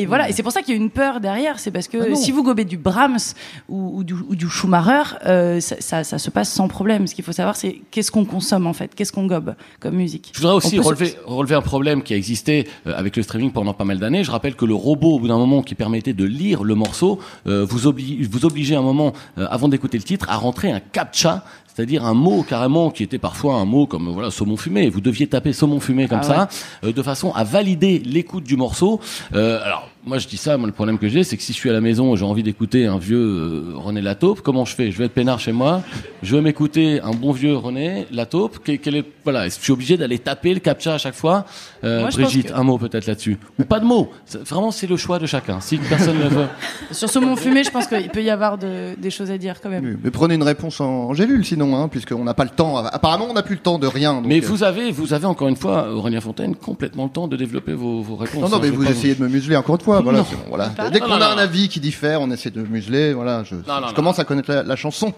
et 0.00 0.06
voilà. 0.06 0.28
Et 0.28 0.32
c'est 0.32 0.42
pour 0.42 0.52
ça 0.52 0.62
qu'il 0.62 0.74
y 0.74 0.78
a 0.78 0.80
une 0.80 0.90
peur 0.90 1.20
derrière. 1.20 1.58
C'est 1.58 1.70
parce 1.70 1.88
que 1.88 1.98
Ah 2.12 2.14
si 2.14 2.32
vous 2.32 2.42
gobez 2.42 2.64
du 2.64 2.76
Brahms 2.76 3.34
ou, 3.68 3.98
ou 3.98 4.04
du, 4.04 4.14
ou 4.14 4.34
du 4.34 4.48
Schumacher, 4.48 5.60
ça, 5.60 5.93
ça, 5.94 6.02
ça 6.04 6.18
se 6.18 6.30
passe 6.30 6.50
sans 6.50 6.66
problème. 6.66 7.06
Ce 7.06 7.14
qu'il 7.14 7.24
faut 7.24 7.32
savoir, 7.32 7.54
c'est 7.56 7.80
qu'est-ce 7.90 8.10
qu'on 8.10 8.24
consomme 8.24 8.66
en 8.66 8.72
fait, 8.72 8.94
qu'est-ce 8.94 9.12
qu'on 9.12 9.26
gobe 9.26 9.54
comme 9.80 9.94
musique. 9.94 10.30
Je 10.34 10.40
voudrais 10.40 10.54
aussi 10.56 10.76
se- 10.76 10.80
relever, 10.80 11.14
relever 11.26 11.54
un 11.54 11.62
problème 11.62 12.02
qui 12.02 12.14
a 12.14 12.16
existé 12.16 12.66
euh, 12.86 12.94
avec 12.96 13.16
le 13.16 13.22
streaming 13.22 13.52
pendant 13.52 13.74
pas 13.74 13.84
mal 13.84 13.98
d'années. 13.98 14.24
Je 14.24 14.30
rappelle 14.30 14.56
que 14.56 14.64
le 14.64 14.74
robot, 14.74 15.14
au 15.14 15.18
bout 15.20 15.28
d'un 15.28 15.38
moment, 15.38 15.62
qui 15.62 15.74
permettait 15.74 16.12
de 16.14 16.24
lire 16.24 16.64
le 16.64 16.74
morceau, 16.74 17.20
euh, 17.46 17.64
vous, 17.64 17.78
vous 17.78 18.44
obligeait 18.44 18.74
un 18.76 18.82
moment, 18.82 19.12
euh, 19.38 19.46
avant 19.50 19.68
d'écouter 19.68 19.98
le 19.98 20.04
titre, 20.04 20.26
à 20.30 20.36
rentrer 20.36 20.70
un 20.72 20.80
captcha, 20.80 21.44
c'est-à-dire 21.74 22.04
un 22.04 22.14
mot 22.14 22.42
carrément 22.44 22.90
qui 22.90 23.02
était 23.02 23.18
parfois 23.18 23.56
un 23.56 23.64
mot 23.64 23.86
comme 23.86 24.08
voilà 24.10 24.30
saumon 24.30 24.56
fumé. 24.56 24.88
Vous 24.90 25.00
deviez 25.00 25.26
taper 25.26 25.52
saumon 25.52 25.80
fumé 25.80 26.06
comme 26.08 26.20
Ah 26.22 26.48
ça, 26.48 26.48
euh, 26.84 26.92
de 26.92 27.02
façon 27.02 27.32
à 27.32 27.42
valider 27.44 27.98
l'écoute 27.98 28.44
du 28.44 28.56
morceau. 28.56 29.00
Euh, 29.34 29.60
alors 29.64 29.90
moi 30.06 30.18
je 30.18 30.28
dis 30.28 30.36
ça, 30.36 30.56
moi 30.58 30.66
le 30.66 30.72
problème 30.72 30.98
que 30.98 31.08
j'ai, 31.08 31.24
c'est 31.24 31.36
que 31.36 31.42
si 31.42 31.52
je 31.52 31.56
suis 31.58 31.70
à 31.70 31.72
la 31.72 31.80
maison, 31.80 32.14
et 32.14 32.16
j'ai 32.16 32.24
envie 32.24 32.42
d'écouter 32.42 32.86
un 32.86 32.98
vieux 32.98 33.18
euh, 33.18 33.72
René 33.76 34.02
Lataupe, 34.02 34.40
comment 34.42 34.64
je 34.64 34.74
fais? 34.74 34.90
Je 34.90 34.98
vais 34.98 35.06
être 35.06 35.14
peinard 35.14 35.40
chez 35.40 35.52
moi, 35.52 35.82
je 36.22 36.36
vais 36.36 36.42
m'écouter 36.42 37.00
un 37.00 37.12
bon 37.12 37.32
vieux 37.32 37.56
René 37.56 38.06
Lataupe. 38.12 38.58
Quel, 38.64 38.78
quel 38.80 38.96
est 38.96 39.04
voilà, 39.24 39.46
est-ce 39.46 39.54
que 39.56 39.60
je 39.60 39.64
suis 39.64 39.72
obligé 39.72 39.96
d'aller 39.96 40.18
taper 40.18 40.52
le 40.52 40.60
captcha 40.60 40.94
à 40.94 40.98
chaque 40.98 41.14
fois? 41.14 41.46
Euh, 41.82 42.00
Moi, 42.00 42.10
Brigitte, 42.10 42.48
que- 42.48 42.54
un 42.54 42.62
mot 42.62 42.76
peut-être 42.76 43.06
là-dessus, 43.06 43.38
ou 43.58 43.64
pas 43.64 43.80
de 43.80 43.86
mots. 43.86 44.10
C'est- 44.26 44.46
Vraiment, 44.46 44.70
c'est 44.70 44.86
le 44.86 44.96
choix 44.98 45.18
de 45.18 45.26
chacun. 45.26 45.60
Si 45.60 45.78
personne 45.78 46.18
ne 46.18 46.28
veut. 46.28 46.46
Sur 46.90 47.08
saumon 47.08 47.34
fumé, 47.36 47.64
je 47.64 47.70
pense 47.70 47.86
qu'il 47.86 48.10
peut 48.10 48.22
y 48.22 48.28
avoir 48.30 48.58
de- 48.58 48.94
des 48.98 49.10
choses 49.10 49.30
à 49.30 49.38
dire 49.38 49.60
quand 49.62 49.70
même. 49.70 49.84
Oui, 49.84 49.96
Mais 50.04 50.10
prenez 50.10 50.34
une 50.34 50.42
réponse 50.42 50.80
en, 50.82 50.86
en 51.08 51.14
gélule 51.14 51.44
sinon, 51.44 51.74
hein, 51.76 51.88
puisqu'on 51.88 52.24
n'a 52.24 52.34
pas 52.34 52.44
le 52.44 52.50
temps. 52.50 52.76
Apparemment, 52.76 53.26
on 53.30 53.32
n'a 53.34 53.42
plus 53.42 53.54
le 53.54 53.60
temps 53.62 53.78
de 53.78 53.86
rien. 53.86 54.14
donc, 54.14 54.26
Mais 54.26 54.42
euh, 54.42 54.46
vous 54.46 54.62
avez, 54.62 54.90
vous 54.90 55.14
avez 55.14 55.26
encore 55.26 55.48
une 55.48 55.56
fois, 55.56 55.90
Aurélien 55.94 56.20
Fontaine, 56.20 56.54
complètement 56.54 57.04
le 57.04 57.10
temps 57.10 57.26
de 57.28 57.36
développer 57.36 57.72
vos, 57.72 58.02
vos 58.02 58.16
réponses. 58.16 58.42
Non, 58.42 58.48
non, 58.50 58.56
hein, 58.56 58.60
mais 58.62 58.70
vous 58.70 58.84
essayez 58.86 59.14
de 59.14 59.22
me 59.22 59.28
museler 59.28 59.56
encore 59.56 59.76
une 59.76 59.80
fois. 59.80 59.93
Voilà, 60.02 60.18
Non. 60.20 60.24
bon, 60.24 60.36
voilà. 60.48 60.70
Dès 60.90 61.00
qu'on 61.00 61.12
a 61.20 61.26
un 61.28 61.38
avis 61.38 61.68
qui 61.68 61.80
diffère, 61.80 62.20
on 62.20 62.30
essaie 62.30 62.50
de 62.50 62.62
museler. 62.62 63.12
Voilà, 63.12 63.44
je, 63.44 63.54
non, 63.54 63.62
je 63.66 63.86
non. 63.88 63.92
commence 63.94 64.18
à 64.18 64.24
connaître 64.24 64.50
la, 64.50 64.62
la 64.62 64.76
chanson. 64.76 65.12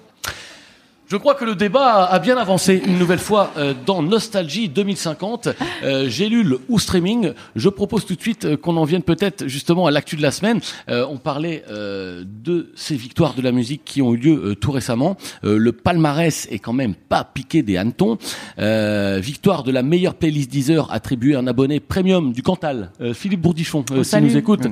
Je 1.09 1.16
crois 1.16 1.37
que 1.37 1.45
le 1.45 1.55
débat 1.55 2.05
a 2.07 2.19
bien 2.19 2.37
avancé 2.37 2.83
une 2.85 2.99
nouvelle 2.99 3.21
fois 3.21 3.53
euh, 3.57 3.75
dans 3.87 4.03
Nostalgie 4.03 4.69
2050, 4.69 5.51
euh, 5.85 6.09
Gélule 6.09 6.57
ou 6.69 6.81
streaming. 6.81 7.31
Je 7.55 7.69
propose 7.69 8.05
tout 8.05 8.16
de 8.16 8.21
suite 8.21 8.45
euh, 8.45 8.57
qu'on 8.57 8.77
en 8.77 8.83
vienne 8.83 9.05
peut-être 9.05 9.47
justement 9.47 9.87
à 9.87 9.92
l'actu 9.92 10.16
de 10.16 10.23
la 10.23 10.33
semaine. 10.33 10.59
Euh, 10.88 11.07
on 11.09 11.19
parlait 11.19 11.62
euh, 11.71 12.25
de 12.27 12.73
ces 12.75 12.97
victoires 12.97 13.35
de 13.35 13.42
la 13.42 13.53
musique 13.53 13.83
qui 13.85 14.03
ont 14.03 14.14
eu 14.14 14.16
lieu 14.16 14.33
euh, 14.45 14.55
tout 14.57 14.73
récemment. 14.73 15.16
Euh, 15.45 15.59
le 15.59 15.71
palmarès 15.71 16.49
est 16.51 16.59
quand 16.59 16.73
même 16.73 16.97
pas 16.97 17.23
piqué 17.23 17.62
des 17.62 17.77
hannetons. 17.77 18.19
Euh, 18.59 19.21
victoire 19.23 19.62
de 19.62 19.71
la 19.71 19.85
meilleure 19.85 20.14
playlist 20.14 20.51
Deezer 20.51 20.90
attribuée 20.92 21.37
à 21.37 21.38
un 21.38 21.47
abonné 21.47 21.79
premium 21.79 22.33
du 22.33 22.42
Cantal, 22.42 22.90
euh, 23.01 23.14
Philippe 23.14 23.42
Bourdichon, 23.42 23.85
euh, 23.92 23.99
Oh, 24.01 24.03
s'il 24.03 24.19
nous 24.25 24.37
écoute, 24.37 24.62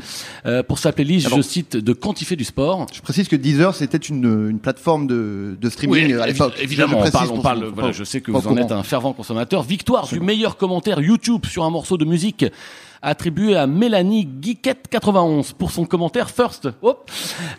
pour 0.66 0.80
sa 0.80 0.90
playlist, 0.90 1.26
Alors- 1.26 1.38
je 1.38 1.42
cite, 1.42 1.76
de 1.76 1.92
quantifier 1.92 2.34
du 2.36 2.44
sport. 2.44 2.88
Je 2.92 3.00
précise 3.02 3.28
que 3.28 3.36
Deezer, 3.36 3.72
c'était 3.76 3.98
une, 3.98 4.48
une 4.50 4.58
plateforme 4.58 5.06
de, 5.06 5.56
de 5.60 5.70
streaming 5.70 6.06
Oui, 6.16 6.23
à 6.24 6.26
l'époque. 6.26 6.54
Évidemment, 6.60 7.02
Je 7.02 7.08
on 7.08 7.10
parle, 7.10 7.30
on 7.30 7.40
parle, 7.40 7.64
voilà, 7.66 7.92
je 7.92 8.04
sais 8.04 8.20
que 8.20 8.30
vous 8.30 8.48
en 8.48 8.56
êtes 8.56 8.72
un 8.72 8.82
fervent 8.82 9.12
consommateur. 9.12 9.62
Victoire 9.62 10.06
du 10.06 10.20
meilleur 10.20 10.56
commentaire 10.56 11.00
YouTube 11.00 11.46
sur 11.46 11.64
un 11.64 11.70
morceau 11.70 11.96
de 11.96 12.04
musique 12.04 12.44
attribué 13.02 13.54
à 13.54 13.66
Mélanie 13.66 14.28
Geekette 14.40 14.88
91 14.88 15.52
pour 15.52 15.70
son 15.70 15.84
commentaire 15.84 16.30
first. 16.30 16.68
Hop. 16.82 17.10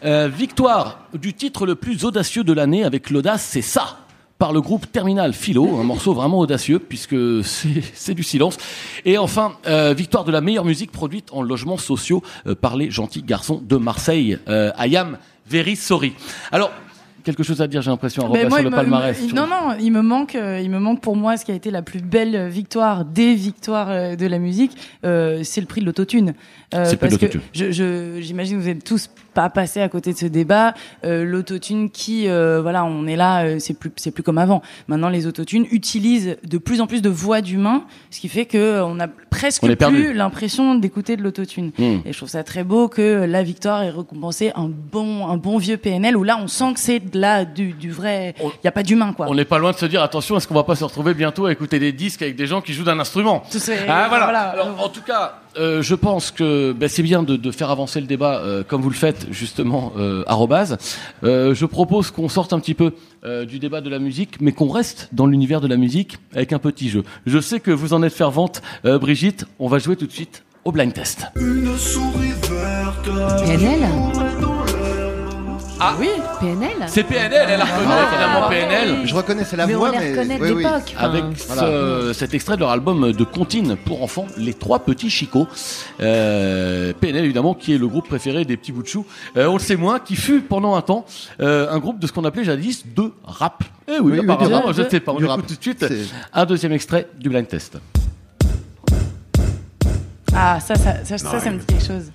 Euh, 0.04 0.28
victoire 0.28 1.02
du 1.14 1.34
titre 1.34 1.66
le 1.66 1.76
plus 1.76 2.04
audacieux 2.04 2.44
de 2.44 2.52
l'année 2.52 2.84
avec 2.84 3.12
l'audace, 3.12 3.48
c'est 3.52 3.62
ça 3.62 4.00
par 4.38 4.52
le 4.52 4.62
groupe 4.62 4.92
Terminal 4.92 5.34
Philo, 5.34 5.78
un 5.78 5.84
morceau 5.84 6.14
vraiment 6.14 6.40
audacieux 6.40 6.80
puisque 6.80 7.16
c'est 7.44 7.84
c'est 7.94 8.14
du 8.14 8.24
silence. 8.24 8.58
Et 9.06 9.18
enfin, 9.18 9.54
euh, 9.68 9.94
victoire 9.94 10.26
de 10.26 10.32
la 10.32 10.42
meilleure 10.42 10.66
musique 10.66 10.92
produite 10.92 11.30
en 11.32 11.42
logements 11.42 11.78
sociaux 11.78 12.22
euh, 12.48 12.56
par 12.56 12.76
les 12.76 12.92
gentils 12.92 13.24
garçons 13.24 13.62
de 13.64 13.78
Marseille. 13.78 14.38
Euh, 14.50 14.72
I 14.78 14.98
am 14.98 15.18
very 15.48 15.76
sorry. 15.76 16.14
Alors, 16.52 16.72
quelque 17.26 17.44
chose 17.44 17.62
à 17.62 17.68
dire, 17.68 17.82
j'ai 17.82 17.92
l'impression, 17.92 18.28
moi, 18.30 18.38
sur 18.38 18.60
il 18.60 18.64
le 18.64 18.70
me- 18.70 18.76
palmarès. 18.76 19.34
non, 19.34 19.48
non, 19.48 19.76
il 19.80 19.92
me 19.92 20.02
manque, 20.02 20.36
euh, 20.36 20.62
il 20.64 20.70
me 20.70 20.80
manque 20.80 21.02
pour 21.02 21.16
moi 21.18 21.36
ce 21.36 21.44
qui 21.44 21.52
a 21.52 21.56
été 21.56 21.72
la 21.72 21.82
plus 21.82 22.00
belle 22.02 22.48
victoire 22.48 23.04
des 23.04 23.34
victoires 23.36 23.90
euh, 23.90 24.16
de 24.16 24.26
la 24.28 24.40
musique, 24.40 24.72
euh, 25.04 25.42
c'est 25.44 25.60
le 25.60 25.68
prix 25.68 25.82
de 25.82 25.86
l'autotune. 25.86 26.34
Euh, 26.74 26.86
C'est 26.86 26.92
le 26.94 26.98
prix 26.98 27.10
de 27.10 27.18
parce 27.18 27.32
que 27.34 27.40
je- 27.54 28.22
j'imagine 28.22 28.58
que 28.58 28.62
vous 28.64 28.70
êtes 28.70 28.84
tous 28.84 29.10
pas 29.36 29.50
passés 29.50 29.82
à 29.82 29.90
côté 29.90 30.14
de 30.14 30.18
ce 30.18 30.26
débat. 30.26 30.74
Euh, 31.04 31.24
l'autotune 31.24 31.92
qui, 31.92 32.28
euh, 32.28 32.62
voilà, 32.62 32.86
on 32.86 33.06
est 33.06 33.18
là, 33.18 33.46
euh, 33.46 33.60
c'est 33.60 33.78
plus, 33.78 33.92
c'est 33.98 34.12
plus 34.12 34.24
comme 34.24 34.40
avant. 34.40 34.64
Maintenant, 34.88 35.10
les 35.10 35.28
autotunes 35.28 35.68
utilisent 35.72 36.38
de 36.44 36.58
plus 36.58 36.82
en 36.82 36.88
plus 36.88 37.02
de 37.02 37.10
voix 37.10 37.42
d'humains, 37.42 37.84
ce 38.10 38.20
qui 38.20 38.30
fait 38.30 38.46
que 38.46 38.58
euh, 38.58 38.86
on 38.86 39.00
a 39.00 39.08
presque 39.08 39.64
On 39.64 39.76
plus 39.76 40.14
l'impression 40.14 40.76
d'écouter 40.76 41.18
de 41.18 41.22
l'autotune. 41.22 41.72
Hmm. 41.78 42.00
Et 42.06 42.14
je 42.14 42.18
trouve 42.18 42.30
ça 42.30 42.44
très 42.44 42.64
beau 42.64 42.88
que 42.88 43.26
la 43.26 43.44
victoire 43.44 43.84
ait 43.84 43.90
récompensé 43.90 44.52
un 44.56 44.70
bon, 44.70 45.28
un 45.28 45.38
bon 45.38 45.58
vieux 45.58 45.78
PNL 45.78 46.16
où 46.16 46.24
là, 46.24 46.40
on 46.42 46.48
sent 46.48 46.74
que 46.74 46.80
c'est 46.80 47.00
de 47.00 47.20
là 47.20 47.44
du, 47.44 47.74
du 47.74 47.92
vrai. 47.92 48.34
Il 48.40 48.66
y 48.66 48.68
a 48.68 48.72
pas 48.72 48.84
d'humain, 48.84 49.14
quoi. 49.14 49.28
On 49.30 49.36
n'est 49.36 49.46
pas 49.46 49.60
loin 49.60 49.74
de 49.74 49.78
se 49.78 49.86
dire 49.86 50.02
attention, 50.02 50.38
est-ce 50.38 50.48
qu'on 50.48 50.56
va 50.56 50.64
pas 50.64 50.76
se 50.76 50.84
retrouver 50.86 51.14
bientôt 51.14 51.46
à 51.46 51.52
écouter 51.52 51.78
des 51.78 51.92
disques 51.92 52.22
avec 52.22 52.38
des 52.38 52.48
gens 52.48 52.62
qui 52.62 52.74
jouent 52.74 52.86
d'un 52.86 53.00
instrument? 53.00 53.44
Tout 53.52 53.60
Ah 53.88 54.06
voilà. 54.08 54.24
voilà. 54.26 54.42
Alors, 54.52 54.82
en 54.82 54.90
tout 54.90 55.02
cas, 55.02 55.42
euh, 55.58 55.82
je 55.82 55.96
pense 55.96 56.32
que 56.32 56.72
ben, 56.74 56.90
c'est 56.90 57.04
bien 57.04 57.24
de, 57.24 57.36
de 57.36 57.52
faire 57.52 57.70
avancer 57.70 58.02
le 58.02 58.08
débat 58.08 58.40
euh, 58.40 58.64
comme 58.64 58.82
vous 58.82 58.90
le 58.90 58.96
faites 58.96 59.28
justement 59.32 59.94
euh, 59.98 60.24
arrobase. 60.28 60.78
Euh, 61.24 61.54
je 61.54 61.66
propose 61.66 62.12
qu'on 62.12 62.30
sorte 62.30 62.54
un 62.54 62.60
petit 62.60 62.74
peu 62.74 62.92
euh, 63.24 63.46
du 63.46 63.60
débat 63.60 63.82
de 63.82 63.90
la 63.90 64.00
musique, 64.00 64.42
mais 64.42 64.52
qu'on 64.52 64.70
reste 64.70 65.10
dans 65.14 65.26
l'univers 65.28 65.62
de 65.62 65.68
la 65.68 65.78
musique 65.78 66.18
avec 66.34 66.54
un 66.54 66.60
petit 66.60 66.90
jeu. 66.90 67.04
Je 67.26 67.40
sais 67.40 67.60
que 67.60 67.72
vous 67.72 67.94
en 67.94 68.04
êtes 68.04 68.14
fervente, 68.14 68.62
euh, 68.86 69.00
Brigitte. 69.00 69.46
On 69.60 69.68
va 69.68 69.80
jouer 69.80 69.96
tout 69.96 70.08
de 70.08 70.12
suite 70.12 70.44
au 70.64 70.72
blind 70.72 70.94
test. 70.94 71.28
Une 71.36 71.78
souris 71.78 72.34
verte. 72.50 73.10
Et 73.48 73.52
Adèle 73.52 73.88
Ah 75.88 75.94
oui. 76.00 76.10
PNL 76.40 76.72
C'est 76.88 77.04
PNL, 77.04 77.46
elle 77.48 77.60
la 77.60 77.66
reconnaît 77.66 77.86
Ah, 77.92 78.10
évidemment. 78.12 78.50
PNL. 78.50 79.08
Je 79.08 79.14
reconnaissais 79.14 79.56
la 79.56 79.68
Mais 79.68 79.76
on 79.76 79.78
voix, 79.78 79.92
mais 79.92 80.12
reconnaît 80.14 80.40
de 80.40 80.44
oui, 80.44 80.52
oui. 80.52 80.64
l'époque. 80.64 80.96
Avec 80.98 81.24
Voilà. 81.48 81.62
ce- 81.62 82.14
cet 82.14 82.34
extrait 82.34 82.56
de 82.56 82.62
leur 82.62 82.72
album 82.72 83.12
de 83.12 83.24
comptine 83.24 83.76
pour 83.76 84.02
enfants, 84.02 84.26
Les 84.36 84.56
Trois 84.56 84.80
Petits 84.80 85.12
Chicots. 85.12 85.48
Euh, 86.02 86.92
PNL, 87.00 87.26
évidemment, 87.26 87.54
qui 87.54 87.76
est 87.76 87.78
le 87.78 87.88
groupe 87.88 88.08
préféré 88.08 88.46
des 88.46 88.58
petits 88.58 88.72
bouts 88.72 88.82
de 88.82 88.88
chou. 88.88 89.06
Euh, 89.38 89.46
on 89.46 89.54
le 89.54 89.60
sait 89.60 89.76
moins, 89.76 90.00
qui 90.00 90.16
fut 90.16 90.42
pendant 90.42 90.74
un 90.76 90.82
temps 90.82 91.06
euh, 91.40 91.70
un 91.70 91.78
groupe 91.78 92.00
de 92.00 92.08
ce 92.08 92.14
qu'on 92.14 92.26
appelait 92.26 92.44
jadis 92.46 92.84
de 92.96 93.12
rap. 93.24 93.64
Eh 93.88 93.92
oui, 93.92 93.98
Oui, 94.00 94.12
oui, 94.14 94.20
apparemment, 94.22 94.74
je 94.74 94.82
ne 94.82 94.90
sais 94.90 95.00
pas. 95.00 95.12
On 95.12 95.18
écoute 95.18 95.30
rap. 95.30 95.46
tout 95.46 95.56
de 95.56 95.62
suite 95.62 95.86
C'est- 95.88 96.08
un 96.34 96.46
deuxième 96.46 96.72
extrait 96.72 97.08
du 97.20 97.30
blind 97.30 97.48
test. 97.48 97.78
Ah, 100.36 100.60
ça, 100.60 100.74
ça, 100.76 101.06
ça, 101.06 101.18
ça, 101.20 101.40
ça 101.40 101.52
me 101.52 101.60
dit 101.60 101.66
quelque 101.68 101.86
chose. 101.86 102.12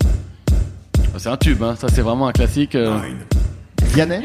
C'est 1.16 1.28
un 1.28 1.36
tube, 1.36 1.62
hein. 1.62 1.74
ça 1.78 1.88
c'est 1.88 2.02
vraiment 2.02 2.26
un 2.28 2.32
classique. 2.32 2.74
euh. 2.74 2.98
Vianney 3.92 4.22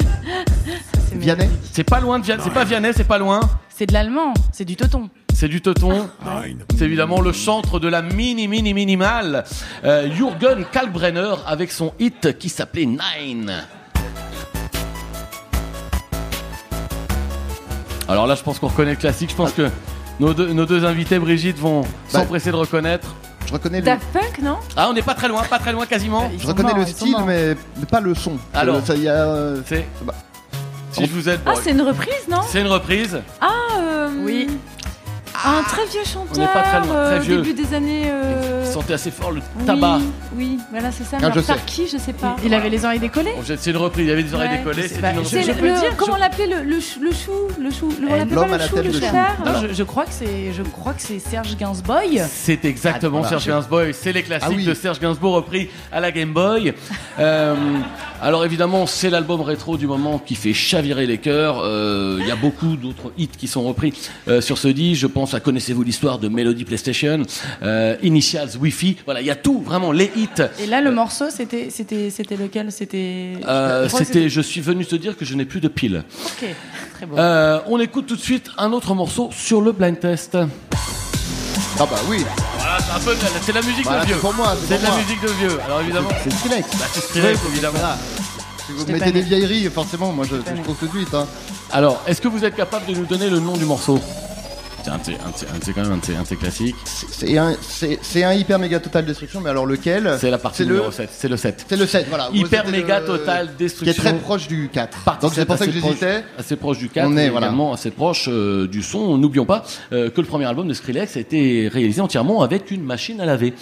Vianney 1.13 1.49
C'est 1.71 1.83
pas 1.83 1.99
loin 1.99 2.19
de 2.19 2.23
Vianney, 2.25 2.43
c'est 2.43 2.53
pas 2.53 2.63
Vianney, 2.63 2.91
c'est 2.93 3.03
pas 3.03 3.17
loin. 3.17 3.39
C'est 3.69 3.87
de 3.87 3.93
l'allemand, 3.93 4.33
c'est 4.51 4.63
du 4.63 4.75
teuton. 4.75 5.09
C'est 5.33 5.47
du 5.47 5.59
teuton. 5.61 6.07
C'est 6.77 6.85
évidemment 6.85 7.19
le 7.19 7.31
chantre 7.31 7.79
de 7.79 7.87
la 7.87 8.01
mini 8.01 8.47
mini 8.47 8.73
minimale, 8.73 9.43
euh, 9.83 10.09
Jürgen 10.13 10.65
Kalkbrenner 10.71 11.33
avec 11.47 11.71
son 11.71 11.93
hit 11.99 12.37
qui 12.37 12.49
s'appelait 12.49 12.85
Nine. 12.85 13.63
Alors 18.07 18.27
là, 18.27 18.35
je 18.35 18.43
pense 18.43 18.59
qu'on 18.59 18.67
reconnaît 18.67 18.91
le 18.91 18.97
classique. 18.97 19.31
Je 19.31 19.35
pense 19.35 19.51
que 19.51 19.69
nos 20.19 20.33
deux, 20.33 20.53
nos 20.53 20.65
deux 20.67 20.85
invités, 20.85 21.17
Brigitte, 21.17 21.57
vont 21.57 21.85
s'empresser 22.07 22.51
de 22.51 22.55
reconnaître. 22.55 23.15
Je 23.47 23.53
reconnais 23.53 23.79
le, 23.79 23.85
Daft 23.85 24.05
Punk, 24.11 24.39
non 24.41 24.57
Ah, 24.75 24.87
on 24.89 24.93
n'est 24.93 25.01
pas 25.01 25.13
très 25.13 25.27
loin, 25.27 25.43
pas 25.43 25.59
très 25.59 25.71
loin 25.71 25.85
quasiment. 25.85 26.31
je 26.37 26.47
reconnais 26.47 26.73
le 26.73 26.85
style, 26.85 27.15
mais, 27.25 27.55
mais 27.77 27.85
pas 27.85 27.99
le 28.01 28.15
son. 28.15 28.37
Alors. 28.53 28.77
Euh, 28.77 28.81
ça 28.83 28.95
y 28.95 29.07
a. 29.07 29.13
euh, 29.13 29.61
C'est. 29.65 29.85
bah, 30.03 30.13
Si 30.91 31.05
je 31.05 31.11
vous 31.11 31.29
aide, 31.29 31.39
Ah, 31.45 31.51
bon, 31.53 31.59
c'est 31.63 31.71
une 31.71 31.81
reprise, 31.81 32.27
non 32.29 32.41
c'est 32.47 32.61
une 32.61 32.67
reprise. 32.67 33.19
Ah, 33.41 33.47
euh, 33.77 34.09
Oui. 34.23 34.47
Un 35.47 35.63
très 35.63 35.85
vieux 35.85 36.03
chanteur. 36.03 36.33
On 36.35 36.39
n'est 36.39 36.47
pas 36.47 36.61
très 36.63 36.79
loin, 36.79 37.05
très 37.05 37.15
euh, 37.15 37.19
vieux. 37.19 37.41
Début 37.41 37.53
des 37.53 37.73
années. 37.75 38.03
euh, 38.07 38.65
Sentez 38.65 38.93
assez 38.93 39.11
fort 39.11 39.31
le 39.31 39.41
oui, 39.59 39.65
tabac. 39.65 39.99
Oui, 40.35 40.57
voilà, 40.71 40.91
c'est 40.91 41.03
ça. 41.03 41.17
Ah, 41.21 41.29
je 41.33 41.39
sais. 41.39 41.53
qui, 41.65 41.87
je 41.87 41.97
sais 41.97 42.13
pas. 42.13 42.35
Il 42.43 42.53
avait 42.53 42.69
les 42.69 42.83
oreilles 42.83 42.99
décollées 42.99 43.33
Bon, 43.35 43.43
C'est 43.45 43.69
une 43.69 43.77
reprise. 43.77 44.05
Il 44.07 44.11
avait 44.11 44.23
des 44.23 44.33
oreilles 44.33 44.49
Ouais, 44.49 44.57
décollées. 44.57 44.87
C'est 44.87 44.99
une 44.99 45.19
reprise. 45.19 45.47
le- 45.47 45.79
dire, 45.79 45.91
je- 45.91 45.95
comment 45.95 46.13
on 46.15 46.19
l'appelait 46.19 46.47
le, 46.47 46.63
le, 46.63 46.79
chou- 46.79 46.99
le 47.01 47.11
chou 47.11 47.31
Le 47.61 47.69
chou 47.71 47.89
le, 48.01 48.07
On 48.09 48.15
l'appelait 48.15 48.35
L'homme 48.35 48.47
pas 48.49 48.55
à 48.55 48.57
le 48.57 48.63
la 48.63 48.67
chou, 48.67 48.75
tête 48.75 48.85
le 48.85 48.91
de 48.91 48.95
chou. 48.99 49.01
cher 49.01 49.37
Non, 49.45 49.51
je, 49.61 49.73
je 49.73 49.83
crois 49.83 50.05
que 50.05 50.11
c'est, 50.13 50.51
je 50.53 50.63
crois 50.63 50.93
que 50.93 51.01
c'est 51.01 51.19
Serge 51.19 51.55
Gainsboy. 51.55 52.21
C'est 52.29 52.65
exactement 52.65 53.21
Ah, 53.23 53.29
Serge. 53.29 53.45
Gainsbourg. 53.47 53.81
C'est 53.93 54.11
les 54.13 54.23
classiques 54.23 54.49
Ah 54.51 54.55
oui. 54.57 54.65
de 54.65 54.73
Serge 54.73 54.99
Gainsbourg 54.99 55.35
repris 55.35 55.69
à 55.91 55.99
la 55.99 56.11
Game 56.11 56.33
Boy. 56.33 56.73
Alors 58.25 58.43
évidemment, 58.43 58.87
c'est 58.87 59.11
l'album 59.11 59.41
rétro 59.41 59.77
du 59.77 59.85
moment 59.85 60.17
qui 60.17 60.33
fait 60.33 60.51
chavirer 60.51 61.05
les 61.05 61.19
cœurs. 61.19 61.59
Euh, 61.63 62.17
Il 62.21 62.27
y 62.27 62.31
a 62.31 62.35
beaucoup 62.35 62.75
d'autres 62.75 63.11
hits 63.19 63.27
qui 63.27 63.47
sont 63.47 63.61
repris 63.61 63.93
euh, 64.27 64.41
sur 64.41 64.57
ce 64.57 64.67
disque. 64.67 64.99
Je 65.01 65.05
pense 65.05 65.35
à 65.35 65.39
Connaissez-vous 65.39 65.83
l'histoire 65.83 66.17
de 66.17 66.27
Melody 66.27 66.65
PlayStation, 66.65 67.21
euh, 67.61 67.95
Initials, 68.01 68.57
Wi-Fi. 68.59 68.97
Voilà, 69.05 69.21
il 69.21 69.27
y 69.27 69.29
a 69.29 69.35
tout, 69.35 69.61
vraiment 69.61 69.91
les 69.91 70.11
hits. 70.15 70.41
Et 70.59 70.65
là, 70.65 70.81
le 70.81 70.89
morceau, 70.89 71.25
c'était, 71.29 71.69
c'était, 71.69 72.09
c'était 72.09 72.35
lequel? 72.35 72.71
C'était. 72.71 73.33
Euh, 73.47 73.87
C'était, 73.89 74.27
je 74.27 74.41
suis 74.41 74.61
venu 74.61 74.87
te 74.87 74.95
dire 74.95 75.15
que 75.15 75.23
je 75.23 75.35
n'ai 75.35 75.45
plus 75.45 75.61
de 75.61 75.67
piles. 75.67 76.03
Ok, 76.25 76.49
très 76.95 77.05
beau. 77.05 77.19
Euh, 77.19 77.59
on 77.67 77.79
écoute 77.79 78.07
tout 78.07 78.15
de 78.15 78.21
suite 78.21 78.49
un 78.57 78.71
autre 78.73 78.95
morceau 78.95 79.29
sur 79.31 79.61
le 79.61 79.71
blind 79.71 79.99
test. 79.99 80.35
Ah 80.35 81.85
bah 81.85 81.99
oui. 82.09 82.23
Voilà, 82.77 82.85
c'est 82.85 82.95
un 82.95 82.99
peu, 82.99 83.15
de- 83.15 83.21
c'est 83.41 83.53
la 83.53 83.61
musique 83.61 83.83
Voilà, 83.85 84.01
de 84.01 84.05
vieux. 84.07 84.15
c'est 84.15 84.21
pour 84.21 84.33
moi, 84.33 84.53
c'est 84.59 84.67
C'est 84.67 84.73
pour 84.73 84.77
de 84.79 84.83
la 84.83 84.89
moi. 84.89 84.99
musique 84.99 85.21
de 85.21 85.27
vieux. 85.27 85.59
Alors 85.65 85.81
évidemment, 85.81 86.09
C'est 86.23 86.33
Skrillex. 86.33 86.69
bah, 86.77 86.85
c'est 86.93 87.01
Skrillex, 87.03 87.39
évidemment. 87.47 87.77
voilà. 87.79 87.97
Si 88.65 88.71
vous 88.73 88.79
J'étais 88.79 88.91
mettez 88.93 89.11
des 89.11 89.19
née. 89.21 89.25
vieilleries, 89.25 89.69
forcément, 89.69 90.11
moi 90.11 90.25
je, 90.29 90.35
je 90.35 90.61
trouve 90.61 90.75
tout 90.75 90.87
de 90.87 90.91
suite. 90.91 91.13
Hein. 91.13 91.25
Alors, 91.71 92.01
est-ce 92.07 92.19
que 92.19 92.27
vous 92.27 92.43
êtes 92.43 92.55
capable 92.55 92.85
de 92.87 92.93
nous 92.95 93.05
donner 93.05 93.29
le 93.29 93.39
nom 93.39 93.53
du 93.55 93.63
morceau? 93.65 93.99
C'est 94.85 94.91
un, 94.91 94.97
de 94.99 95.03
ces- 95.03 95.13
un, 95.13 95.31
de 95.31 95.35
ces- 95.35 95.45
un 95.47 95.57
de 95.57 95.63
ces- 95.63 95.73
quand 95.73 95.81
même 95.81 95.91
un 95.93 95.97
de 95.97 96.05
ces- 96.05 96.15
un 96.15 96.21
de 96.21 96.27
ces 96.27 96.35
classiques. 96.35 96.75
C'est 96.85 97.37
un, 97.39 97.55
c'est, 97.59 97.97
c'est 98.03 98.23
un 98.23 98.33
hyper 98.33 98.59
méga 98.59 98.79
total 98.79 99.03
destruction, 99.03 99.41
mais 99.41 99.49
alors 99.49 99.65
lequel 99.65 100.15
C'est 100.19 100.29
la 100.29 100.37
partie 100.37 100.57
C'est 100.59 100.65
le- 100.65 100.75
numéro 100.75 100.91
7. 100.91 101.09
C'est 101.11 101.27
le 101.27 101.37
7. 101.37 101.65
C'est 101.67 101.75
le 101.75 101.87
7, 101.87 102.05
voilà. 102.07 102.29
Hyper 102.31 102.65
c'était 102.67 102.77
méga 102.81 102.99
le- 102.99 103.05
total 103.07 103.47
Qui 103.47 103.51
est 103.53 103.57
destruction. 103.65 104.03
très 104.03 104.13
proche 104.19 104.47
du 104.47 104.69
4. 104.71 104.99
Partie 105.03 105.21
Donc 105.23 105.31
c'est 105.33 105.39
7 105.41 105.47
pour 105.47 105.57
ça 105.57 105.65
que 105.65 105.71
j'hésitais. 105.71 106.23
Assez 106.37 106.55
proche 106.55 106.77
du 106.77 106.89
4, 106.89 107.07
On 107.07 107.17
est, 107.17 107.29
voilà. 107.29 107.47
également 107.47 107.73
assez 107.73 107.89
proche 107.89 108.29
euh, 108.29 108.67
du 108.67 108.83
son. 108.83 109.17
N'oublions 109.17 109.45
pas 109.47 109.63
euh, 109.91 110.11
que 110.11 110.21
le 110.21 110.27
premier 110.27 110.45
album 110.45 110.67
de 110.67 110.73
Skrillex 110.75 111.17
a 111.17 111.19
été 111.19 111.67
réalisé 111.67 111.99
entièrement 112.01 112.43
avec 112.43 112.69
une 112.69 112.83
machine 112.83 113.19
à 113.21 113.25
laver. 113.25 113.55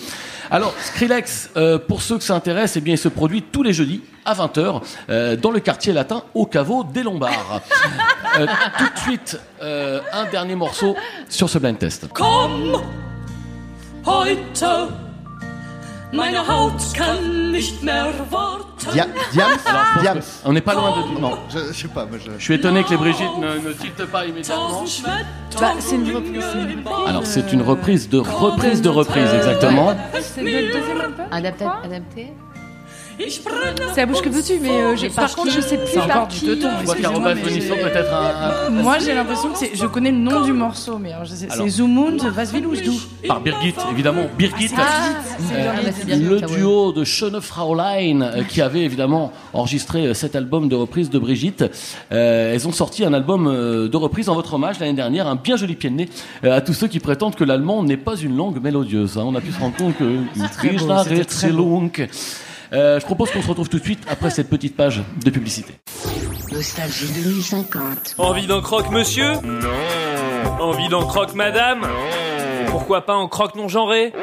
Alors, 0.53 0.71
Skrillex, 0.79 1.49
euh, 1.57 1.79
pour 1.79 2.03
ceux 2.03 2.19
que 2.19 2.23
ça 2.23 2.35
intéresse, 2.35 2.77
eh 2.77 2.81
bien, 2.81 2.93
il 2.93 2.97
se 2.99 3.07
produit 3.07 3.41
tous 3.41 3.63
les 3.63 3.73
jeudis 3.73 4.03
à 4.23 4.35
20h 4.35 4.83
euh, 5.09 5.35
dans 5.35 5.49
le 5.49 5.59
quartier 5.59 5.93
latin 5.93 6.21
au 6.35 6.45
caveau 6.45 6.83
des 6.83 7.01
Lombards. 7.01 7.61
Euh, 8.39 8.47
tout 8.79 8.85
de 8.85 8.99
suite, 8.99 9.39
un 9.61 10.25
dernier 10.31 10.55
morceau 10.55 10.95
sur 11.29 11.47
ce 11.49 11.59
blind 11.59 11.77
test. 11.77 12.07
Komm, 12.13 12.81
heute, 14.05 14.65
meine 16.13 16.39
Haut 16.47 16.93
kann 16.95 17.51
nicht 17.51 17.83
mehr 17.83 18.07
warten. 18.29 18.63
Dia- 18.93 19.07
Diams? 19.31 19.65
Alors, 19.65 19.81
je 19.85 19.93
pense 19.93 20.01
Diams. 20.03 20.19
que 20.43 20.49
on 20.49 20.53
n'est 20.53 20.61
pas 20.61 20.73
loin 20.73 20.91
de... 20.91 21.19
Non. 21.19 21.37
Je, 21.49 21.59
je 21.71 21.73
sais 21.73 21.87
pas, 21.87 22.05
moi 22.05 22.17
je. 22.23 22.31
Je 22.37 22.43
suis 22.43 22.53
étonné 22.55 22.83
que 22.83 22.89
les 22.91 22.97
Brigitte 22.97 23.37
ne, 23.39 23.67
ne 23.67 23.73
tiltent 23.73 24.05
pas 24.05 24.25
immédiatement. 24.25 24.83
Bah, 25.59 25.71
c'est 25.79 25.95
une 25.95 26.15
reprise. 26.15 26.43
Alors, 27.07 27.25
c'est 27.25 27.53
une 27.53 27.61
reprise 27.61 28.09
de 28.09 28.19
reprise 28.19 28.81
de 28.81 28.89
reprise, 28.89 29.33
exactement. 29.33 29.95
C'est 30.21 30.41
le 30.43 30.73
deuxième 30.73 31.01
album 31.01 31.25
Adapté, 31.31 31.65
adapté 31.83 32.33
C'est 33.93 34.01
à 34.01 34.05
bouche 34.05 34.21
que 34.21 34.29
veux-tu, 34.29 34.59
mais 34.59 34.69
euh, 34.71 34.95
par 35.15 35.35
contre, 35.35 35.49
qui 35.49 35.55
je 35.55 35.61
sais 35.61 35.77
plus 35.77 35.87
C'est 35.87 35.95
par 35.99 36.05
encore 36.09 36.27
qui. 36.29 36.39
du 36.39 36.45
teuton, 36.47 36.69
Je 36.79 36.85
vois 36.85 36.95
excusez-moi, 36.95 37.11
qu'Arobase 37.11 37.35
mais 37.35 37.49
Bonisso 37.51 37.73
j'ai- 37.75 37.81
peut-être 37.81 38.13
un, 38.13 38.69
Moi, 38.71 38.97
j'ai 38.99 39.13
l'impression 39.13 39.49
que 39.49 39.57
c'est. 39.57 39.71
Je 39.75 39.85
connais 39.85 40.11
le 40.11 40.17
nom 40.17 40.41
du 40.41 40.53
morceau, 40.53 40.97
mais 40.97 41.11
alors, 41.13 41.25
je 41.25 41.33
sais- 41.35 41.47
Alors. 41.51 41.65
c'est 41.65 41.69
Zumund, 41.71 42.21
Vasvilusdu. 42.21 42.89
un- 43.23 43.27
par 43.27 43.41
Birgit, 43.41 43.75
évidemment. 43.91 44.23
Birgit. 44.37 44.71
Ah, 44.77 44.81
Euh. 44.81 45.71
Ah, 45.75 45.81
bah, 45.83 45.89
c'est 45.95 46.05
bien 46.05 46.17
le 46.17 46.41
duo 46.41 46.91
de 46.91 47.03
Schöne 47.03 47.39
Fraulein 47.41 48.21
euh, 48.21 48.43
qui 48.43 48.61
avait 48.61 48.81
évidemment 48.81 49.31
enregistré 49.53 50.07
euh, 50.07 50.13
cet 50.13 50.35
album 50.35 50.67
de 50.67 50.75
reprise 50.75 51.09
de 51.09 51.19
Brigitte. 51.19 51.63
Euh, 52.11 52.53
elles 52.53 52.67
ont 52.67 52.71
sorti 52.71 53.05
un 53.05 53.13
album 53.13 53.47
euh, 53.47 53.87
de 53.89 53.97
reprise 53.97 54.29
en 54.29 54.35
votre 54.35 54.55
hommage 54.55 54.79
l'année 54.79 54.93
dernière, 54.93 55.27
un 55.27 55.35
bien 55.35 55.55
joli 55.55 55.75
pied 55.75 55.89
de 55.89 55.95
nez 55.95 56.09
euh, 56.43 56.55
à 56.57 56.61
tous 56.61 56.73
ceux 56.73 56.87
qui 56.87 56.99
prétendent 56.99 57.35
que 57.35 57.43
l'allemand 57.43 57.83
n'est 57.83 57.97
pas 57.97 58.15
une 58.15 58.35
langue 58.35 58.61
mélodieuse. 58.61 59.17
hein. 59.17 59.23
On 59.25 59.35
a 59.35 59.41
pu 59.41 59.51
se 59.51 59.59
rendre 59.59 59.75
compte 59.75 59.97
que 59.97 60.03
très 60.53 60.69
beau, 60.69 60.87
c'était 61.03 61.25
très 61.25 61.49
beau. 61.51 61.83
Euh, 62.73 62.99
je 62.99 63.05
propose 63.05 63.29
qu'on 63.31 63.41
se 63.41 63.47
retrouve 63.47 63.69
tout 63.69 63.77
de 63.77 63.83
suite 63.83 64.03
après 64.09 64.31
cette 64.31 64.49
petite 64.49 64.75
page 64.75 65.01
de 65.23 65.29
publicité. 65.29 65.75
Nostalgie 66.51 67.07
2050. 67.23 68.15
Envie 68.17 68.47
d'un 68.47 68.61
croque 68.61 68.89
monsieur? 68.89 69.33
Non. 69.43 70.59
Envie 70.59 70.87
d'un 70.89 71.05
croque 71.05 71.35
madame? 71.35 71.81
Pourquoi 72.69 73.01
pas 73.01 73.15
en 73.15 73.27
croque 73.27 73.55
non 73.55 73.67
genré 73.67 74.13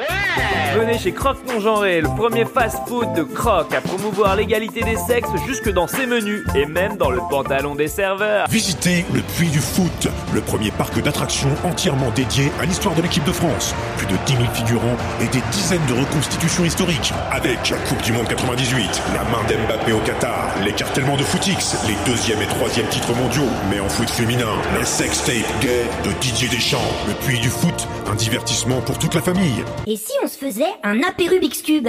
Venez 0.74 0.99
chez 0.99 1.12
Croque 1.12 1.45
non 1.49 1.59
genré, 1.59 2.01
le 2.01 2.09
premier 2.09 2.45
fast-food 2.45 3.12
de 3.14 3.22
croque 3.24 3.74
à 3.74 3.80
promouvoir 3.80 4.36
l'égalité 4.36 4.82
des 4.82 4.97
sexes 4.97 5.28
jusque 5.47 5.68
dans 5.68 5.88
ses 5.88 6.07
menus 6.07 6.45
et 6.55 6.64
même 6.64 6.97
dans 6.97 7.11
le 7.11 7.20
pantalon 7.28 7.74
des 7.74 7.88
serveurs. 7.88 8.47
Visitez 8.49 9.05
le 9.12 9.20
Puy 9.20 9.49
du 9.49 9.59
Foot, 9.59 10.09
le 10.32 10.41
premier 10.41 10.70
parc 10.70 11.03
d'attractions 11.03 11.51
entièrement 11.64 12.11
dédié 12.11 12.53
à 12.61 12.66
l'histoire 12.66 12.95
de 12.95 13.03
l'équipe 13.03 13.24
de 13.24 13.32
France. 13.32 13.74
Plus 13.97 14.07
de 14.07 14.16
10 14.26 14.36
000 14.36 14.45
figurants 14.55 14.97
et 15.20 15.26
des 15.26 15.43
dizaines 15.51 15.84
de 15.88 15.95
reconstitutions 15.95 16.64
historiques. 16.64 17.12
Avec 17.32 17.70
la 17.70 17.76
Coupe 17.78 18.03
du 18.03 18.12
Monde 18.12 18.28
98, 18.28 19.03
la 19.14 19.24
main 19.24 19.43
d'Mbappé 19.49 19.93
au 19.93 19.99
Qatar, 19.99 20.55
l'écartèlement 20.64 21.16
de 21.16 21.22
Footix, 21.22 21.76
les 21.88 21.97
deuxième 22.11 22.41
et 22.43 22.47
troisième 22.47 22.86
titres 22.86 23.14
mondiaux, 23.14 23.49
mais 23.70 23.80
en 23.80 23.88
foot 23.88 24.09
féminin, 24.09 24.55
la 24.78 24.84
sextape 24.84 25.61
gay 25.61 25.84
de 26.05 26.12
Didier 26.20 26.49
Deschamps. 26.49 26.78
Le 27.09 27.14
Puy 27.14 27.41
du 27.41 27.49
Foot, 27.49 27.88
un 28.11 28.14
divertissement 28.31 28.81
pour 28.83 28.97
toute 28.97 29.14
la 29.14 29.22
famille. 29.22 29.64
Et 29.89 29.97
si 29.97 30.12
on 30.22 30.28
se 30.28 30.39
faisait 30.39 30.72
un 30.85 31.03
apé 31.03 31.26
Rubik's 31.26 31.62
Cube 31.62 31.89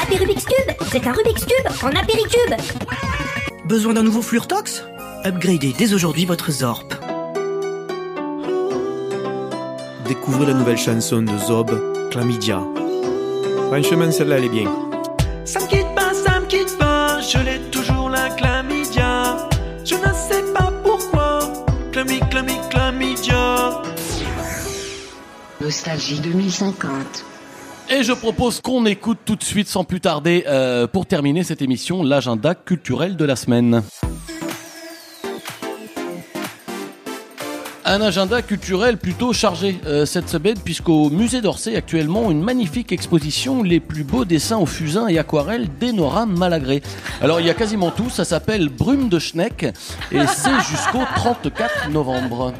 Apé 0.00 0.16
Rubik's 0.18 0.44
Cube, 0.44 0.76
c'est 0.92 1.04
un 1.04 1.12
Rubik's 1.12 1.44
Cube 1.44 1.66
en 1.82 1.88
apéricube 1.88 2.54
Besoin 3.64 3.94
d'un 3.94 4.04
nouveau 4.04 4.22
Fluortox 4.22 4.84
Upgradez 5.24 5.74
dès 5.76 5.92
aujourd'hui 5.92 6.26
votre 6.26 6.52
Zorp. 6.52 6.94
Découvrez 10.06 10.46
la 10.46 10.54
nouvelle 10.54 10.78
chanson 10.78 11.22
de 11.22 11.36
Zob, 11.38 11.72
Chlamydia. 12.12 12.62
Franchement, 13.66 14.12
celle-là, 14.12 14.36
elle 14.38 14.44
est 14.44 14.48
bien. 14.48 14.72
Ça 15.44 15.58
me 15.58 15.66
Nostalgie 25.86 26.18
2050. 26.18 27.24
Et 27.90 28.02
je 28.02 28.12
propose 28.12 28.60
qu'on 28.60 28.86
écoute 28.86 29.18
tout 29.24 29.36
de 29.36 29.44
suite, 29.44 29.68
sans 29.68 29.84
plus 29.84 30.00
tarder, 30.00 30.42
euh, 30.48 30.88
pour 30.88 31.06
terminer 31.06 31.44
cette 31.44 31.62
émission, 31.62 32.02
l'agenda 32.02 32.56
culturel 32.56 33.14
de 33.14 33.24
la 33.24 33.36
semaine. 33.36 33.82
Un 37.84 38.00
agenda 38.00 38.42
culturel 38.42 38.96
plutôt 38.96 39.32
chargé 39.32 39.78
euh, 39.86 40.06
cette 40.06 40.28
semaine 40.28 40.56
puisqu'au 40.58 41.08
musée 41.08 41.40
d'Orsay 41.40 41.76
actuellement 41.76 42.32
une 42.32 42.42
magnifique 42.42 42.90
exposition 42.90 43.62
les 43.62 43.78
plus 43.78 44.02
beaux 44.02 44.24
dessins 44.24 44.58
au 44.58 44.66
fusain 44.66 45.06
et 45.06 45.18
aquarelles 45.20 45.68
d'Enora 45.78 46.26
Malagré. 46.26 46.82
Alors 47.20 47.38
il 47.38 47.46
y 47.46 47.50
a 47.50 47.54
quasiment 47.54 47.92
tout, 47.92 48.10
ça 48.10 48.24
s'appelle 48.24 48.70
Brume 48.70 49.08
de 49.08 49.20
Schneck 49.20 49.62
et 50.10 50.26
c'est 50.26 50.60
jusqu'au 50.68 51.04
34 51.14 51.90
novembre. 51.90 52.52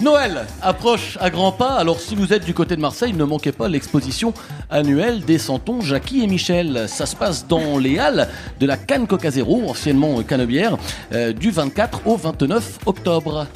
Noël 0.00 0.44
approche 0.60 1.16
à 1.20 1.30
grands 1.30 1.52
pas, 1.52 1.76
alors 1.76 2.00
si 2.00 2.14
vous 2.14 2.32
êtes 2.32 2.44
du 2.44 2.52
côté 2.52 2.74
de 2.76 2.80
Marseille, 2.80 3.12
ne 3.12 3.24
manquez 3.24 3.52
pas 3.52 3.68
l'exposition 3.68 4.34
annuelle 4.68 5.24
des 5.24 5.38
Santons 5.38 5.80
Jackie 5.80 6.22
et 6.22 6.26
Michel. 6.26 6.86
Ça 6.88 7.06
se 7.06 7.14
passe 7.14 7.46
dans 7.46 7.78
les 7.78 7.98
halles 7.98 8.28
de 8.60 8.66
la 8.66 8.76
Canne 8.76 9.06
Coca 9.06 9.30
anciennement 9.68 10.22
Canebière, 10.22 10.76
euh, 11.12 11.32
du 11.32 11.50
24 11.50 12.06
au 12.06 12.16
29 12.16 12.80
octobre. 12.86 13.46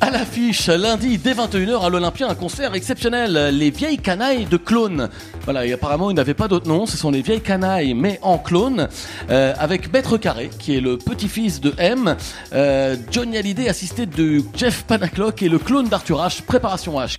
À 0.00 0.10
l'affiche, 0.10 0.68
lundi 0.68 1.18
dès 1.18 1.34
21h 1.34 1.84
à 1.84 1.88
l'Olympia, 1.88 2.28
un 2.28 2.34
concert 2.36 2.74
exceptionnel, 2.74 3.56
les 3.56 3.70
vieilles 3.70 3.98
canailles 3.98 4.46
de 4.46 4.56
clones. 4.56 5.08
Voilà, 5.42 5.60
apparemment 5.74 6.10
ils 6.10 6.14
n'avaient 6.14 6.34
pas 6.34 6.46
d'autre 6.46 6.68
nom, 6.68 6.86
ce 6.86 6.96
sont 6.96 7.10
les 7.10 7.20
vieilles 7.20 7.40
canailles, 7.40 7.94
mais 7.94 8.20
en 8.22 8.38
clone, 8.38 8.88
euh, 9.30 9.54
avec 9.58 9.92
Maître 9.92 10.16
Carré, 10.16 10.50
qui 10.56 10.76
est 10.76 10.80
le 10.80 10.98
petit-fils 10.98 11.60
de 11.60 11.74
M, 11.78 12.16
euh, 12.52 12.96
Johnny 13.10 13.36
Hallyday 13.38 13.68
assisté 13.68 14.06
de 14.06 14.40
Jeff 14.56 14.84
Panaclock 14.84 15.42
et 15.42 15.48
le 15.48 15.58
clone 15.58 15.88
d'Arthur 15.88 16.18
H, 16.20 16.42
Préparation 16.42 17.00
H. 17.00 17.16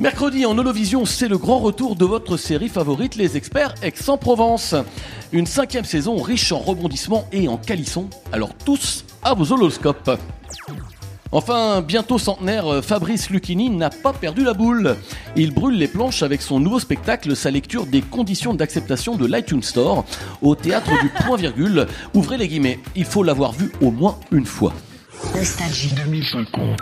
Mercredi 0.00 0.46
en 0.46 0.56
Holovision, 0.56 1.04
c'est 1.04 1.28
le 1.28 1.36
grand 1.36 1.58
retour 1.58 1.94
de 1.94 2.06
votre 2.06 2.38
série 2.38 2.68
favorite, 2.68 3.16
Les 3.16 3.36
Experts 3.36 3.74
Aix-en-Provence. 3.82 4.74
Une 5.32 5.46
cinquième 5.46 5.84
saison 5.84 6.16
riche 6.16 6.52
en 6.52 6.58
rebondissements 6.58 7.26
et 7.32 7.48
en 7.48 7.58
calissons. 7.58 8.08
Alors 8.32 8.54
tous 8.64 9.04
à 9.22 9.34
vos 9.34 9.52
holoscopes. 9.52 10.18
Enfin, 11.30 11.82
bientôt 11.82 12.18
centenaire, 12.18 12.66
euh, 12.72 12.82
Fabrice 12.82 13.28
Lucchini 13.28 13.68
n'a 13.68 13.90
pas 13.90 14.14
perdu 14.14 14.44
la 14.44 14.54
boule. 14.54 14.96
Il 15.36 15.52
brûle 15.52 15.76
les 15.76 15.88
planches 15.88 16.22
avec 16.22 16.40
son 16.40 16.58
nouveau 16.58 16.80
spectacle, 16.80 17.36
sa 17.36 17.50
lecture 17.50 17.84
des 17.84 18.00
conditions 18.00 18.54
d'acceptation 18.54 19.14
de 19.14 19.26
l'iTunes 19.26 19.62
Store 19.62 20.04
au 20.40 20.54
théâtre 20.54 20.90
du 21.02 21.08
point 21.26 21.36
virgule. 21.36 21.86
Ouvrez 22.14 22.38
les 22.38 22.48
guillemets, 22.48 22.80
il 22.96 23.04
faut 23.04 23.22
l'avoir 23.22 23.52
vu 23.52 23.70
au 23.82 23.90
moins 23.90 24.18
une 24.32 24.46
fois. 24.46 24.72
Nostalgie 25.34 25.92
2050. 26.06 26.78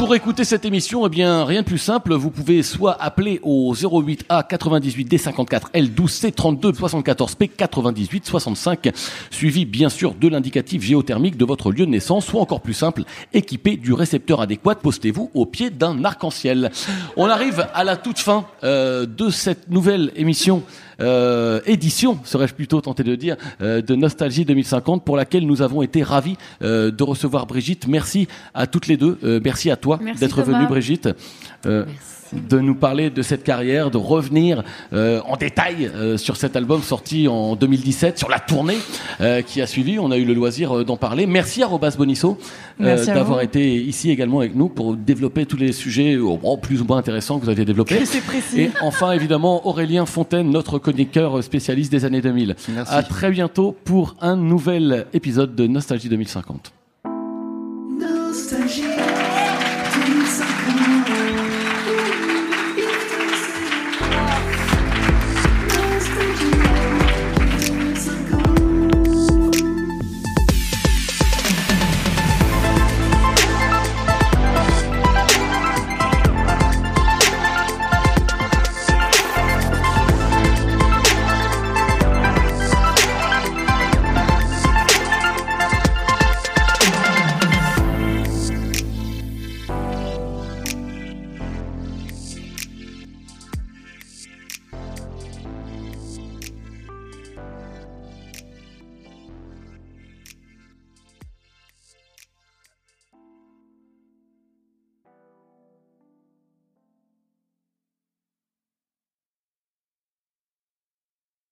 Pour 0.00 0.14
écouter 0.14 0.44
cette 0.44 0.64
émission, 0.64 1.06
eh 1.06 1.10
bien, 1.10 1.44
rien 1.44 1.60
de 1.60 1.66
plus 1.66 1.76
simple, 1.76 2.14
vous 2.14 2.30
pouvez 2.30 2.62
soit 2.62 2.96
appeler 3.02 3.38
au 3.42 3.74
08A 3.74 4.46
98 4.48 5.12
D54 5.12 5.72
L12 5.74 6.32
C32 6.32 6.74
74 6.74 7.34
P 7.34 7.48
98 7.48 8.24
65, 8.24 8.92
suivi 9.30 9.66
bien 9.66 9.90
sûr 9.90 10.14
de 10.14 10.26
l'indicatif 10.28 10.82
géothermique 10.82 11.36
de 11.36 11.44
votre 11.44 11.70
lieu 11.70 11.84
de 11.84 11.90
naissance, 11.90 12.24
soit 12.24 12.40
encore 12.40 12.62
plus 12.62 12.72
simple, 12.72 13.02
équipé 13.34 13.76
du 13.76 13.92
récepteur 13.92 14.40
adéquat, 14.40 14.76
postez-vous 14.76 15.30
au 15.34 15.44
pied 15.44 15.68
d'un 15.68 16.02
arc-en-ciel. 16.02 16.70
On 17.18 17.26
arrive 17.26 17.66
à 17.74 17.84
la 17.84 17.98
toute 17.98 18.20
fin 18.20 18.46
euh, 18.64 19.04
de 19.04 19.28
cette 19.28 19.68
nouvelle 19.68 20.12
émission 20.16 20.62
euh, 21.00 21.60
édition, 21.66 22.18
serais-je 22.24 22.54
plutôt 22.54 22.80
tenté 22.80 23.02
de 23.02 23.14
dire, 23.14 23.36
euh, 23.60 23.82
de 23.82 23.94
Nostalgie 23.94 24.44
2050, 24.44 25.04
pour 25.04 25.16
laquelle 25.16 25.46
nous 25.46 25.62
avons 25.62 25.82
été 25.82 26.02
ravis 26.02 26.36
euh, 26.62 26.90
de 26.90 27.02
recevoir 27.02 27.46
Brigitte. 27.46 27.86
Merci 27.86 28.28
à 28.54 28.66
toutes 28.66 28.86
les 28.86 28.96
deux. 28.96 29.18
Euh, 29.24 29.40
merci 29.42 29.70
à 29.70 29.76
toi 29.76 29.98
d'être 30.18 30.42
venue, 30.42 30.66
Brigitte. 30.66 31.08
De 32.32 32.58
nous 32.58 32.74
parler 32.74 33.10
de 33.10 33.22
cette 33.22 33.42
carrière, 33.44 33.90
de 33.90 33.96
revenir 33.96 34.62
euh, 34.92 35.20
en 35.26 35.36
détail 35.36 35.90
euh, 35.94 36.16
sur 36.16 36.36
cet 36.36 36.56
album 36.56 36.82
sorti 36.82 37.28
en 37.28 37.56
2017, 37.56 38.18
sur 38.18 38.28
la 38.28 38.38
tournée 38.38 38.78
euh, 39.20 39.42
qui 39.42 39.60
a 39.60 39.66
suivi. 39.66 39.98
On 39.98 40.10
a 40.10 40.16
eu 40.16 40.24
le 40.24 40.34
loisir 40.34 40.78
euh, 40.78 40.84
d'en 40.84 40.96
parler. 40.96 41.26
Merci 41.26 41.62
à 41.62 41.66
Robas 41.66 41.94
Bonisso 41.96 42.38
euh, 42.80 43.04
d'avoir 43.06 43.40
été 43.42 43.74
ici 43.76 44.10
également 44.10 44.40
avec 44.40 44.54
nous 44.54 44.68
pour 44.68 44.94
développer 44.96 45.46
tous 45.46 45.56
les 45.56 45.72
sujets 45.72 46.14
euh, 46.14 46.36
bon, 46.40 46.56
plus 46.56 46.80
ou 46.80 46.84
moins 46.84 46.98
intéressants 46.98 47.38
que 47.38 47.44
vous 47.44 47.50
aviez 47.50 47.64
développés. 47.64 48.04
C'est 48.04 48.20
précis. 48.24 48.60
Et 48.60 48.70
enfin, 48.80 49.12
évidemment, 49.12 49.66
Aurélien 49.66 50.06
Fontaine, 50.06 50.50
notre 50.50 50.78
chroniqueur 50.78 51.42
spécialiste 51.42 51.92
des 51.92 52.04
années 52.04 52.20
2000. 52.20 52.56
Merci. 52.74 52.94
À 52.94 53.02
très 53.02 53.30
bientôt 53.30 53.76
pour 53.84 54.16
un 54.20 54.36
nouvel 54.36 55.06
épisode 55.12 55.54
de 55.54 55.66
Nostalgie 55.66 56.08
2050. 56.08 56.72
Nostalgie. 57.98 58.59